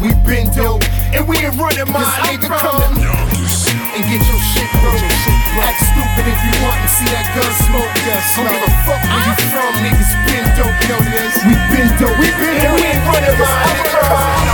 We 0.00 0.14
been 0.24 0.48
dope, 0.56 0.80
and 1.12 1.28
we 1.28 1.36
ain't 1.44 1.58
running 1.60 1.90
my 1.92 2.06
nigga 2.24 2.48
come 2.48 2.96
to 2.96 3.04
Yonkers 3.04 3.68
and 3.92 4.02
get 4.08 4.22
your 4.24 4.40
shit 4.56 4.70
broke. 4.80 5.04
Act 5.60 5.80
stupid 5.84 6.24
if 6.24 6.40
you 6.40 6.54
want 6.64 6.78
to 6.80 6.88
see 6.88 7.08
that 7.12 7.26
gun 7.36 7.52
smoke. 7.68 7.92
I 7.92 8.24
don't 8.24 8.48
give 8.48 8.64
a 8.64 8.72
fuck 8.88 9.02
where 9.04 9.24
you 9.28 9.34
from, 9.52 9.72
niggas 9.84 10.12
been 10.24 10.46
dope. 10.56 10.76
You 10.80 10.88
know 10.88 11.02
this? 11.12 11.34
We 11.44 11.52
been 11.68 11.90
dope, 12.00 12.16
we 12.16 12.28
been 12.40 12.56
and 12.64 12.72
we 12.72 12.82
ain't 12.88 13.02
running 13.12 13.36
my 13.36 13.52
nigga 13.68 13.92
come 13.92 14.48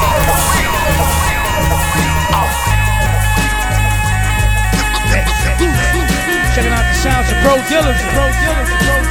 Checking 6.55 6.71
out 6.71 6.87
the 6.87 6.94
sounds 7.05 7.31
of 7.31 7.37
Bro 7.43 7.57
Dillers, 7.69 8.01
Bro 8.15 8.25
Dillers, 8.41 8.71
Bro 8.87 9.04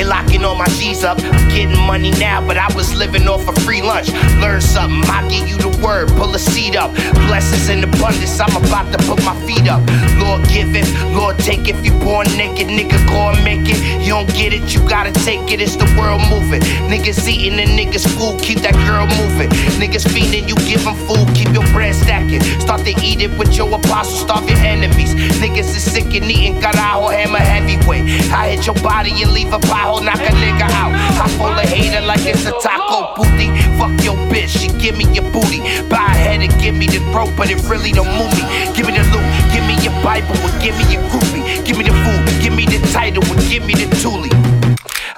They 0.00 0.06
locking 0.06 0.46
all 0.46 0.54
my 0.54 0.64
G's 0.80 1.04
up. 1.04 1.18
I'm 1.20 1.48
getting 1.50 1.76
money 1.76 2.10
now, 2.12 2.40
but 2.40 2.56
I 2.56 2.74
was 2.74 2.94
living 2.94 3.28
off 3.28 3.46
a 3.46 3.60
free 3.60 3.82
lunch. 3.82 4.08
Learn 4.40 4.62
something, 4.62 5.04
I 5.10 5.28
give 5.28 5.46
you 5.46 5.58
the 5.58 5.68
word. 5.84 6.08
Pull 6.16 6.34
a 6.34 6.38
seat 6.38 6.74
up. 6.74 6.94
Blessings 7.28 7.68
in 7.68 7.84
abundance, 7.84 8.40
I'm 8.40 8.56
about 8.64 8.90
to 8.96 8.98
put 9.04 9.22
my 9.26 9.36
feet 9.44 9.68
up. 9.68 9.84
Lord 10.16 10.48
give 10.48 10.74
it, 10.74 10.88
Lord 11.12 11.38
take 11.38 11.68
it. 11.68 11.76
If 11.76 11.84
you 11.84 11.92
born 12.00 12.26
naked, 12.40 12.68
nigga, 12.68 12.96
go 13.08 13.28
and 13.28 13.44
make 13.44 13.68
it. 13.68 13.76
You 14.00 14.16
don't 14.16 14.32
get 14.32 14.54
it, 14.54 14.72
you 14.72 14.80
gotta 14.88 15.12
take 15.20 15.52
it. 15.52 15.60
It's 15.60 15.76
the 15.76 15.84
world 16.00 16.22
moving. 16.32 16.62
Niggas 16.88 17.28
eating 17.28 17.60
and 17.60 17.76
niggas 17.76 18.08
food, 18.16 18.40
keep 18.40 18.60
that 18.60 18.72
girl 18.88 19.04
moving. 19.20 19.50
Niggas 19.76 20.08
feeding, 20.08 20.48
you 20.48 20.56
give 20.64 20.82
them 20.82 20.96
food, 21.04 21.28
keep 21.36 21.52
your 21.52 21.66
bread 21.76 21.94
stacking. 21.94 22.40
Start 22.58 22.86
to 22.88 22.94
eat 23.04 23.20
it 23.20 23.36
with 23.36 23.54
your 23.54 23.68
apostles, 23.68 24.22
starve 24.22 24.48
your 24.48 24.58
enemies. 24.60 25.14
Niggas 25.44 25.76
is 25.76 25.92
sick 25.92 26.08
and 26.16 26.24
eating, 26.24 26.58
got 26.58 26.74
a 26.74 26.80
hammer 26.80 27.38
heavyweight. 27.38 28.32
I 28.32 28.56
hit 28.56 28.66
your 28.66 28.80
body 28.82 29.12
and 29.22 29.32
leave 29.32 29.52
a 29.52 29.58
pothole, 29.90 30.04
knock 30.04 30.20
a 30.20 30.32
nigga 30.32 30.68
out. 30.70 30.92
I 30.94 31.28
full 31.36 31.46
of 31.46 31.68
hater 31.68 32.00
like 32.00 32.24
it's 32.24 32.46
a 32.46 32.52
taco 32.62 33.14
booty. 33.16 33.48
Fuck 33.78 34.04
your 34.04 34.16
bitch, 34.30 34.60
she 34.60 34.68
give 34.78 34.96
me 34.96 35.04
your 35.12 35.30
booty. 35.32 35.60
Buy 35.88 36.04
ahead 36.14 36.42
and 36.42 36.52
give 36.60 36.74
me 36.74 36.86
the 36.86 37.00
throat, 37.12 37.30
but 37.36 37.50
it 37.50 37.62
really 37.68 37.92
don't 37.92 38.10
move 38.18 38.32
me. 38.34 38.44
Give 38.74 38.86
me 38.86 38.92
the 38.96 39.04
loot, 39.10 39.26
give 39.52 39.64
me 39.66 39.74
your 39.82 39.94
Bible, 40.02 40.36
and 40.36 40.62
give 40.62 40.76
me 40.78 40.84
your 40.92 41.02
groupie. 41.10 41.64
Give 41.64 41.76
me 41.76 41.84
the 41.84 41.94
food, 42.04 42.42
give 42.42 42.54
me 42.54 42.66
the 42.66 42.78
title, 42.92 43.24
and 43.24 43.40
give 43.48 43.66
me 43.66 43.74
the 43.74 43.86
toolie. 43.96 44.30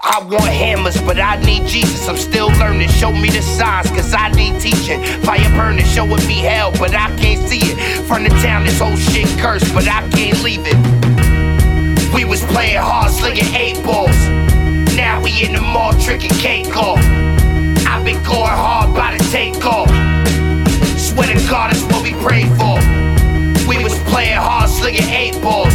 I 0.04 0.18
want 0.18 0.50
hammers, 0.50 1.00
but 1.02 1.18
I 1.18 1.36
need 1.36 1.66
Jesus. 1.66 2.08
I'm 2.08 2.16
still 2.16 2.48
learning. 2.58 2.88
Show 2.88 3.12
me 3.12 3.30
the 3.30 3.40
signs, 3.40 3.88
cause 3.90 4.12
I 4.12 4.30
need 4.32 4.60
teaching. 4.60 5.02
Fire 5.22 5.48
burning, 5.56 5.86
showing 5.86 6.26
me 6.26 6.40
hell, 6.40 6.72
but 6.72 6.94
I 6.94 7.14
can't 7.16 7.48
see 7.48 7.60
it. 7.62 8.06
From 8.06 8.24
the 8.24 8.30
town, 8.42 8.64
this 8.64 8.80
whole 8.80 8.96
shit 8.96 9.28
cursed, 9.38 9.72
but 9.72 9.86
I 9.88 10.06
can't 10.10 10.42
leave 10.42 10.64
it. 10.64 10.76
We 12.12 12.24
was 12.24 12.42
playing 12.44 12.78
hard, 12.78 13.10
slinging 13.10 13.54
eight 13.54 13.82
balls. 13.84 14.51
We 15.22 15.44
in 15.44 15.54
the 15.54 15.60
mall, 15.60 15.92
tricking 16.00 16.30
cake 16.30 16.76
off. 16.76 16.98
I've 17.86 18.04
been 18.04 18.22
going 18.24 18.56
hard 18.64 18.94
by 18.94 19.16
the 19.16 19.24
takeoff. 19.30 19.88
Swear 20.98 21.28
to 21.28 21.48
God, 21.48 21.70
that's 21.70 21.82
what 21.84 22.02
we 22.02 22.12
pray 22.14 22.44
for. 22.58 22.76
We 23.68 23.82
was 23.82 23.96
playing 24.10 24.36
hard, 24.36 24.68
slinging 24.68 25.08
eight 25.08 25.40
balls. 25.40 25.74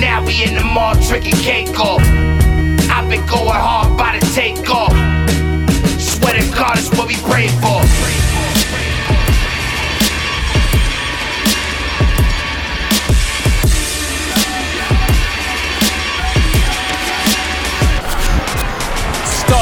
Now 0.00 0.24
we 0.24 0.42
in 0.42 0.54
the 0.54 0.64
mall, 0.64 0.96
tricking 0.96 1.36
cake 1.36 1.78
off. 1.78 2.02
I've 2.90 3.08
been 3.08 3.24
going 3.26 3.54
hard 3.54 3.96
by 3.96 4.18
the 4.18 4.26
takeoff. 4.34 4.92
Swear 6.00 6.34
to 6.34 6.46
God, 6.54 6.78
it's 6.78 6.90
what 6.96 7.06
we 7.06 7.16
pray 7.30 7.48
for. 7.62 8.25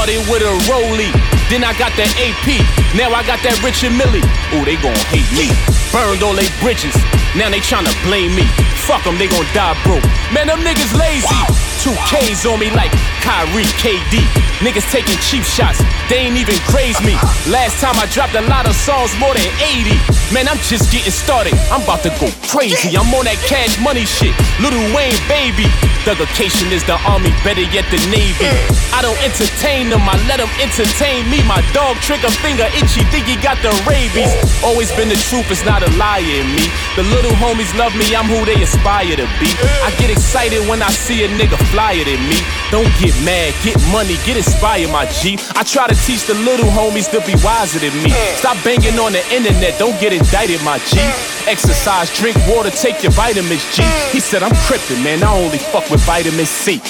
Started 0.05 0.29
with 0.29 0.43
a 0.43 0.53
rollie, 0.69 1.11
then 1.49 1.63
I 1.63 1.73
got 1.79 1.89
that 1.97 2.13
AP. 2.21 2.61
Now 2.93 3.09
I 3.09 3.25
got 3.25 3.41
that 3.41 3.57
Richard 3.65 3.89
Mille. 3.89 4.21
Ooh, 4.53 4.63
they 4.63 4.77
gon' 4.77 4.93
hate 5.09 5.25
me. 5.33 5.84
Burned 5.95 6.23
all 6.23 6.35
they 6.35 6.51
bridges, 6.59 6.91
now 7.39 7.47
they 7.47 7.63
tryna 7.63 7.95
blame 8.03 8.35
me. 8.35 8.43
Fuck 8.83 9.05
them, 9.05 9.17
they 9.17 9.31
gon' 9.31 9.47
die 9.55 9.79
broke. 9.87 10.03
Man, 10.35 10.47
them 10.51 10.59
niggas 10.59 10.91
lazy. 10.91 11.39
Two 11.79 11.95
K's 12.11 12.45
on 12.45 12.59
me 12.59 12.67
like 12.75 12.91
Kyrie 13.23 13.63
KD. 13.79 14.19
Niggas 14.59 14.91
taking 14.91 15.15
cheap 15.23 15.43
shots, 15.47 15.79
they 16.09 16.27
ain't 16.27 16.35
even 16.35 16.59
craze 16.67 16.99
me. 16.99 17.15
Last 17.47 17.79
time 17.79 17.95
I 17.95 18.11
dropped 18.11 18.35
a 18.35 18.43
lot 18.43 18.67
of 18.67 18.75
songs, 18.75 19.15
more 19.23 19.31
than 19.31 19.47
80. 19.63 19.95
Man, 20.33 20.51
I'm 20.51 20.59
just 20.67 20.91
getting 20.91 21.15
started. 21.15 21.53
I'm 21.71 21.83
about 21.83 22.03
to 22.03 22.11
go 22.19 22.27
crazy. 22.51 22.97
I'm 22.97 23.07
on 23.15 23.23
that 23.23 23.39
cash 23.47 23.79
money 23.79 24.03
shit. 24.03 24.35
Lil 24.59 24.75
Wayne, 24.91 25.15
baby. 25.31 25.69
Thuggication 26.03 26.73
is 26.73 26.83
the 26.83 26.97
army, 27.05 27.29
better 27.45 27.61
yet 27.61 27.85
the 27.93 28.01
navy. 28.09 28.49
I 28.93 29.01
don't 29.05 29.17
entertain 29.21 29.89
them, 29.89 30.01
I 30.05 30.17
let 30.25 30.41
them 30.41 30.49
entertain 30.57 31.29
me. 31.29 31.45
My 31.45 31.61
dog 31.73 31.97
trigger 32.01 32.29
finger 32.41 32.65
itchy, 32.73 33.05
think 33.13 33.29
he 33.29 33.37
got 33.37 33.61
the 33.61 33.69
rabies. 33.85 34.33
Always 34.65 34.89
been 34.97 35.09
the 35.09 35.19
truth, 35.29 35.49
it's 35.53 35.65
not 35.65 35.84
lie 35.97 36.25
in 36.25 36.45
me. 36.55 36.65
The 36.95 37.03
little 37.13 37.31
homies 37.37 37.73
love 37.77 37.95
me, 37.95 38.15
I'm 38.15 38.25
who 38.25 38.45
they 38.45 38.61
aspire 38.61 39.15
to 39.15 39.27
be. 39.39 39.49
I 39.83 39.93
get 39.99 40.09
excited 40.09 40.67
when 40.67 40.81
I 40.81 40.89
see 40.89 41.23
a 41.25 41.29
nigga 41.29 41.57
flyer 41.71 42.03
than 42.03 42.21
me. 42.29 42.39
Don't 42.71 42.89
get 42.99 43.13
mad, 43.23 43.53
get 43.63 43.77
money, 43.91 44.17
get 44.25 44.37
inspired, 44.37 44.89
my 44.91 45.05
G. 45.21 45.37
I 45.55 45.63
try 45.63 45.87
to 45.87 45.95
teach 45.95 46.25
the 46.25 46.33
little 46.33 46.69
homies 46.69 47.09
to 47.11 47.19
be 47.25 47.35
wiser 47.43 47.79
than 47.79 47.93
me. 48.03 48.11
Stop 48.39 48.57
banging 48.63 48.97
on 48.99 49.13
the 49.13 49.23
internet, 49.33 49.77
don't 49.79 49.97
get 49.99 50.13
indicted, 50.13 50.61
my 50.63 50.79
G. 50.89 50.99
Exercise, 51.47 52.09
drink 52.17 52.37
water, 52.47 52.71
take 52.71 53.03
your 53.03 53.11
vitamins, 53.11 53.63
G. 53.75 53.83
He 54.11 54.19
said 54.19 54.43
I'm 54.43 54.55
crippin', 54.65 55.03
man, 55.03 55.23
I 55.23 55.31
only 55.33 55.59
fuck 55.59 55.89
with 55.89 56.01
vitamin 56.01 56.45
C. 56.45 56.81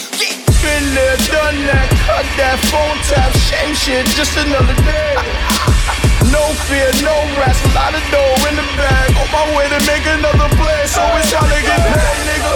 Been 0.66 0.96
there, 0.96 1.18
done 1.30 1.62
that, 1.70 1.89
cut 2.10 2.26
that 2.41 2.58
phone 2.74 2.98
tap, 3.06 3.32
shame 3.38 3.76
shit, 3.76 4.06
just 4.18 4.36
another 4.38 4.74
day. 4.82 5.76
No 6.36 6.51
fear, 6.67 6.91
no 6.99 7.15
rest, 7.39 7.63
lot 7.71 7.95
of 7.95 8.03
dough 8.11 8.47
in 8.51 8.59
the 8.59 8.67
bag. 8.75 9.07
On 9.15 9.27
my 9.31 9.45
way 9.55 9.71
to 9.71 9.79
make 9.88 10.03
another 10.03 10.51
play, 10.59 10.81
so 10.83 10.99
it's 11.15 11.31
time 11.31 11.47
to 11.47 11.61
get 11.63 11.79
paid, 11.79 12.19
nigga. 12.27 12.53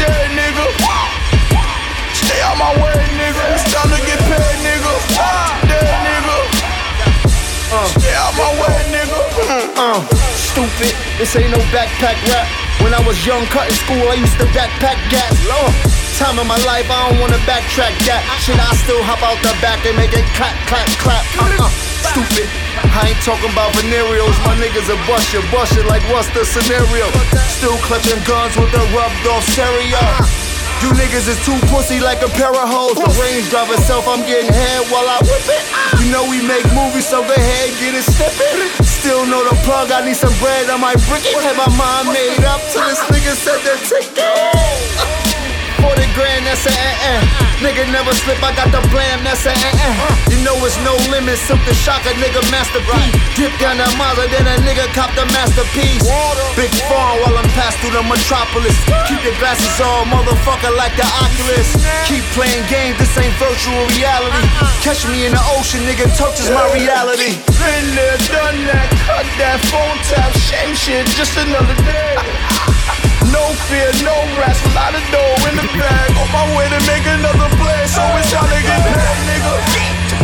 Dead 0.00 0.28
nigga. 0.32 0.64
Stay 2.16 2.40
out 2.40 2.56
my 2.56 2.72
way, 2.80 2.96
nigga. 3.20 3.44
It's 3.52 3.68
time 3.68 3.92
to 3.92 4.00
get 4.08 4.20
paid, 4.24 4.56
nigga. 4.64 4.92
Dead 5.68 5.94
nigga. 6.00 6.36
Stay 7.92 8.16
out 8.16 8.32
my 8.40 8.50
way, 8.56 8.78
nigga. 8.88 9.20
Uh, 9.76 10.00
stupid, 10.32 10.96
this 11.20 11.36
ain't 11.36 11.52
no 11.52 11.60
backpack 11.76 12.16
rap. 12.32 12.48
When 12.80 12.94
I 12.94 13.04
was 13.04 13.20
young, 13.26 13.44
cutting 13.52 13.76
school, 13.84 14.00
I 14.08 14.16
used 14.16 14.38
to 14.40 14.48
backpack 14.56 14.96
gas. 15.12 15.34
Lord, 15.44 15.74
time 16.16 16.40
in 16.40 16.46
my 16.48 16.58
life, 16.64 16.88
I 16.88 17.10
don't 17.10 17.20
wanna 17.20 17.38
backtrack 17.44 17.92
that. 18.08 18.24
Shit, 18.40 18.56
I 18.56 18.72
still 18.80 19.02
hop 19.04 19.20
out 19.20 19.36
the 19.44 19.52
back 19.60 19.84
and 19.84 19.94
make 19.94 20.16
it 20.16 20.24
clap, 20.32 20.56
clap, 20.66 20.88
clap. 21.04 21.24
Uh, 21.36 21.68
uh, 21.68 21.70
stupid. 22.08 22.73
I 22.94 23.10
ain't 23.10 23.22
talking 23.26 23.50
about 23.50 23.74
venereals, 23.74 24.38
my 24.46 24.54
niggas 24.54 24.86
are 24.86 25.02
bust 25.10 25.34
you 25.34 25.82
like 25.90 26.02
what's 26.14 26.30
the 26.30 26.46
scenario? 26.46 27.10
Still 27.50 27.74
clutching 27.82 28.22
guns 28.22 28.54
with 28.54 28.70
a 28.70 28.84
rubbed 28.94 29.26
off 29.26 29.42
stereo. 29.50 29.98
You 30.78 30.94
niggas 30.94 31.26
is 31.26 31.40
too 31.42 31.58
pussy 31.74 31.98
like 31.98 32.22
a 32.22 32.30
pair 32.38 32.54
of 32.54 32.68
hoes. 32.70 32.94
The 32.94 33.10
range 33.18 33.50
drive 33.50 33.70
itself, 33.74 34.06
I'm 34.06 34.22
getting 34.22 34.52
head 34.52 34.86
while 34.94 35.10
I 35.10 35.18
whip 35.26 35.42
it. 35.50 35.64
You 35.98 36.12
know 36.14 36.22
we 36.30 36.38
make 36.46 36.62
movies, 36.70 37.10
so 37.10 37.22
go 37.26 37.34
ahead, 37.34 37.74
get 37.82 37.98
it 37.98 38.06
snippet. 38.06 38.86
Still 38.86 39.26
know 39.26 39.42
the 39.42 39.56
plug, 39.66 39.90
I 39.90 40.04
need 40.06 40.14
some 40.16 40.34
bread, 40.38 40.70
I 40.70 40.76
might 40.76 41.02
brick 41.10 41.26
it. 41.26 41.34
Had 41.42 41.58
my 41.58 41.70
mind 41.74 42.14
made 42.14 42.46
up 42.46 42.60
till 42.70 42.86
this 42.86 43.02
nigga 43.10 43.34
said 43.34 43.58
that 43.66 43.80
ticket. 43.90 45.23
40 46.14 46.20
grand, 46.20 46.46
that's 46.46 46.66
a 46.66 46.70
eh 46.70 47.10
eh. 47.10 47.22
Nigga 47.62 47.90
never 47.90 48.14
slip, 48.14 48.38
I 48.42 48.54
got 48.54 48.70
the 48.70 48.82
blam, 48.90 49.22
that's 49.24 49.46
a 49.46 49.50
eh 49.50 49.86
eh. 49.86 49.94
You 50.30 50.38
know 50.44 50.54
it's 50.62 50.78
no 50.86 50.94
limit, 51.10 51.38
something 51.38 51.74
shock 51.74 52.02
a 52.06 52.14
nigga 52.14 52.42
masterpiece. 52.50 53.14
Dip 53.36 53.52
down 53.58 53.78
the 53.78 53.86
Mazda, 53.98 54.30
then 54.30 54.46
a 54.46 54.56
nigga 54.62 54.86
cop 54.94 55.10
the 55.14 55.26
masterpiece. 55.34 56.06
Big 56.54 56.70
farm 56.86 57.18
while 57.22 57.36
I'm 57.38 57.50
passed 57.58 57.78
through 57.78 57.94
the 57.98 58.02
metropolis. 58.02 58.76
Keep 59.10 59.22
your 59.24 59.36
glasses 59.38 59.74
on, 59.80 60.10
motherfucker, 60.10 60.74
like 60.76 60.94
the 60.96 61.06
Oculus. 61.22 61.74
Keep 62.06 62.24
playing 62.34 62.64
games, 62.70 62.98
this 62.98 63.14
ain't 63.18 63.34
virtual 63.38 63.84
reality. 63.98 64.44
Catch 64.82 65.06
me 65.10 65.26
in 65.26 65.32
the 65.34 65.42
ocean, 65.58 65.82
nigga, 65.82 66.06
touch 66.14 66.38
is 66.40 66.50
my 66.50 66.66
reality. 66.74 67.42
Been 67.58 67.86
there, 67.94 68.18
done 68.30 68.58
that, 68.70 68.88
cut 69.06 69.26
that 69.40 69.58
phone 69.70 69.98
tap, 70.06 70.30
shame 70.38 70.74
shit, 70.74 71.06
just 71.18 71.34
another 71.38 71.76
day. 71.82 73.14
No 73.34 73.42
fear, 73.66 73.90
no 74.06 74.14
rest, 74.38 74.62
a 74.62 74.70
lot 74.78 74.94
of 74.94 75.02
dough 75.10 75.48
in 75.50 75.56
the 75.58 75.66
bag. 75.74 76.10
On 76.22 76.28
my 76.30 76.46
way 76.56 76.66
to 76.70 76.78
make 76.86 77.02
another 77.02 77.50
play, 77.58 77.82
so 77.90 78.02
it's 78.18 78.30
time 78.30 78.46
to 78.46 78.60
get 78.62 78.80
paid, 78.86 79.18
nigga. 79.26 79.54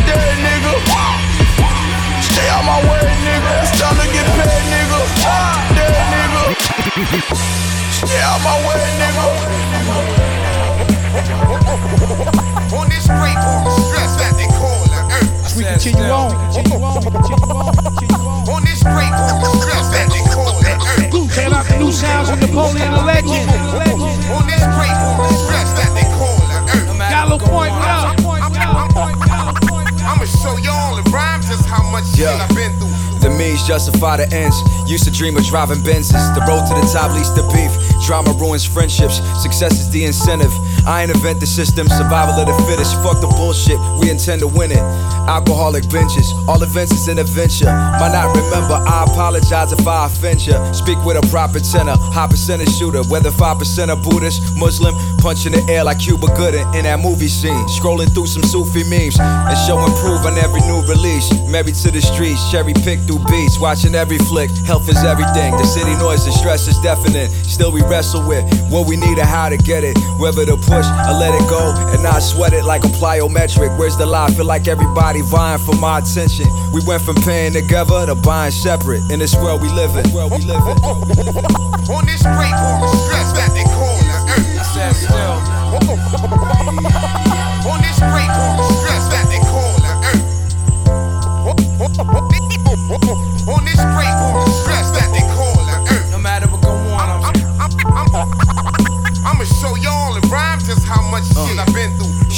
Dead 0.07 0.37
nigga. 0.47 0.73
Stay 2.23 2.49
out 2.55 2.63
my 2.63 2.79
way, 2.87 3.03
nigga. 3.27 3.53
It's 3.67 3.75
time 3.83 3.99
to 3.99 4.07
get 4.15 4.27
paid, 4.39 4.65
nigga. 4.71 5.01
Dead 5.75 5.91
nigga. 6.15 6.45
Stay 7.99 8.23
out 8.23 8.41
my 8.47 8.55
way, 8.67 8.79
nigga. 9.03 9.27
Yeah. 32.21 32.37
I've 32.37 32.55
been 32.55 32.71
through. 32.79 32.91
The 33.21 33.31
means 33.31 33.67
justify 33.67 34.17
the 34.17 34.29
ends. 34.33 34.57
Used 34.91 35.05
to 35.05 35.11
dream 35.11 35.37
of 35.37 35.45
driving 35.45 35.81
Benzes. 35.81 36.35
The 36.35 36.41
road 36.49 36.65
to 36.69 36.75
the 36.77 36.85
top 36.93 37.13
leads 37.13 37.33
to 37.33 37.43
beef. 37.53 37.73
Drama 38.05 38.33
ruins 38.33 38.65
friendships. 38.65 39.21
Success 39.41 39.81
is 39.81 39.91
the 39.91 40.05
incentive. 40.05 40.53
I 40.87 41.03
ain't 41.03 41.11
invent 41.11 41.41
the 41.41 41.47
system, 41.47 41.89
survival 41.89 42.35
of 42.41 42.47
the 42.49 42.57
fittest. 42.65 42.97
Fuck 43.05 43.21
the 43.21 43.29
bullshit, 43.29 43.79
we 44.01 44.11
intend 44.11 44.41
to 44.41 44.49
win 44.49 44.73
it. 44.73 44.81
Alcoholic 45.31 45.89
benches, 45.91 46.27
all 46.49 46.61
events 46.61 46.91
is 46.91 47.07
an 47.07 47.21
adventure. 47.21 47.71
Might 48.03 48.11
not 48.11 48.35
remember, 48.35 48.75
I 48.75 49.07
apologize 49.07 49.71
if 49.71 49.87
I 49.87 50.07
offend 50.07 50.45
you. 50.45 50.59
Speak 50.75 50.99
with 51.07 51.23
a 51.23 51.25
proper 51.31 51.61
tenor, 51.61 51.95
high 52.11 52.27
percentage 52.27 52.75
shooter. 52.75 53.05
Whether 53.07 53.31
5% 53.31 53.63
of 53.95 54.03
Buddhist, 54.03 54.43
Muslim, 54.59 54.93
punching 55.23 55.53
the 55.53 55.63
air 55.71 55.85
like 55.85 56.01
Cuba 56.01 56.27
Gooding 56.35 56.67
in 56.75 56.83
that 56.83 56.99
movie 56.99 57.31
scene. 57.31 57.63
Scrolling 57.71 58.11
through 58.11 58.27
some 58.27 58.43
Sufi 58.43 58.83
memes 58.91 59.23
and 59.23 59.57
showing 59.71 59.95
proof 60.03 60.27
on 60.27 60.35
every 60.35 60.67
new 60.67 60.83
release. 60.91 61.31
Married 61.47 61.79
to 61.87 61.95
the 61.95 62.03
streets, 62.03 62.51
cherry 62.51 62.75
pick 62.83 62.99
through 63.07 63.23
beats, 63.31 63.55
watching 63.63 63.95
every 63.95 64.19
flick. 64.27 64.51
Health 64.67 64.91
is 64.91 64.99
everything. 65.07 65.55
The 65.55 65.65
city 65.65 65.95
noise 66.03 66.27
and 66.27 66.35
stress 66.35 66.67
is 66.67 66.75
deafening. 66.83 67.31
Still, 67.47 67.71
we 67.71 67.83
wrestle 67.87 68.27
with 68.27 68.43
what 68.67 68.89
we 68.91 68.97
need 68.97 69.23
and 69.23 69.31
how 69.31 69.49
to 69.49 69.57
get 69.63 69.85
it. 69.85 69.95
Whether 70.19 70.43
to 70.51 70.59
push 70.59 70.91
or 71.07 71.15
let 71.15 71.31
it 71.39 71.47
go 71.47 71.71
and 71.95 72.03
not 72.03 72.19
sweat 72.19 72.53
it 72.53 72.65
like 72.65 72.83
a 72.83 72.91
plyometric. 72.99 73.79
Where's 73.79 73.97
the 73.97 74.07
lie? 74.07 74.27
Feel 74.35 74.51
like 74.51 74.67
everybody 74.67 75.20
vying 75.23 75.59
for 75.59 75.75
my 75.77 75.99
attention. 75.99 76.47
We 76.73 76.81
went 76.87 77.03
from 77.03 77.17
paying 77.17 77.53
together 77.53 78.07
to 78.07 78.15
buying 78.15 78.53
separate. 78.53 79.03
In 79.11 79.19
this 79.19 79.35
world 79.37 79.63
we 79.63 79.69
live 79.71 79.97
in. 79.97 80.11
World 80.13 80.33
we 80.33 80.45
live 80.45 80.63
in. 80.73 80.79
On 81.91 82.05
this 82.07 82.23
great 82.23 82.55
home, 82.55 82.87
stress 83.07 83.33
that 83.35 83.51
they 83.55 83.65
call 83.65 83.99
the 83.99 84.17
earth. 84.31 84.59
I 84.59 84.63
said 84.63 84.93
still. 84.95 85.37
On 87.71 87.79
this 87.83 87.99
great 87.99 88.31
home, 88.31 88.61
stress 88.83 89.09
that 89.11 89.27
they 89.31 89.41
call 89.51 89.75
the 89.81 89.93
earth. 90.11 90.27
On 93.49 93.65
this 93.65 93.81
great 93.81 94.15
stress 94.63 94.91
that 94.93 95.09
they 95.13 95.25
call 95.35 95.57
the 95.65 95.77
earth. 95.95 96.11
No 96.13 96.19
matter 96.19 96.47
what 96.49 96.61
go 96.63 96.71
on, 96.71 97.09
I'm, 97.09 97.23
I'm 97.59 97.73
I'm 97.97 98.09
I'm 98.15 98.29
I'm 99.25 99.37
gonna 99.39 99.47
show 99.47 99.75
y'all 99.77 100.17
in 100.17 100.23
rhyme 100.29 100.61
just 100.61 100.85
how 100.85 101.01
much 101.11 101.25
uh. 101.37 101.47
shit 101.49 101.59
I've 101.59 101.73
been. 101.73 101.80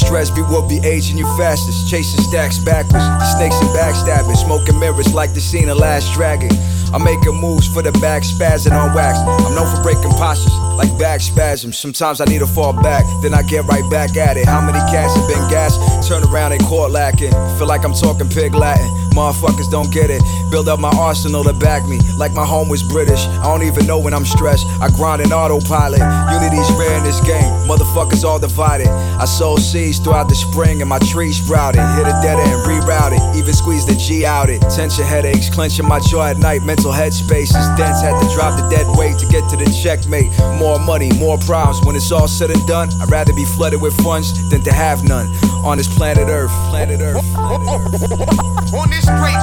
Stress 0.05 0.31
be 0.31 0.43
what 0.43 0.69
be 0.69 0.79
aging 0.85 1.19
you 1.19 1.27
fastest. 1.39 1.89
Chasing 1.91 2.23
stacks 2.25 2.59
backwards. 2.59 3.05
Snakes 3.37 3.59
and 3.61 3.71
backstabbing. 3.71 4.37
Smoking 4.37 4.79
mirrors 4.79 5.15
like 5.15 5.35
the 5.35 5.41
scene 5.41 5.69
of 5.69 5.79
Last 5.79 6.13
Dragon. 6.15 6.51
I'm 6.93 7.03
making 7.03 7.35
moves 7.41 7.67
for 7.67 7.81
the 7.81 7.93
back 8.05 8.23
spazzing 8.23 8.73
on 8.73 8.95
wax. 8.95 9.19
I'm 9.19 9.55
known 9.55 9.75
for 9.75 9.83
breaking 9.83 10.13
postures 10.13 10.53
like 10.77 10.93
back 10.99 11.21
spasms. 11.21 11.79
Sometimes 11.79 12.21
I 12.21 12.25
need 12.27 12.41
to 12.41 12.47
fall 12.47 12.73
back, 12.73 13.05
then 13.23 13.33
I 13.35 13.43
get 13.43 13.65
right 13.65 13.89
back 13.91 14.17
at 14.17 14.37
it. 14.37 14.47
How 14.47 14.61
many 14.61 14.79
cats 14.93 15.15
have 15.15 15.29
been 15.29 15.49
gassed? 15.49 15.81
Turn 16.07 16.23
around 16.25 16.53
and 16.53 16.63
caught 16.65 16.91
lacking. 16.91 17.33
Feel 17.57 17.67
like 17.67 17.85
I'm 17.85 17.95
talking 17.95 18.29
pig 18.29 18.55
Latin. 18.55 18.87
Motherfuckers 19.13 19.71
don't 19.71 19.93
get 19.93 20.11
it. 20.11 20.23
Build 20.53 20.69
up 20.69 20.79
my 20.79 20.93
arsenal 21.01 21.43
to 21.45 21.55
back 21.55 21.89
me, 21.89 21.99
like 22.19 22.33
my 22.35 22.45
home 22.45 22.69
was 22.69 22.83
British. 22.83 23.25
I 23.41 23.45
don't 23.45 23.63
even 23.63 23.87
know 23.87 23.99
when 23.99 24.13
I'm 24.13 24.27
stressed. 24.27 24.67
I 24.83 24.91
grind 24.91 25.23
in 25.23 25.33
autopilot. 25.33 25.99
Unity's 26.31 26.71
rare 26.77 26.99
in 26.99 27.05
this 27.05 27.21
game. 27.25 27.49
Motherfuckers 27.65 28.23
all 28.23 28.39
divided. 28.39 28.89
I 28.89 29.25
sow 29.25 29.57
seeds 29.57 29.99
throughout 29.99 30.29
the 30.29 30.35
spring 30.35 30.83
and 30.83 30.91
my 30.91 30.99
trees 30.99 31.43
sprouted. 31.43 31.81
Hit 31.97 32.05
a 32.07 32.13
dead 32.21 32.39
end, 32.39 32.61
rerouted. 32.69 33.35
Even 33.35 33.55
squeeze 33.55 33.87
the 33.87 33.95
G 33.95 34.27
out 34.27 34.51
it. 34.51 34.61
Tension 34.69 35.07
headaches, 35.07 35.49
clenching 35.49 35.89
my 35.89 36.01
jaw 36.01 36.27
at 36.27 36.37
night. 36.37 36.63
Mental 36.65 36.93
headspace 36.93 37.49
is 37.57 37.69
dense. 37.81 38.03
Had 38.03 38.21
to 38.21 38.29
drop 38.35 38.61
the 38.61 38.69
dead 38.69 38.85
weight 38.99 39.17
to 39.21 39.27
get 39.29 39.49
to 39.49 39.57
the 39.57 39.65
checkmate. 39.83 40.29
More 40.61 40.79
money, 40.79 41.11
more 41.19 41.39
problems. 41.39 41.81
When 41.87 41.97
it's 41.97 42.13
all 42.13 42.29
said 42.29 42.51
and 42.51 42.67
done, 42.67 42.91
I'd 43.01 43.11
rather 43.11 43.33
be 43.33 43.47
flooded 43.57 43.81
with 43.81 43.95
funds 44.03 44.29
than 44.51 44.61
to 44.65 44.73
have 44.73 45.03
none. 45.03 45.29
On 45.65 45.79
this 45.79 45.89
planet 45.89 46.29
Earth, 46.29 46.51
planet 46.69 47.01
Earth. 47.01 47.25
Planet 47.33 47.69
Earth. 47.73 48.75
On 48.75 48.91
this 48.91 49.07
great 49.07 49.41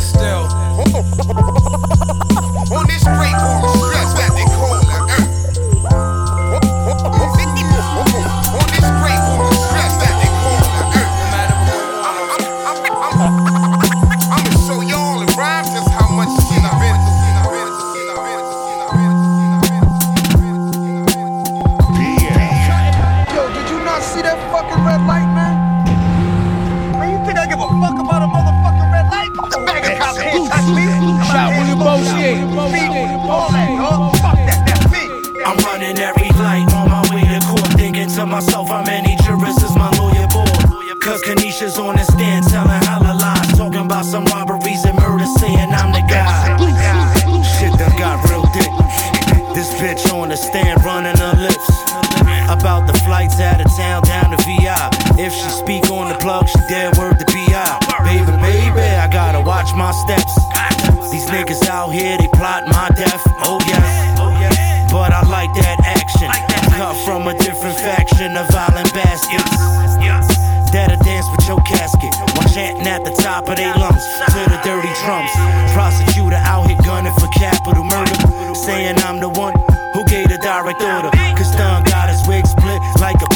still. 0.00 0.22
On 2.74 2.86
this 2.86 3.04
great 3.04 3.36
stress 3.36 3.83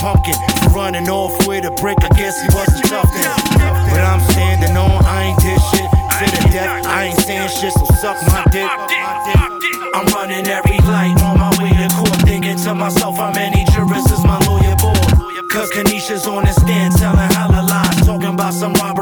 pumpkin 0.01 0.35
for 0.63 0.71
running 0.71 1.09
off 1.09 1.35
with 1.47 1.65
a 1.65 1.73
brick. 1.83 1.99
I 2.03 2.09
guess 2.17 2.41
he 2.41 2.49
wasn't 2.55 2.87
tough 2.87 3.11
then. 3.13 3.31
But 3.91 4.03
I'm 4.03 4.21
standing 4.33 4.77
on, 4.77 5.05
I 5.05 5.31
ain't 5.31 5.41
did 5.41 5.61
shit 5.71 5.89
to 6.19 6.43
the 6.43 6.49
death. 6.51 6.87
I 6.87 7.05
ain't 7.05 7.21
saying 7.21 7.49
shit, 7.49 7.73
so 7.73 7.85
suck 8.03 8.19
my 8.27 8.45
dick. 8.51 8.71
I'm 9.95 10.07
running 10.15 10.47
every 10.47 10.79
light 10.87 11.15
on 11.23 11.39
my 11.39 11.51
way 11.63 11.71
to 11.71 11.89
court, 11.95 12.21
thinking 12.27 12.57
to 12.65 12.75
myself, 12.75 13.17
how 13.17 13.33
many 13.33 13.65
jurists 13.73 14.11
is 14.11 14.25
my 14.25 14.39
lawyer 14.47 14.75
board? 14.77 14.99
Cause 15.49 15.71
Kinesha's 15.71 16.27
on 16.27 16.45
the 16.45 16.53
stand 16.53 16.95
telling 16.97 17.31
hella 17.33 17.63
lies, 17.63 18.07
talking 18.07 18.35
about 18.35 18.53
some 18.53 18.75
robberies 18.75 18.98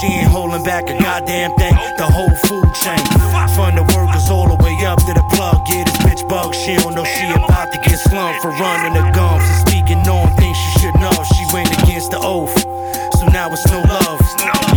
She 0.00 0.06
ain't 0.06 0.32
holding 0.32 0.62
back 0.62 0.88
a 0.88 0.96
goddamn 0.96 1.52
thing. 1.56 1.76
The 1.98 2.08
whole 2.08 2.32
food 2.48 2.72
chain. 2.72 3.04
From 3.52 3.76
the 3.76 3.84
workers 3.92 4.30
all 4.30 4.48
the 4.48 4.56
way 4.64 4.72
up 4.86 4.98
to 5.04 5.12
the 5.12 5.24
plug. 5.36 5.60
Yeah, 5.68 5.84
this 5.84 5.98
bitch 5.98 6.26
bug. 6.26 6.54
She 6.54 6.76
don't 6.76 6.94
know 6.94 7.04
she 7.04 7.28
about 7.28 7.70
to 7.72 7.78
get 7.84 7.98
slumped 7.98 8.40
for 8.40 8.48
running 8.48 8.94
the 8.94 9.04
gums 9.12 9.44
and 9.44 9.68
speaking 9.68 10.00
on 10.08 10.32
things 10.36 10.56
she 10.56 10.80
should 10.80 10.96
know. 10.96 11.12
She 11.36 11.44
went 11.52 11.68
against 11.82 12.12
the 12.12 12.20
oath. 12.22 12.56
So 13.18 13.26
now 13.28 13.52
it's 13.52 13.66
no 13.68 13.84
love. 13.84 14.20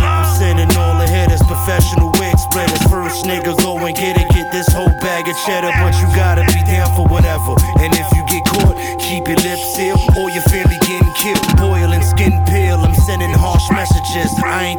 I'm 0.04 0.28
sending 0.36 0.68
all 0.76 0.98
the 0.98 1.08
hitters, 1.08 1.40
professional 1.40 2.12
wig 2.20 2.36
splitters. 2.36 2.82
First 2.92 3.24
nigga, 3.24 3.56
go 3.64 3.78
and 3.78 3.96
get 3.96 4.20
it, 4.20 4.28
get 4.28 4.52
this 4.52 4.68
whole 4.68 4.92
bag 5.00 5.26
of 5.26 5.36
cheddar. 5.46 5.72
But 5.80 5.96
you 6.00 6.06
gotta 6.12 6.33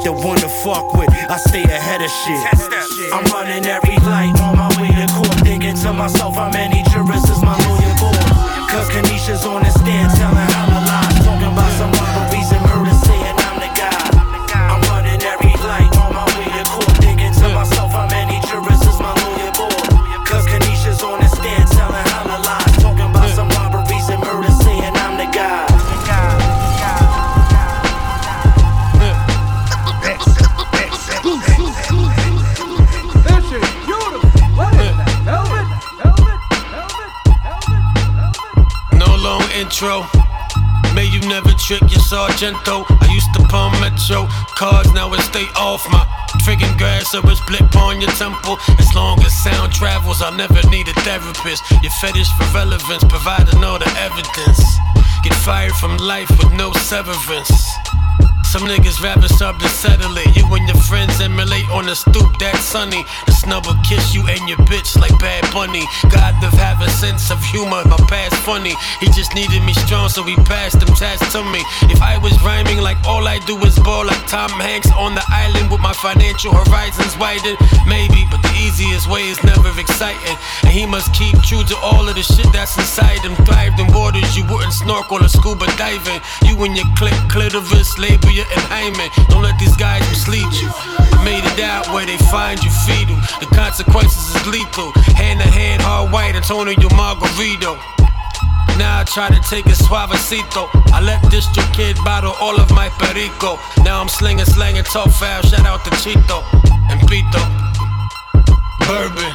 the 0.05 0.13
one 0.13 0.37
to 0.37 0.47
fuck 0.47 0.93
with, 0.93 1.09
I 1.09 1.37
stay 1.37 1.63
ahead 1.63 1.99
of 1.99 2.11
shit. 2.13 2.37
I'm 3.11 3.25
running 3.33 3.65
every 3.65 3.97
light 4.05 4.37
on 4.37 4.53
my 4.53 4.69
way 4.77 4.93
to 4.93 5.09
court, 5.17 5.33
thinking 5.41 5.73
to 5.81 5.93
myself, 5.93 6.35
how 6.35 6.51
many 6.51 6.83
jurists 6.93 7.29
is 7.33 7.41
my 7.41 7.57
lawyer 7.65 7.95
board? 7.97 8.21
Cause 8.69 8.85
Kinesha's 8.93 9.45
on 9.45 9.63
the 9.63 9.71
stand 9.71 10.14
intro. 39.55 40.03
May 40.93 41.05
you 41.05 41.19
never 41.27 41.51
trick 41.55 41.81
your 41.81 42.03
Sargento. 42.03 42.83
I 42.87 43.07
used 43.11 43.33
to 43.35 43.41
pump 43.47 43.79
Metro 43.79 44.27
cars, 44.55 44.91
now 44.93 45.11
it 45.13 45.21
stay 45.21 45.47
off 45.55 45.83
my 45.91 46.03
friggin' 46.43 46.77
grass 46.77 47.15
or 47.15 47.21
it's 47.31 47.41
blip 47.47 47.75
on 47.75 48.01
your 48.01 48.11
temple. 48.11 48.57
As 48.79 48.93
long 48.93 49.19
as 49.23 49.33
sound 49.43 49.73
travels, 49.73 50.21
I'll 50.21 50.35
never 50.35 50.61
need 50.69 50.87
a 50.87 50.93
therapist. 51.01 51.63
Your 51.83 51.91
fetish 52.01 52.29
for 52.37 52.47
relevance, 52.53 53.03
providing 53.03 53.63
all 53.63 53.79
the 53.79 53.91
evidence. 53.99 54.63
Get 55.23 55.33
fired 55.33 55.73
from 55.73 55.97
life 55.97 56.29
with 56.37 56.53
no 56.53 56.71
severance. 56.73 57.51
Some 58.55 58.69
niggas 58.69 59.03
rather 59.03 59.27
sub 59.27 59.59
to 59.59 59.67
settle 59.67 60.15
it. 60.15 60.31
You 60.31 60.47
and 60.55 60.65
your 60.65 60.79
friends 60.87 61.19
emulate 61.19 61.67
on 61.75 61.87
the 61.87 61.93
stoop, 61.93 62.39
that's 62.39 62.63
sunny. 62.63 63.03
The 63.25 63.33
snub 63.33 63.65
will 63.67 63.75
kiss 63.83 64.15
you 64.15 64.23
and 64.31 64.47
your 64.47 64.57
bitch 64.71 64.95
like 64.95 65.11
Bad 65.19 65.43
Bunny. 65.51 65.83
God 66.07 66.39
to 66.39 66.47
have 66.63 66.79
a 66.79 66.89
sense 66.89 67.31
of 67.31 67.43
humor, 67.43 67.83
my 67.83 67.99
past 68.07 68.39
funny. 68.47 68.71
He 69.01 69.11
just 69.11 69.35
needed 69.35 69.59
me 69.67 69.73
strong, 69.83 70.07
so 70.07 70.23
he 70.23 70.39
passed 70.47 70.79
them 70.79 70.87
tests 70.95 71.33
to 71.33 71.43
me. 71.43 71.59
If 71.91 72.01
I 72.01 72.17
was 72.17 72.31
rhyming 72.47 72.79
like 72.79 72.95
all 73.03 73.27
I 73.27 73.43
do 73.43 73.59
is 73.67 73.75
ball 73.79 74.07
like 74.07 74.25
Tom 74.25 74.47
Hanks 74.55 74.87
on 74.95 75.15
the 75.15 75.25
island 75.27 75.69
with 75.69 75.81
my 75.81 75.91
financial 75.91 76.55
horizons 76.55 77.11
widened, 77.19 77.59
maybe, 77.83 78.23
but 78.31 78.39
the 78.39 78.55
easiest 78.55 79.11
way 79.11 79.27
is 79.27 79.43
never 79.43 79.67
exciting. 79.75 80.37
And 80.63 80.71
he 80.71 80.85
must 80.85 81.11
keep 81.11 81.35
true 81.43 81.67
to 81.67 81.75
all 81.83 82.07
of 82.07 82.15
the 82.15 82.23
shit 82.23 82.47
that's 82.55 82.77
inside 82.79 83.19
him. 83.19 83.35
Thrived 83.43 83.83
in 83.83 83.91
waters 83.91 84.31
you 84.37 84.47
wouldn't 84.47 84.71
snorkel 84.71 85.19
or 85.19 85.27
scuba 85.27 85.67
diving. 85.75 86.23
You 86.47 86.55
and 86.63 86.71
your 86.71 86.87
click, 86.95 87.19
clitoris, 87.27 87.99
labia, 87.99 88.44
and 88.53 88.63
hymen. 88.69 89.09
Don't 89.29 89.43
let 89.43 89.57
these 89.59 89.75
guys 89.75 90.01
mislead 90.09 90.51
you. 90.61 90.69
I 90.69 91.21
Made 91.23 91.45
it 91.45 91.59
out 91.59 91.89
where 91.89 92.05
they 92.05 92.17
find 92.29 92.61
you, 92.61 92.69
feed 92.85 93.09
them. 93.09 93.21
The 93.39 93.49
consequences 93.55 94.35
is 94.35 94.45
lethal. 94.45 94.91
Hand 95.17 95.39
to 95.41 95.47
hand, 95.47 95.81
hard 95.81 96.11
white, 96.11 96.35
Antonio 96.35 96.89
Margarito. 96.93 97.79
Now 98.77 98.99
I 98.99 99.03
try 99.05 99.29
to 99.29 99.41
take 99.49 99.65
a 99.67 99.75
suavecito. 99.75 100.69
I 100.91 101.01
let 101.01 101.21
District 101.31 101.71
Kid 101.73 101.95
bottle 102.03 102.35
all 102.39 102.59
of 102.59 102.69
my 102.71 102.89
perico. 102.99 103.57
Now 103.83 104.01
I'm 104.01 104.09
slinging, 104.09 104.45
slanging, 104.45 104.83
talk 104.83 105.09
foul. 105.09 105.41
Shout 105.43 105.65
out 105.65 105.83
to 105.85 105.91
Chito 106.03 106.43
and 106.91 106.99
Pito. 107.07 107.41
Bourbon. 108.85 109.33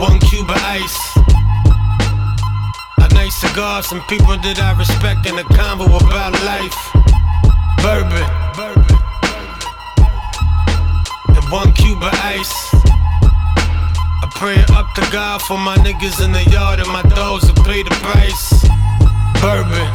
One 0.00 0.18
Cuba 0.20 0.54
ice. 0.64 0.98
A 2.98 3.08
nice 3.14 3.36
cigar, 3.36 3.82
some 3.82 4.00
people 4.08 4.36
that 4.38 4.58
I 4.58 4.72
respect 4.78 5.26
in 5.26 5.38
a 5.38 5.44
convo 5.44 5.86
about 5.86 6.32
life 6.42 6.99
bourbon, 7.82 8.24
and 11.36 11.44
one 11.50 11.72
Cuba 11.72 12.10
ice. 12.24 12.52
I 14.22 14.28
pray 14.36 14.60
up 14.76 14.92
to 14.94 15.02
God 15.10 15.40
for 15.42 15.58
my 15.58 15.76
niggas 15.78 16.22
in 16.24 16.32
the 16.32 16.44
yard 16.50 16.80
and 16.80 16.88
my 16.88 17.02
dogs 17.02 17.46
to 17.48 17.54
pay 17.62 17.82
the 17.82 17.90
price. 18.04 18.64
Bourbon, 19.40 19.88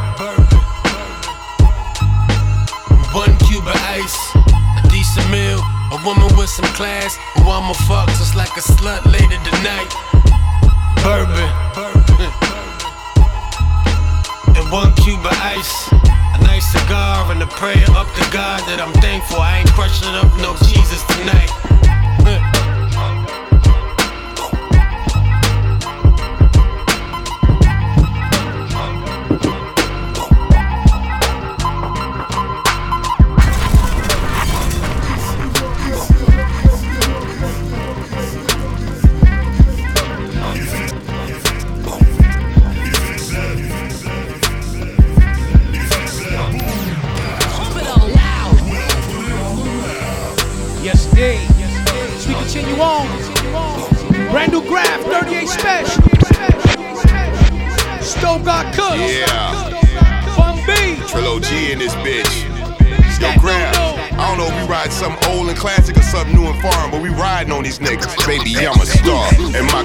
one 3.14 3.38
Cuba 3.46 3.74
ice, 3.94 4.18
a 4.36 4.82
decent 4.90 5.30
meal, 5.30 5.62
a 5.92 5.98
woman 6.06 6.36
with 6.38 6.50
some 6.50 6.70
class, 6.74 7.18
who 7.38 7.50
I'ma 7.50 7.74
fuck 7.88 8.08
just 8.18 8.36
like 8.36 8.56
a 8.58 8.62
slut 8.62 9.06
later 9.06 9.40
tonight. 9.46 9.92
Bourbon, 11.04 11.50
and 14.58 14.72
one 14.72 14.94
Cuba 14.96 15.30
ice 15.32 16.15
nice 16.44 16.68
cigar 16.72 17.32
and 17.32 17.42
a 17.42 17.48
prayer 17.48 17.86
up 17.92 18.08
to 18.16 18.26
God 18.32 18.60
that 18.68 18.80
I'm 18.82 18.94
thankful 19.02 19.38
I 19.40 19.60
ain't 19.60 19.72
crushing 19.72 20.10
up 20.16 20.30
no 20.38 20.56
Jesus 20.68 21.04
tonight. 21.16 21.95
bitch. 62.04 62.45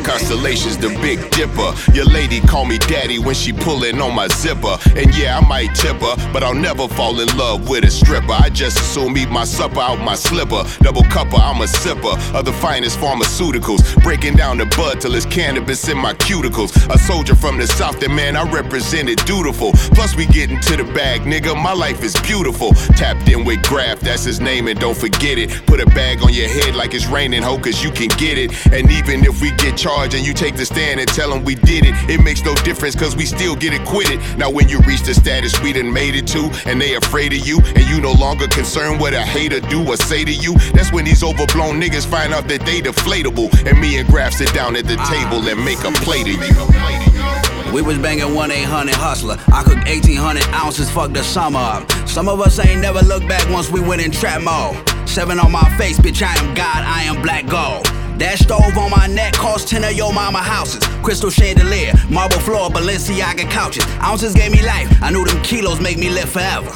Constellations, 0.02 0.76
the 0.76 0.88
Big 1.00 1.18
Dipper. 1.30 1.72
Your 1.94 2.04
lady 2.04 2.40
call 2.40 2.64
me 2.64 2.78
daddy 2.78 3.18
when 3.18 3.34
she 3.34 3.52
pulling 3.52 4.00
on 4.00 4.14
my 4.14 4.28
zipper. 4.28 4.76
And 4.96 5.14
yeah, 5.16 5.38
I 5.38 5.46
might 5.46 5.74
tip 5.74 5.96
her, 6.00 6.16
but 6.32 6.42
I'll 6.42 6.54
never 6.54 6.86
fall 6.88 7.18
in 7.20 7.28
love 7.36 7.68
with 7.68 7.84
a 7.84 7.90
stripper. 7.90 8.32
I 8.32 8.50
just 8.50 8.78
assume 8.78 9.16
eat 9.16 9.30
my 9.30 9.44
supper 9.44 9.80
out 9.80 10.00
my 10.00 10.14
slipper. 10.14 10.64
Double 10.82 11.02
cuppa, 11.02 11.38
I'm 11.38 11.60
a 11.62 11.66
sipper 11.66 12.14
of 12.34 12.44
the 12.44 12.52
finest 12.52 12.98
pharmaceuticals. 12.98 14.02
Breaking 14.02 14.34
down 14.34 14.58
the 14.58 14.66
bud 14.76 15.00
till 15.00 15.14
it's 15.14 15.26
cannabis 15.26 15.88
in 15.88 15.96
my 15.96 16.14
cuticles. 16.14 16.70
A 16.94 16.98
soldier 16.98 17.34
from 17.34 17.58
the 17.58 17.66
south, 17.66 18.02
and 18.02 18.14
man, 18.14 18.36
I 18.36 18.42
represented 18.50 19.24
dutiful. 19.24 19.72
Plus, 19.94 20.14
we 20.14 20.26
get 20.26 20.50
into 20.50 20.76
the 20.76 20.84
bag, 20.92 21.22
nigga. 21.22 21.54
My 21.60 21.72
life 21.72 22.02
is 22.02 22.14
beautiful. 22.20 22.72
Tapped 22.96 23.28
in 23.28 23.44
with 23.44 23.62
Grafh, 23.62 24.00
that's 24.00 24.24
his 24.24 24.40
name, 24.40 24.68
and 24.68 24.78
don't 24.78 24.89
forget 24.94 25.38
it. 25.38 25.50
Put 25.66 25.80
a 25.80 25.86
bag 25.86 26.22
on 26.22 26.32
your 26.32 26.48
head 26.48 26.74
like 26.74 26.94
it's 26.94 27.06
raining, 27.06 27.42
ho, 27.42 27.58
cause 27.58 27.82
you 27.82 27.90
can 27.90 28.08
get 28.18 28.38
it. 28.38 28.50
And 28.72 28.90
even 28.90 29.24
if 29.24 29.40
we 29.40 29.50
get 29.52 29.76
charged 29.76 30.14
and 30.14 30.26
you 30.26 30.34
take 30.34 30.56
the 30.56 30.66
stand 30.66 31.00
and 31.00 31.08
tell 31.08 31.30
them 31.30 31.44
we 31.44 31.54
did 31.54 31.84
it, 31.86 31.94
it 32.08 32.22
makes 32.22 32.44
no 32.44 32.54
difference, 32.56 32.94
cause 32.94 33.16
we 33.16 33.24
still 33.26 33.56
get 33.56 33.72
acquitted. 33.74 34.20
Now, 34.38 34.50
when 34.50 34.68
you 34.68 34.80
reach 34.80 35.02
the 35.02 35.14
status 35.14 35.60
we 35.60 35.72
done 35.72 35.92
made 35.92 36.14
it 36.14 36.26
to, 36.28 36.50
and 36.66 36.80
they 36.80 36.94
afraid 36.94 37.32
of 37.32 37.46
you, 37.46 37.60
and 37.76 37.84
you 37.88 38.00
no 38.00 38.12
longer 38.12 38.46
concerned 38.48 39.00
what 39.00 39.14
a 39.14 39.22
hater 39.22 39.60
do 39.60 39.86
or 39.86 39.96
say 39.96 40.24
to 40.24 40.32
you, 40.32 40.54
that's 40.72 40.92
when 40.92 41.04
these 41.04 41.22
overblown 41.22 41.80
niggas 41.80 42.06
find 42.06 42.32
out 42.32 42.48
that 42.48 42.64
they 42.66 42.80
deflatable. 42.80 43.48
And 43.66 43.80
me 43.80 43.98
and 43.98 44.08
Grafh 44.08 44.34
sit 44.34 44.52
down 44.54 44.76
at 44.76 44.86
the 44.86 44.96
table 45.08 45.46
and 45.48 45.64
make 45.64 45.80
a 45.84 45.92
plate 46.04 46.28
of 46.28 46.40
you. 46.46 47.72
We 47.72 47.82
was 47.82 47.98
banging 47.98 48.34
1 48.34 48.50
800 48.50 48.94
hustler. 48.94 49.36
I 49.52 49.62
cooked 49.62 49.86
1800 49.86 50.42
ounces, 50.48 50.90
fuck 50.90 51.12
the 51.12 51.22
summer 51.22 51.60
up. 51.60 51.99
Some 52.10 52.28
of 52.28 52.40
us 52.40 52.58
ain't 52.58 52.80
never 52.80 53.02
looked 53.02 53.28
back 53.28 53.48
once 53.50 53.70
we 53.70 53.80
went 53.80 54.02
in 54.02 54.10
trap 54.10 54.42
mode. 54.42 54.74
Seven 55.08 55.38
on 55.38 55.52
my 55.52 55.62
face, 55.78 55.96
bitch, 55.96 56.22
I 56.26 56.34
am 56.42 56.54
God, 56.56 56.82
I 56.84 57.04
am 57.04 57.22
black 57.22 57.46
gold. 57.46 57.86
That 58.18 58.36
stove 58.36 58.76
on 58.76 58.90
my 58.90 59.06
neck 59.06 59.34
cost 59.34 59.68
10 59.68 59.84
of 59.84 59.92
your 59.92 60.12
mama 60.12 60.38
houses. 60.38 60.84
Crystal 61.04 61.30
chandelier, 61.30 61.92
marble 62.10 62.40
floor, 62.40 62.68
Balenciaga 62.68 63.48
couches. 63.48 63.86
Ounces 64.02 64.34
gave 64.34 64.50
me 64.50 64.60
life. 64.66 64.90
I 65.00 65.12
knew 65.12 65.24
them 65.24 65.40
kilos 65.44 65.80
make 65.80 65.98
me 65.98 66.10
live 66.10 66.28
forever. 66.28 66.72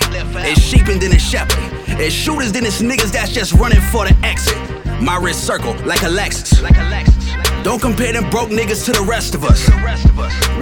It's 0.47 0.61
sheep 0.61 0.87
and 0.87 1.03
then 1.03 1.11
it's 1.11 1.25
shepherd. 1.25 1.59
It's 2.01 2.15
shooters, 2.15 2.53
then 2.53 2.65
it's 2.65 2.81
niggas 2.81 3.11
that's 3.11 3.33
just 3.33 3.55
running 3.55 3.81
for 3.91 4.07
the 4.07 4.17
exit. 4.23 4.57
My 5.03 5.17
wrist 5.17 5.45
circle 5.45 5.75
like 5.85 6.03
a 6.03 6.11
Lexus. 6.15 6.63
Like 6.63 6.77
a 6.77 6.87
Lexus. 6.95 7.65
Don't 7.65 7.83
compare 7.83 8.13
them 8.13 8.31
broke 8.31 8.51
niggas 8.51 8.85
to 8.85 8.93
the 8.93 9.03
rest 9.03 9.35
of 9.35 9.43
us. 9.43 9.69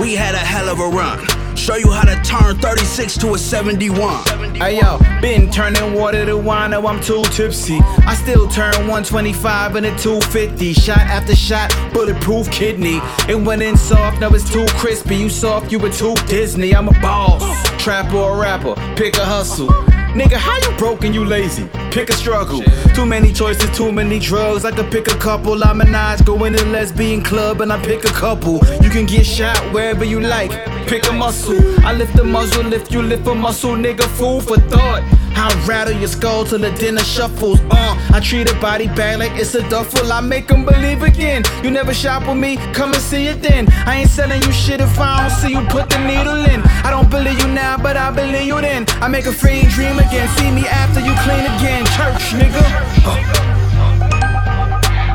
We 0.00 0.14
had 0.14 0.34
a 0.34 0.38
hell 0.38 0.70
of 0.70 0.80
a 0.80 0.88
run. 0.88 1.41
Show 1.62 1.76
you 1.76 1.92
how 1.92 2.02
to 2.02 2.20
turn 2.22 2.58
36 2.58 3.18
to 3.18 3.34
a 3.34 3.38
71. 3.38 4.24
Hey 4.56 4.80
yo, 4.80 4.98
been 5.20 5.48
turning 5.48 5.94
water 5.94 6.26
to 6.26 6.36
wine, 6.36 6.72
now 6.72 6.84
I'm 6.88 7.00
too 7.00 7.22
tipsy. 7.26 7.78
I 8.04 8.16
still 8.16 8.48
turn 8.48 8.72
125 8.88 9.76
into 9.76 9.96
250. 9.96 10.72
Shot 10.72 10.98
after 10.98 11.36
shot, 11.36 11.72
bulletproof 11.92 12.50
kidney. 12.50 12.98
It 13.28 13.40
went 13.40 13.62
in 13.62 13.76
soft, 13.76 14.18
now 14.18 14.30
it's 14.30 14.50
too 14.52 14.66
crispy. 14.70 15.14
You 15.14 15.30
soft, 15.30 15.70
you 15.70 15.78
were 15.78 15.92
too 15.92 16.16
Disney. 16.26 16.74
I'm 16.74 16.88
a 16.88 17.00
boss. 17.00 17.40
Trap 17.80 18.12
or 18.12 18.36
rapper, 18.36 18.74
pick 18.96 19.16
a 19.16 19.24
hustle. 19.24 19.91
Nigga, 20.14 20.36
how 20.36 20.58
you 20.58 20.76
broke 20.76 21.04
and 21.04 21.14
you 21.14 21.24
lazy? 21.24 21.66
Pick 21.90 22.10
a 22.10 22.12
struggle. 22.12 22.60
Too 22.94 23.06
many 23.06 23.32
choices, 23.32 23.74
too 23.74 23.90
many 23.90 24.18
drugs. 24.18 24.66
I 24.66 24.70
could 24.70 24.92
pick 24.92 25.08
a 25.08 25.16
couple. 25.16 25.64
I'm 25.64 25.80
a 25.80 25.84
Minaj, 25.84 26.26
go 26.26 26.44
in 26.44 26.54
a 26.54 26.64
lesbian 26.66 27.22
club 27.22 27.62
and 27.62 27.72
I 27.72 27.82
pick 27.82 28.04
a 28.04 28.12
couple. 28.12 28.60
You 28.82 28.90
can 28.90 29.06
get 29.06 29.24
shot 29.24 29.58
wherever 29.72 30.04
you 30.04 30.20
like. 30.20 30.50
Pick 30.86 31.08
a 31.08 31.12
muscle. 31.12 31.56
I 31.86 31.94
lift 31.94 32.14
the 32.14 32.24
muzzle, 32.24 32.64
lift 32.64 32.92
you 32.92 33.00
lift 33.00 33.26
a 33.26 33.34
muscle, 33.34 33.70
nigga. 33.70 34.04
Fool 34.18 34.42
for 34.42 34.58
thought. 34.58 35.02
I 35.43 35.53
rattle 35.66 35.95
your 35.95 36.07
skull 36.07 36.45
till 36.45 36.61
the 36.61 36.70
dinner 36.70 37.03
shuffles. 37.03 37.59
Uh, 37.68 37.99
I 38.14 38.20
treat 38.20 38.49
a 38.49 38.55
body 38.61 38.86
bag 38.86 39.18
like 39.18 39.32
it's 39.32 39.53
a 39.57 39.68
duffel. 39.68 40.12
I 40.12 40.20
make 40.20 40.47
them 40.47 40.64
believe 40.64 41.03
again. 41.03 41.43
You 41.64 41.72
never 41.72 41.93
shop 41.93 42.28
with 42.28 42.36
me, 42.36 42.59
come 42.72 42.93
and 42.93 43.03
see 43.03 43.26
it 43.26 43.43
then. 43.43 43.66
I 43.84 43.97
ain't 43.97 44.11
selling 44.11 44.40
you 44.43 44.53
shit 44.53 44.80
if 44.80 44.97
I 45.01 45.22
don't 45.22 45.36
see 45.40 45.51
you 45.51 45.66
put 45.66 45.90
the 45.90 45.99
needle 45.99 46.45
in. 46.45 46.61
I 46.86 46.90
don't 46.90 47.11
believe 47.11 47.40
you 47.40 47.49
now, 47.49 47.76
but 47.76 47.97
I 47.97 48.12
believe 48.12 48.47
you 48.47 48.61
then. 48.61 48.86
I 49.03 49.09
make 49.09 49.26
a 49.26 49.32
free 49.32 49.62
dream 49.64 49.99
again. 49.99 50.28
See 50.38 50.51
me 50.53 50.64
after 50.68 51.01
you 51.01 51.14
clean 51.26 51.45
again. 51.59 51.86
Church, 51.99 52.22
nigga. 52.38 52.62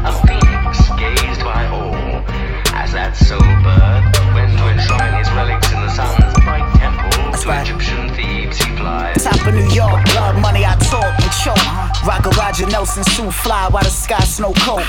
A 0.03 0.11
phoenix 0.27 0.89
gazed 0.99 1.39
by 1.39 1.67
all 1.67 1.95
as 2.75 2.93
New 9.51 9.69
York. 9.73 10.03
Blood 10.13 10.41
money, 10.41 10.65
I 10.65 10.75
talk 10.75 11.13
and 11.21 11.31
choke. 11.43 11.57
Rocker 12.05 12.29
Roger 12.39 12.67
Nelson, 12.67 13.03
suit 13.03 13.33
fly 13.33 13.67
while 13.69 13.83
the 13.83 13.89
sky 13.89 14.23
snow 14.23 14.53
coat. 14.53 14.85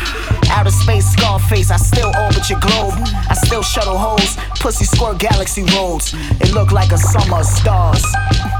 Outer 0.50 0.70
space, 0.70 1.06
Scarface, 1.12 1.70
I 1.70 1.76
still 1.76 2.12
orbit 2.16 2.48
your 2.50 2.60
globe. 2.60 2.94
I 3.28 3.34
still 3.34 3.62
shuttle 3.62 3.98
holes. 3.98 4.36
pussy 4.60 4.84
squirt 4.84 5.18
galaxy 5.18 5.62
roads. 5.74 6.14
It 6.40 6.52
look 6.52 6.72
like 6.72 6.92
a 6.92 6.98
summer 6.98 7.38
of 7.38 7.46
stars. 7.46 8.04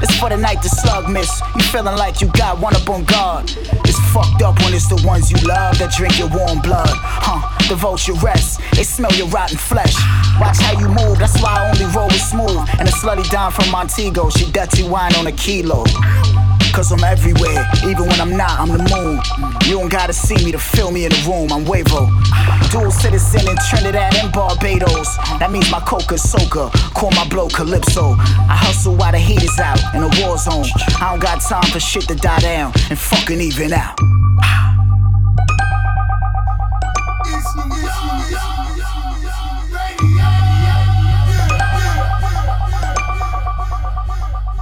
It's 0.01 0.15
for 0.19 0.29
the 0.29 0.37
night 0.37 0.61
to 0.61 0.69
slug 0.69 1.09
miss. 1.09 1.41
You 1.55 1.63
feeling 1.63 1.97
like 1.97 2.21
you 2.21 2.27
got 2.27 2.59
one 2.59 2.75
up 2.75 2.89
on 2.89 3.03
guard. 3.05 3.51
It's 3.85 3.99
fucked 4.13 4.41
up 4.41 4.59
when 4.61 4.73
it's 4.73 4.87
the 4.87 5.01
ones 5.05 5.31
you 5.31 5.37
love 5.47 5.77
that 5.79 5.93
drink 5.97 6.17
your 6.19 6.29
warm 6.29 6.59
blood, 6.61 6.89
huh? 6.89 7.58
The 7.69 7.75
vulture 7.75 8.13
rest. 8.13 8.59
They 8.73 8.83
smell 8.83 9.13
your 9.13 9.27
rotten 9.27 9.57
flesh. 9.57 9.95
Watch 10.41 10.57
how 10.57 10.79
you 10.79 10.87
move, 10.87 11.19
that's 11.19 11.39
why 11.41 11.53
I 11.53 11.69
only 11.69 11.85
roll 11.95 12.07
with 12.07 12.21
smooth. 12.21 12.67
And 12.79 12.87
a 12.87 12.91
slutty 12.91 13.29
down 13.29 13.51
from 13.51 13.69
Montego, 13.69 14.29
she 14.29 14.51
dirty 14.51 14.83
wine 14.83 15.13
on 15.15 15.27
a 15.27 15.31
kilo. 15.31 15.85
Cause 16.73 16.91
I'm 16.91 17.03
everywhere, 17.03 17.67
even 17.85 18.07
when 18.07 18.19
I'm 18.21 18.35
not, 18.35 18.59
I'm 18.59 18.69
the 18.69 18.83
moon. 18.93 19.19
You 19.65 19.79
don't 19.79 19.89
gotta 19.89 20.13
see 20.13 20.43
me 20.43 20.51
to 20.51 20.59
feel 20.59 20.91
me 20.91 21.05
in 21.05 21.11
the 21.11 21.23
room, 21.27 21.51
I'm 21.51 21.65
Wavo. 21.65 22.09
Dual 22.71 22.91
citizen 22.91 23.47
in 23.47 23.57
Trinidad 23.69 24.15
and 24.15 24.31
Barbados. 24.31 25.17
That 25.39 25.51
means 25.51 25.69
my 25.71 25.79
coca 25.81 26.17
soaker, 26.17 26.69
call 26.93 27.11
my 27.11 27.27
blow 27.27 27.49
Calypso. 27.49 28.13
I 28.13 28.55
hustle 28.55 28.95
while 28.95 29.11
the 29.11 29.19
heat 29.19 29.43
is 29.43 29.59
out 29.59 29.79
in 29.93 30.03
a 30.03 30.09
war 30.21 30.37
zone. 30.37 30.65
I 31.01 31.11
don't 31.11 31.19
got 31.19 31.41
time 31.41 31.69
for 31.71 31.79
shit 31.79 32.07
to 32.07 32.15
die 32.15 32.39
down 32.39 32.73
and 32.89 32.97
fucking 32.97 33.41
even 33.41 33.73
out. 33.73 33.99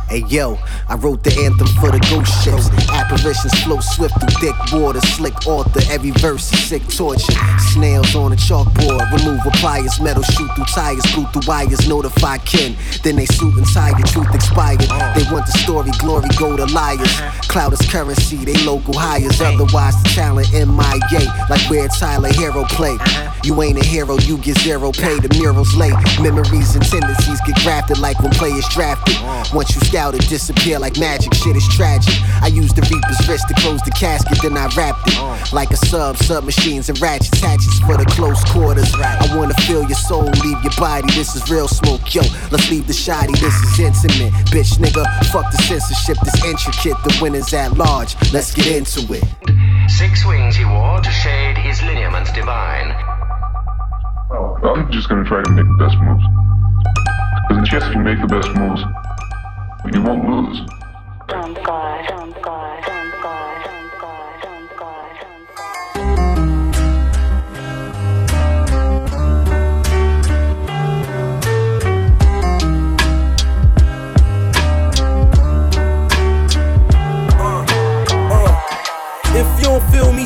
Hey 0.10 0.24
yo, 0.30 0.58
I 0.88 0.96
wrote 0.96 1.22
the 1.26 1.36
anthem 1.44 1.68
for 1.84 1.92
the 1.92 2.00
ghost 2.08 2.32
ships. 2.40 2.72
Apparitions 2.88 3.52
flow 3.68 3.82
swift 3.82 4.16
through 4.16 4.40
thick 4.40 4.56
water, 4.72 5.02
slick 5.02 5.36
author. 5.46 5.82
Every 5.92 6.12
verse 6.12 6.48
is 6.54 6.64
sick 6.64 6.88
torture. 6.88 7.36
Snails 7.76 8.16
on 8.16 8.32
a 8.32 8.38
chalkboard, 8.38 9.04
remove 9.12 9.42
pliers, 9.60 10.00
metal 10.00 10.24
shoot 10.24 10.48
through 10.56 10.72
tires, 10.72 11.04
glue 11.12 11.28
through 11.36 11.44
wires, 11.46 11.90
notify 11.90 12.38
kin. 12.38 12.78
Then 13.04 13.18
they 13.18 13.26
suit 13.26 13.58
and 13.58 13.68
tie, 13.68 13.92
the 14.00 14.08
truth 14.08 14.34
expired. 14.34 14.80
They 15.12 15.28
want 15.28 15.46
the 15.46 15.52
story, 15.60 15.92
glory 16.00 16.30
go 16.40 16.56
to 16.56 16.66
liars. 16.72 17.12
Cloud 17.52 17.74
is 17.74 17.84
currency, 17.92 18.38
they 18.46 18.56
local 18.64 18.94
hires. 18.96 19.42
Otherwise, 19.42 20.02
the 20.04 20.10
talent 20.16 20.48
MIA, 20.54 21.28
like 21.50 21.70
where 21.70 21.90
Tyler 21.90 22.30
Herro 22.30 22.64
play. 22.70 22.96
You 23.44 23.62
ain't 23.62 23.78
a 23.78 23.86
hero, 23.86 24.16
you 24.20 24.38
get 24.38 24.58
zero 24.60 24.94
pay. 24.94 25.20
The 25.20 25.36
murals 25.36 25.76
late, 25.76 25.96
memories 26.22 26.76
and 26.76 26.86
tendencies 26.86 27.42
get 27.46 27.56
grafted 27.64 28.00
like 28.00 28.20
when 28.22 28.32
players 28.32 28.68
drafted. 28.70 29.16
Once 29.54 29.76
you 29.76 29.82
scouted, 29.98 30.22
disappear 30.30 30.78
like 30.78 30.96
magic. 31.00 31.34
Shit 31.34 31.56
is 31.56 31.68
tragic. 31.70 32.14
I 32.44 32.54
used 32.54 32.76
the 32.76 32.84
Reaper's 32.86 33.28
wrist 33.28 33.48
to 33.48 33.56
close 33.56 33.82
the 33.82 33.90
casket, 33.90 34.38
then 34.44 34.56
I 34.56 34.70
wrapped 34.78 35.10
it 35.10 35.18
like 35.52 35.72
a 35.72 35.78
sub, 35.90 36.18
submachines 36.18 36.88
and 36.90 37.02
ratchets, 37.02 37.40
hatchets 37.42 37.80
for 37.80 37.98
the 37.98 38.06
close 38.06 38.38
quarters. 38.46 38.94
I 38.94 39.26
wanna 39.36 39.56
feel 39.66 39.82
your 39.82 39.98
soul, 39.98 40.30
leave 40.46 40.62
your 40.62 40.78
body. 40.78 41.10
This 41.18 41.36
is 41.36 41.50
real 41.50 41.68
smoke, 41.68 42.14
yo. 42.14 42.22
Let's 42.52 42.70
leave 42.70 42.86
the 42.86 42.94
shoddy. 42.94 43.34
This 43.42 43.56
is 43.66 43.80
intimate, 43.80 44.34
bitch, 44.54 44.78
nigga. 44.78 45.02
Fuck 45.34 45.50
the 45.50 45.58
censorship, 45.66 46.18
this 46.22 46.46
intricate. 46.46 46.98
The 47.02 47.18
winners 47.20 47.52
at 47.56 47.74
large. 47.74 48.14
Let's 48.32 48.54
get 48.54 48.68
into 48.68 49.02
it. 49.18 49.26
Six 49.90 50.24
wings 50.28 50.56
he 50.56 50.66
wore 50.66 51.02
to 51.02 51.10
shade 51.10 51.58
his 51.58 51.82
lineaments 51.82 52.32
divine. 52.34 52.94
Well, 54.30 54.62
I'm 54.64 54.92
just 54.92 55.10
gonna 55.10 55.26
try 55.26 55.42
to 55.42 55.50
make 55.58 55.66
the 55.66 55.80
best 55.82 55.98
moves. 55.98 56.24
Because 57.50 57.58
in 57.58 57.66
chess, 57.66 57.84
if 57.90 57.96
you 57.96 58.04
make 58.04 58.22
the 58.22 58.28
best 58.28 58.54
moves, 58.54 58.84
you 59.86 60.02
won't 60.02 60.28
lose. 60.28 60.62
If 61.30 62.37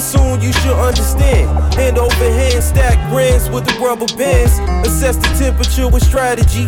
soon, 0.02 0.42
you 0.42 0.52
should 0.52 0.76
understand. 0.76 1.48
Hand 1.76 1.98
over 1.98 2.14
hand, 2.14 2.64
stack 2.64 2.98
brands 3.10 3.50
with 3.50 3.66
the 3.66 3.78
rubber 3.80 4.10
bands. 4.18 4.58
Assess 4.88 5.16
the 5.16 5.30
temperature 5.38 5.88
with 5.88 6.04
strategy. 6.04 6.66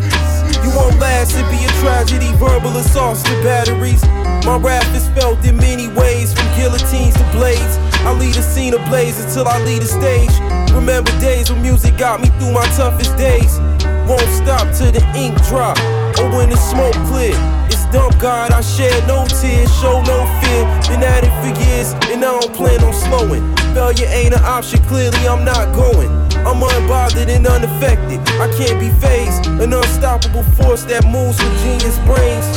You 0.62 0.70
won't 0.78 1.00
last, 1.00 1.34
it 1.36 1.46
be 1.50 1.60
a 1.66 1.72
tragedy. 1.82 2.30
Verbal 2.38 2.78
assaults 2.78 3.24
to 3.24 3.34
batteries. 3.44 4.04
My 4.46 4.58
rap 4.58 4.86
is 4.96 5.10
felt 5.10 5.44
in 5.46 5.58
many 5.58 5.88
ways, 5.88 6.34
from 6.34 6.46
guillotines 6.56 7.16
to 7.16 7.26
blades. 7.32 7.78
I 8.06 8.14
lead 8.14 8.36
a 8.38 8.44
scene 8.44 8.74
ablaze 8.74 9.20
until 9.24 9.48
I 9.48 9.60
lead 9.64 9.82
a 9.82 9.90
stage. 9.90 10.32
Remember 10.72 11.12
days 11.20 11.52
when 11.52 11.62
music 11.62 11.98
got 11.98 12.22
me 12.22 12.28
through 12.38 12.54
my 12.54 12.66
toughest 12.78 13.18
days. 13.18 13.60
Won't 14.08 14.30
stop 14.30 14.68
till 14.76 14.92
the 14.92 15.04
ink 15.16 15.36
drop 15.48 15.78
or 16.20 16.30
when 16.30 16.50
the 16.50 16.58
smoke 16.58 16.94
clear. 17.08 17.63
Dump 17.94 18.18
God, 18.18 18.52
I 18.52 18.62
shed 18.62 19.08
no 19.08 19.24
tears, 19.28 19.70
show 19.80 20.02
no 20.02 20.26
fear. 20.42 20.66
Been 20.90 21.04
at 21.04 21.24
it 21.24 21.34
for 21.46 21.54
years, 21.62 21.94
and 22.10 22.26
I 22.26 22.40
don't 22.40 22.52
plan 22.52 22.84
on 22.84 22.92
slowing. 22.92 23.56
Failure 23.76 24.10
ain't 24.10 24.34
an 24.34 24.42
option, 24.42 24.82
clearly 24.86 25.28
I'm 25.28 25.46
not 25.46 25.72
going. 25.76 26.10
I'm 26.42 26.58
unbothered 26.58 27.30
and 27.30 27.46
unaffected. 27.46 28.20
I 28.42 28.50
can't 28.58 28.80
be 28.80 28.90
phased. 28.98 29.46
An 29.62 29.74
unstoppable 29.74 30.42
force 30.58 30.86
that 30.86 31.06
moves 31.06 31.38
with 31.38 31.54
genius 31.62 32.00
brains. 32.00 32.48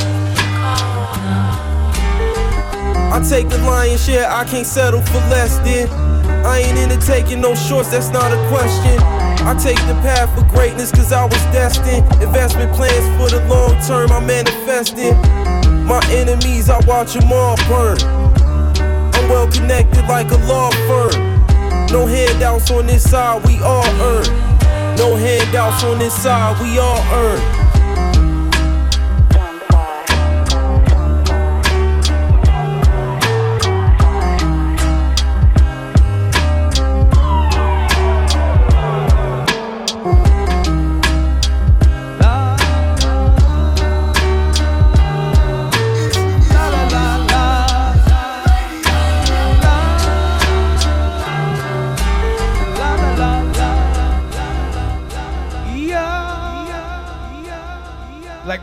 I 3.12 3.22
take 3.28 3.50
the 3.50 3.58
lion's 3.58 4.02
share, 4.02 4.30
I 4.30 4.46
can't 4.46 4.66
settle 4.66 5.02
for 5.02 5.20
less 5.28 5.58
than. 5.58 5.86
I 6.46 6.60
ain't 6.60 6.78
into 6.78 6.96
taking 7.06 7.42
no 7.42 7.54
shorts, 7.54 7.90
that's 7.90 8.08
not 8.08 8.32
a 8.32 8.48
question. 8.48 9.15
I 9.46 9.54
take 9.54 9.78
the 9.86 9.94
path 10.02 10.34
for 10.34 10.44
greatness 10.52 10.90
cause 10.90 11.12
I 11.12 11.24
was 11.24 11.40
destined. 11.54 12.02
Investment 12.20 12.72
plans 12.74 13.06
for 13.16 13.30
the 13.30 13.46
long 13.46 13.80
term, 13.86 14.10
I'm 14.10 14.26
manifesting. 14.26 15.14
My 15.86 16.04
enemies, 16.10 16.68
I 16.68 16.84
watch 16.84 17.14
them 17.14 17.30
all 17.32 17.56
burn. 17.68 17.96
I'm 19.14 19.28
well 19.30 19.48
connected 19.48 20.04
like 20.08 20.32
a 20.32 20.38
law 20.48 20.70
firm. 20.88 21.14
No 21.92 22.06
handouts 22.06 22.72
on 22.72 22.86
this 22.86 23.08
side, 23.08 23.46
we 23.46 23.58
all 23.62 23.86
earn. 24.02 24.26
No 24.96 25.14
handouts 25.14 25.84
on 25.84 26.00
this 26.00 26.12
side, 26.12 26.60
we 26.60 26.78
all 26.80 27.00
earn. 27.14 27.55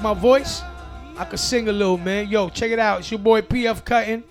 My 0.03 0.13
voice? 0.13 0.61
I 1.17 1.23
could 1.23 1.39
sing 1.39 1.69
a 1.69 1.71
little, 1.71 1.97
man. 1.97 2.27
Yo, 2.27 2.49
check 2.49 2.71
it 2.71 2.77
out. 2.77 2.99
It's 2.99 3.09
your 3.09 3.21
boy 3.21 3.39
PF 3.39 3.85
Cuttin. 3.85 4.25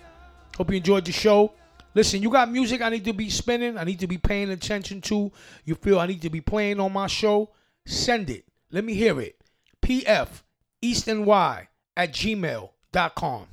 Hope 0.59 0.71
you 0.71 0.77
enjoyed 0.77 1.07
the 1.07 1.13
show. 1.13 1.55
Listen, 1.95 2.23
you 2.23 2.29
got 2.29 2.53
music 2.53 2.83
I 2.83 2.91
need 2.91 3.07
to 3.07 3.15
be 3.15 3.31
spinning, 3.31 3.79
I 3.79 3.85
need 3.85 3.99
to 4.01 4.07
be 4.07 4.19
paying 4.19 4.51
attention 4.51 5.01
to. 5.01 5.33
You 5.65 5.75
feel 5.77 5.99
I 5.99 6.05
need 6.05 6.21
to 6.23 6.29
be 6.29 6.43
playing 6.43 6.79
on 6.79 6.93
my 6.93 7.07
show? 7.07 7.53
Send 7.87 8.29
it. 8.29 8.45
Let 8.71 8.85
me 8.85 8.93
hear 8.93 9.19
it. 9.19 9.41
PF 9.81 10.43
East 10.83 11.09
and 11.09 11.25
Y 11.25 11.69
at 11.97 12.13
gmail.com. 12.13 13.47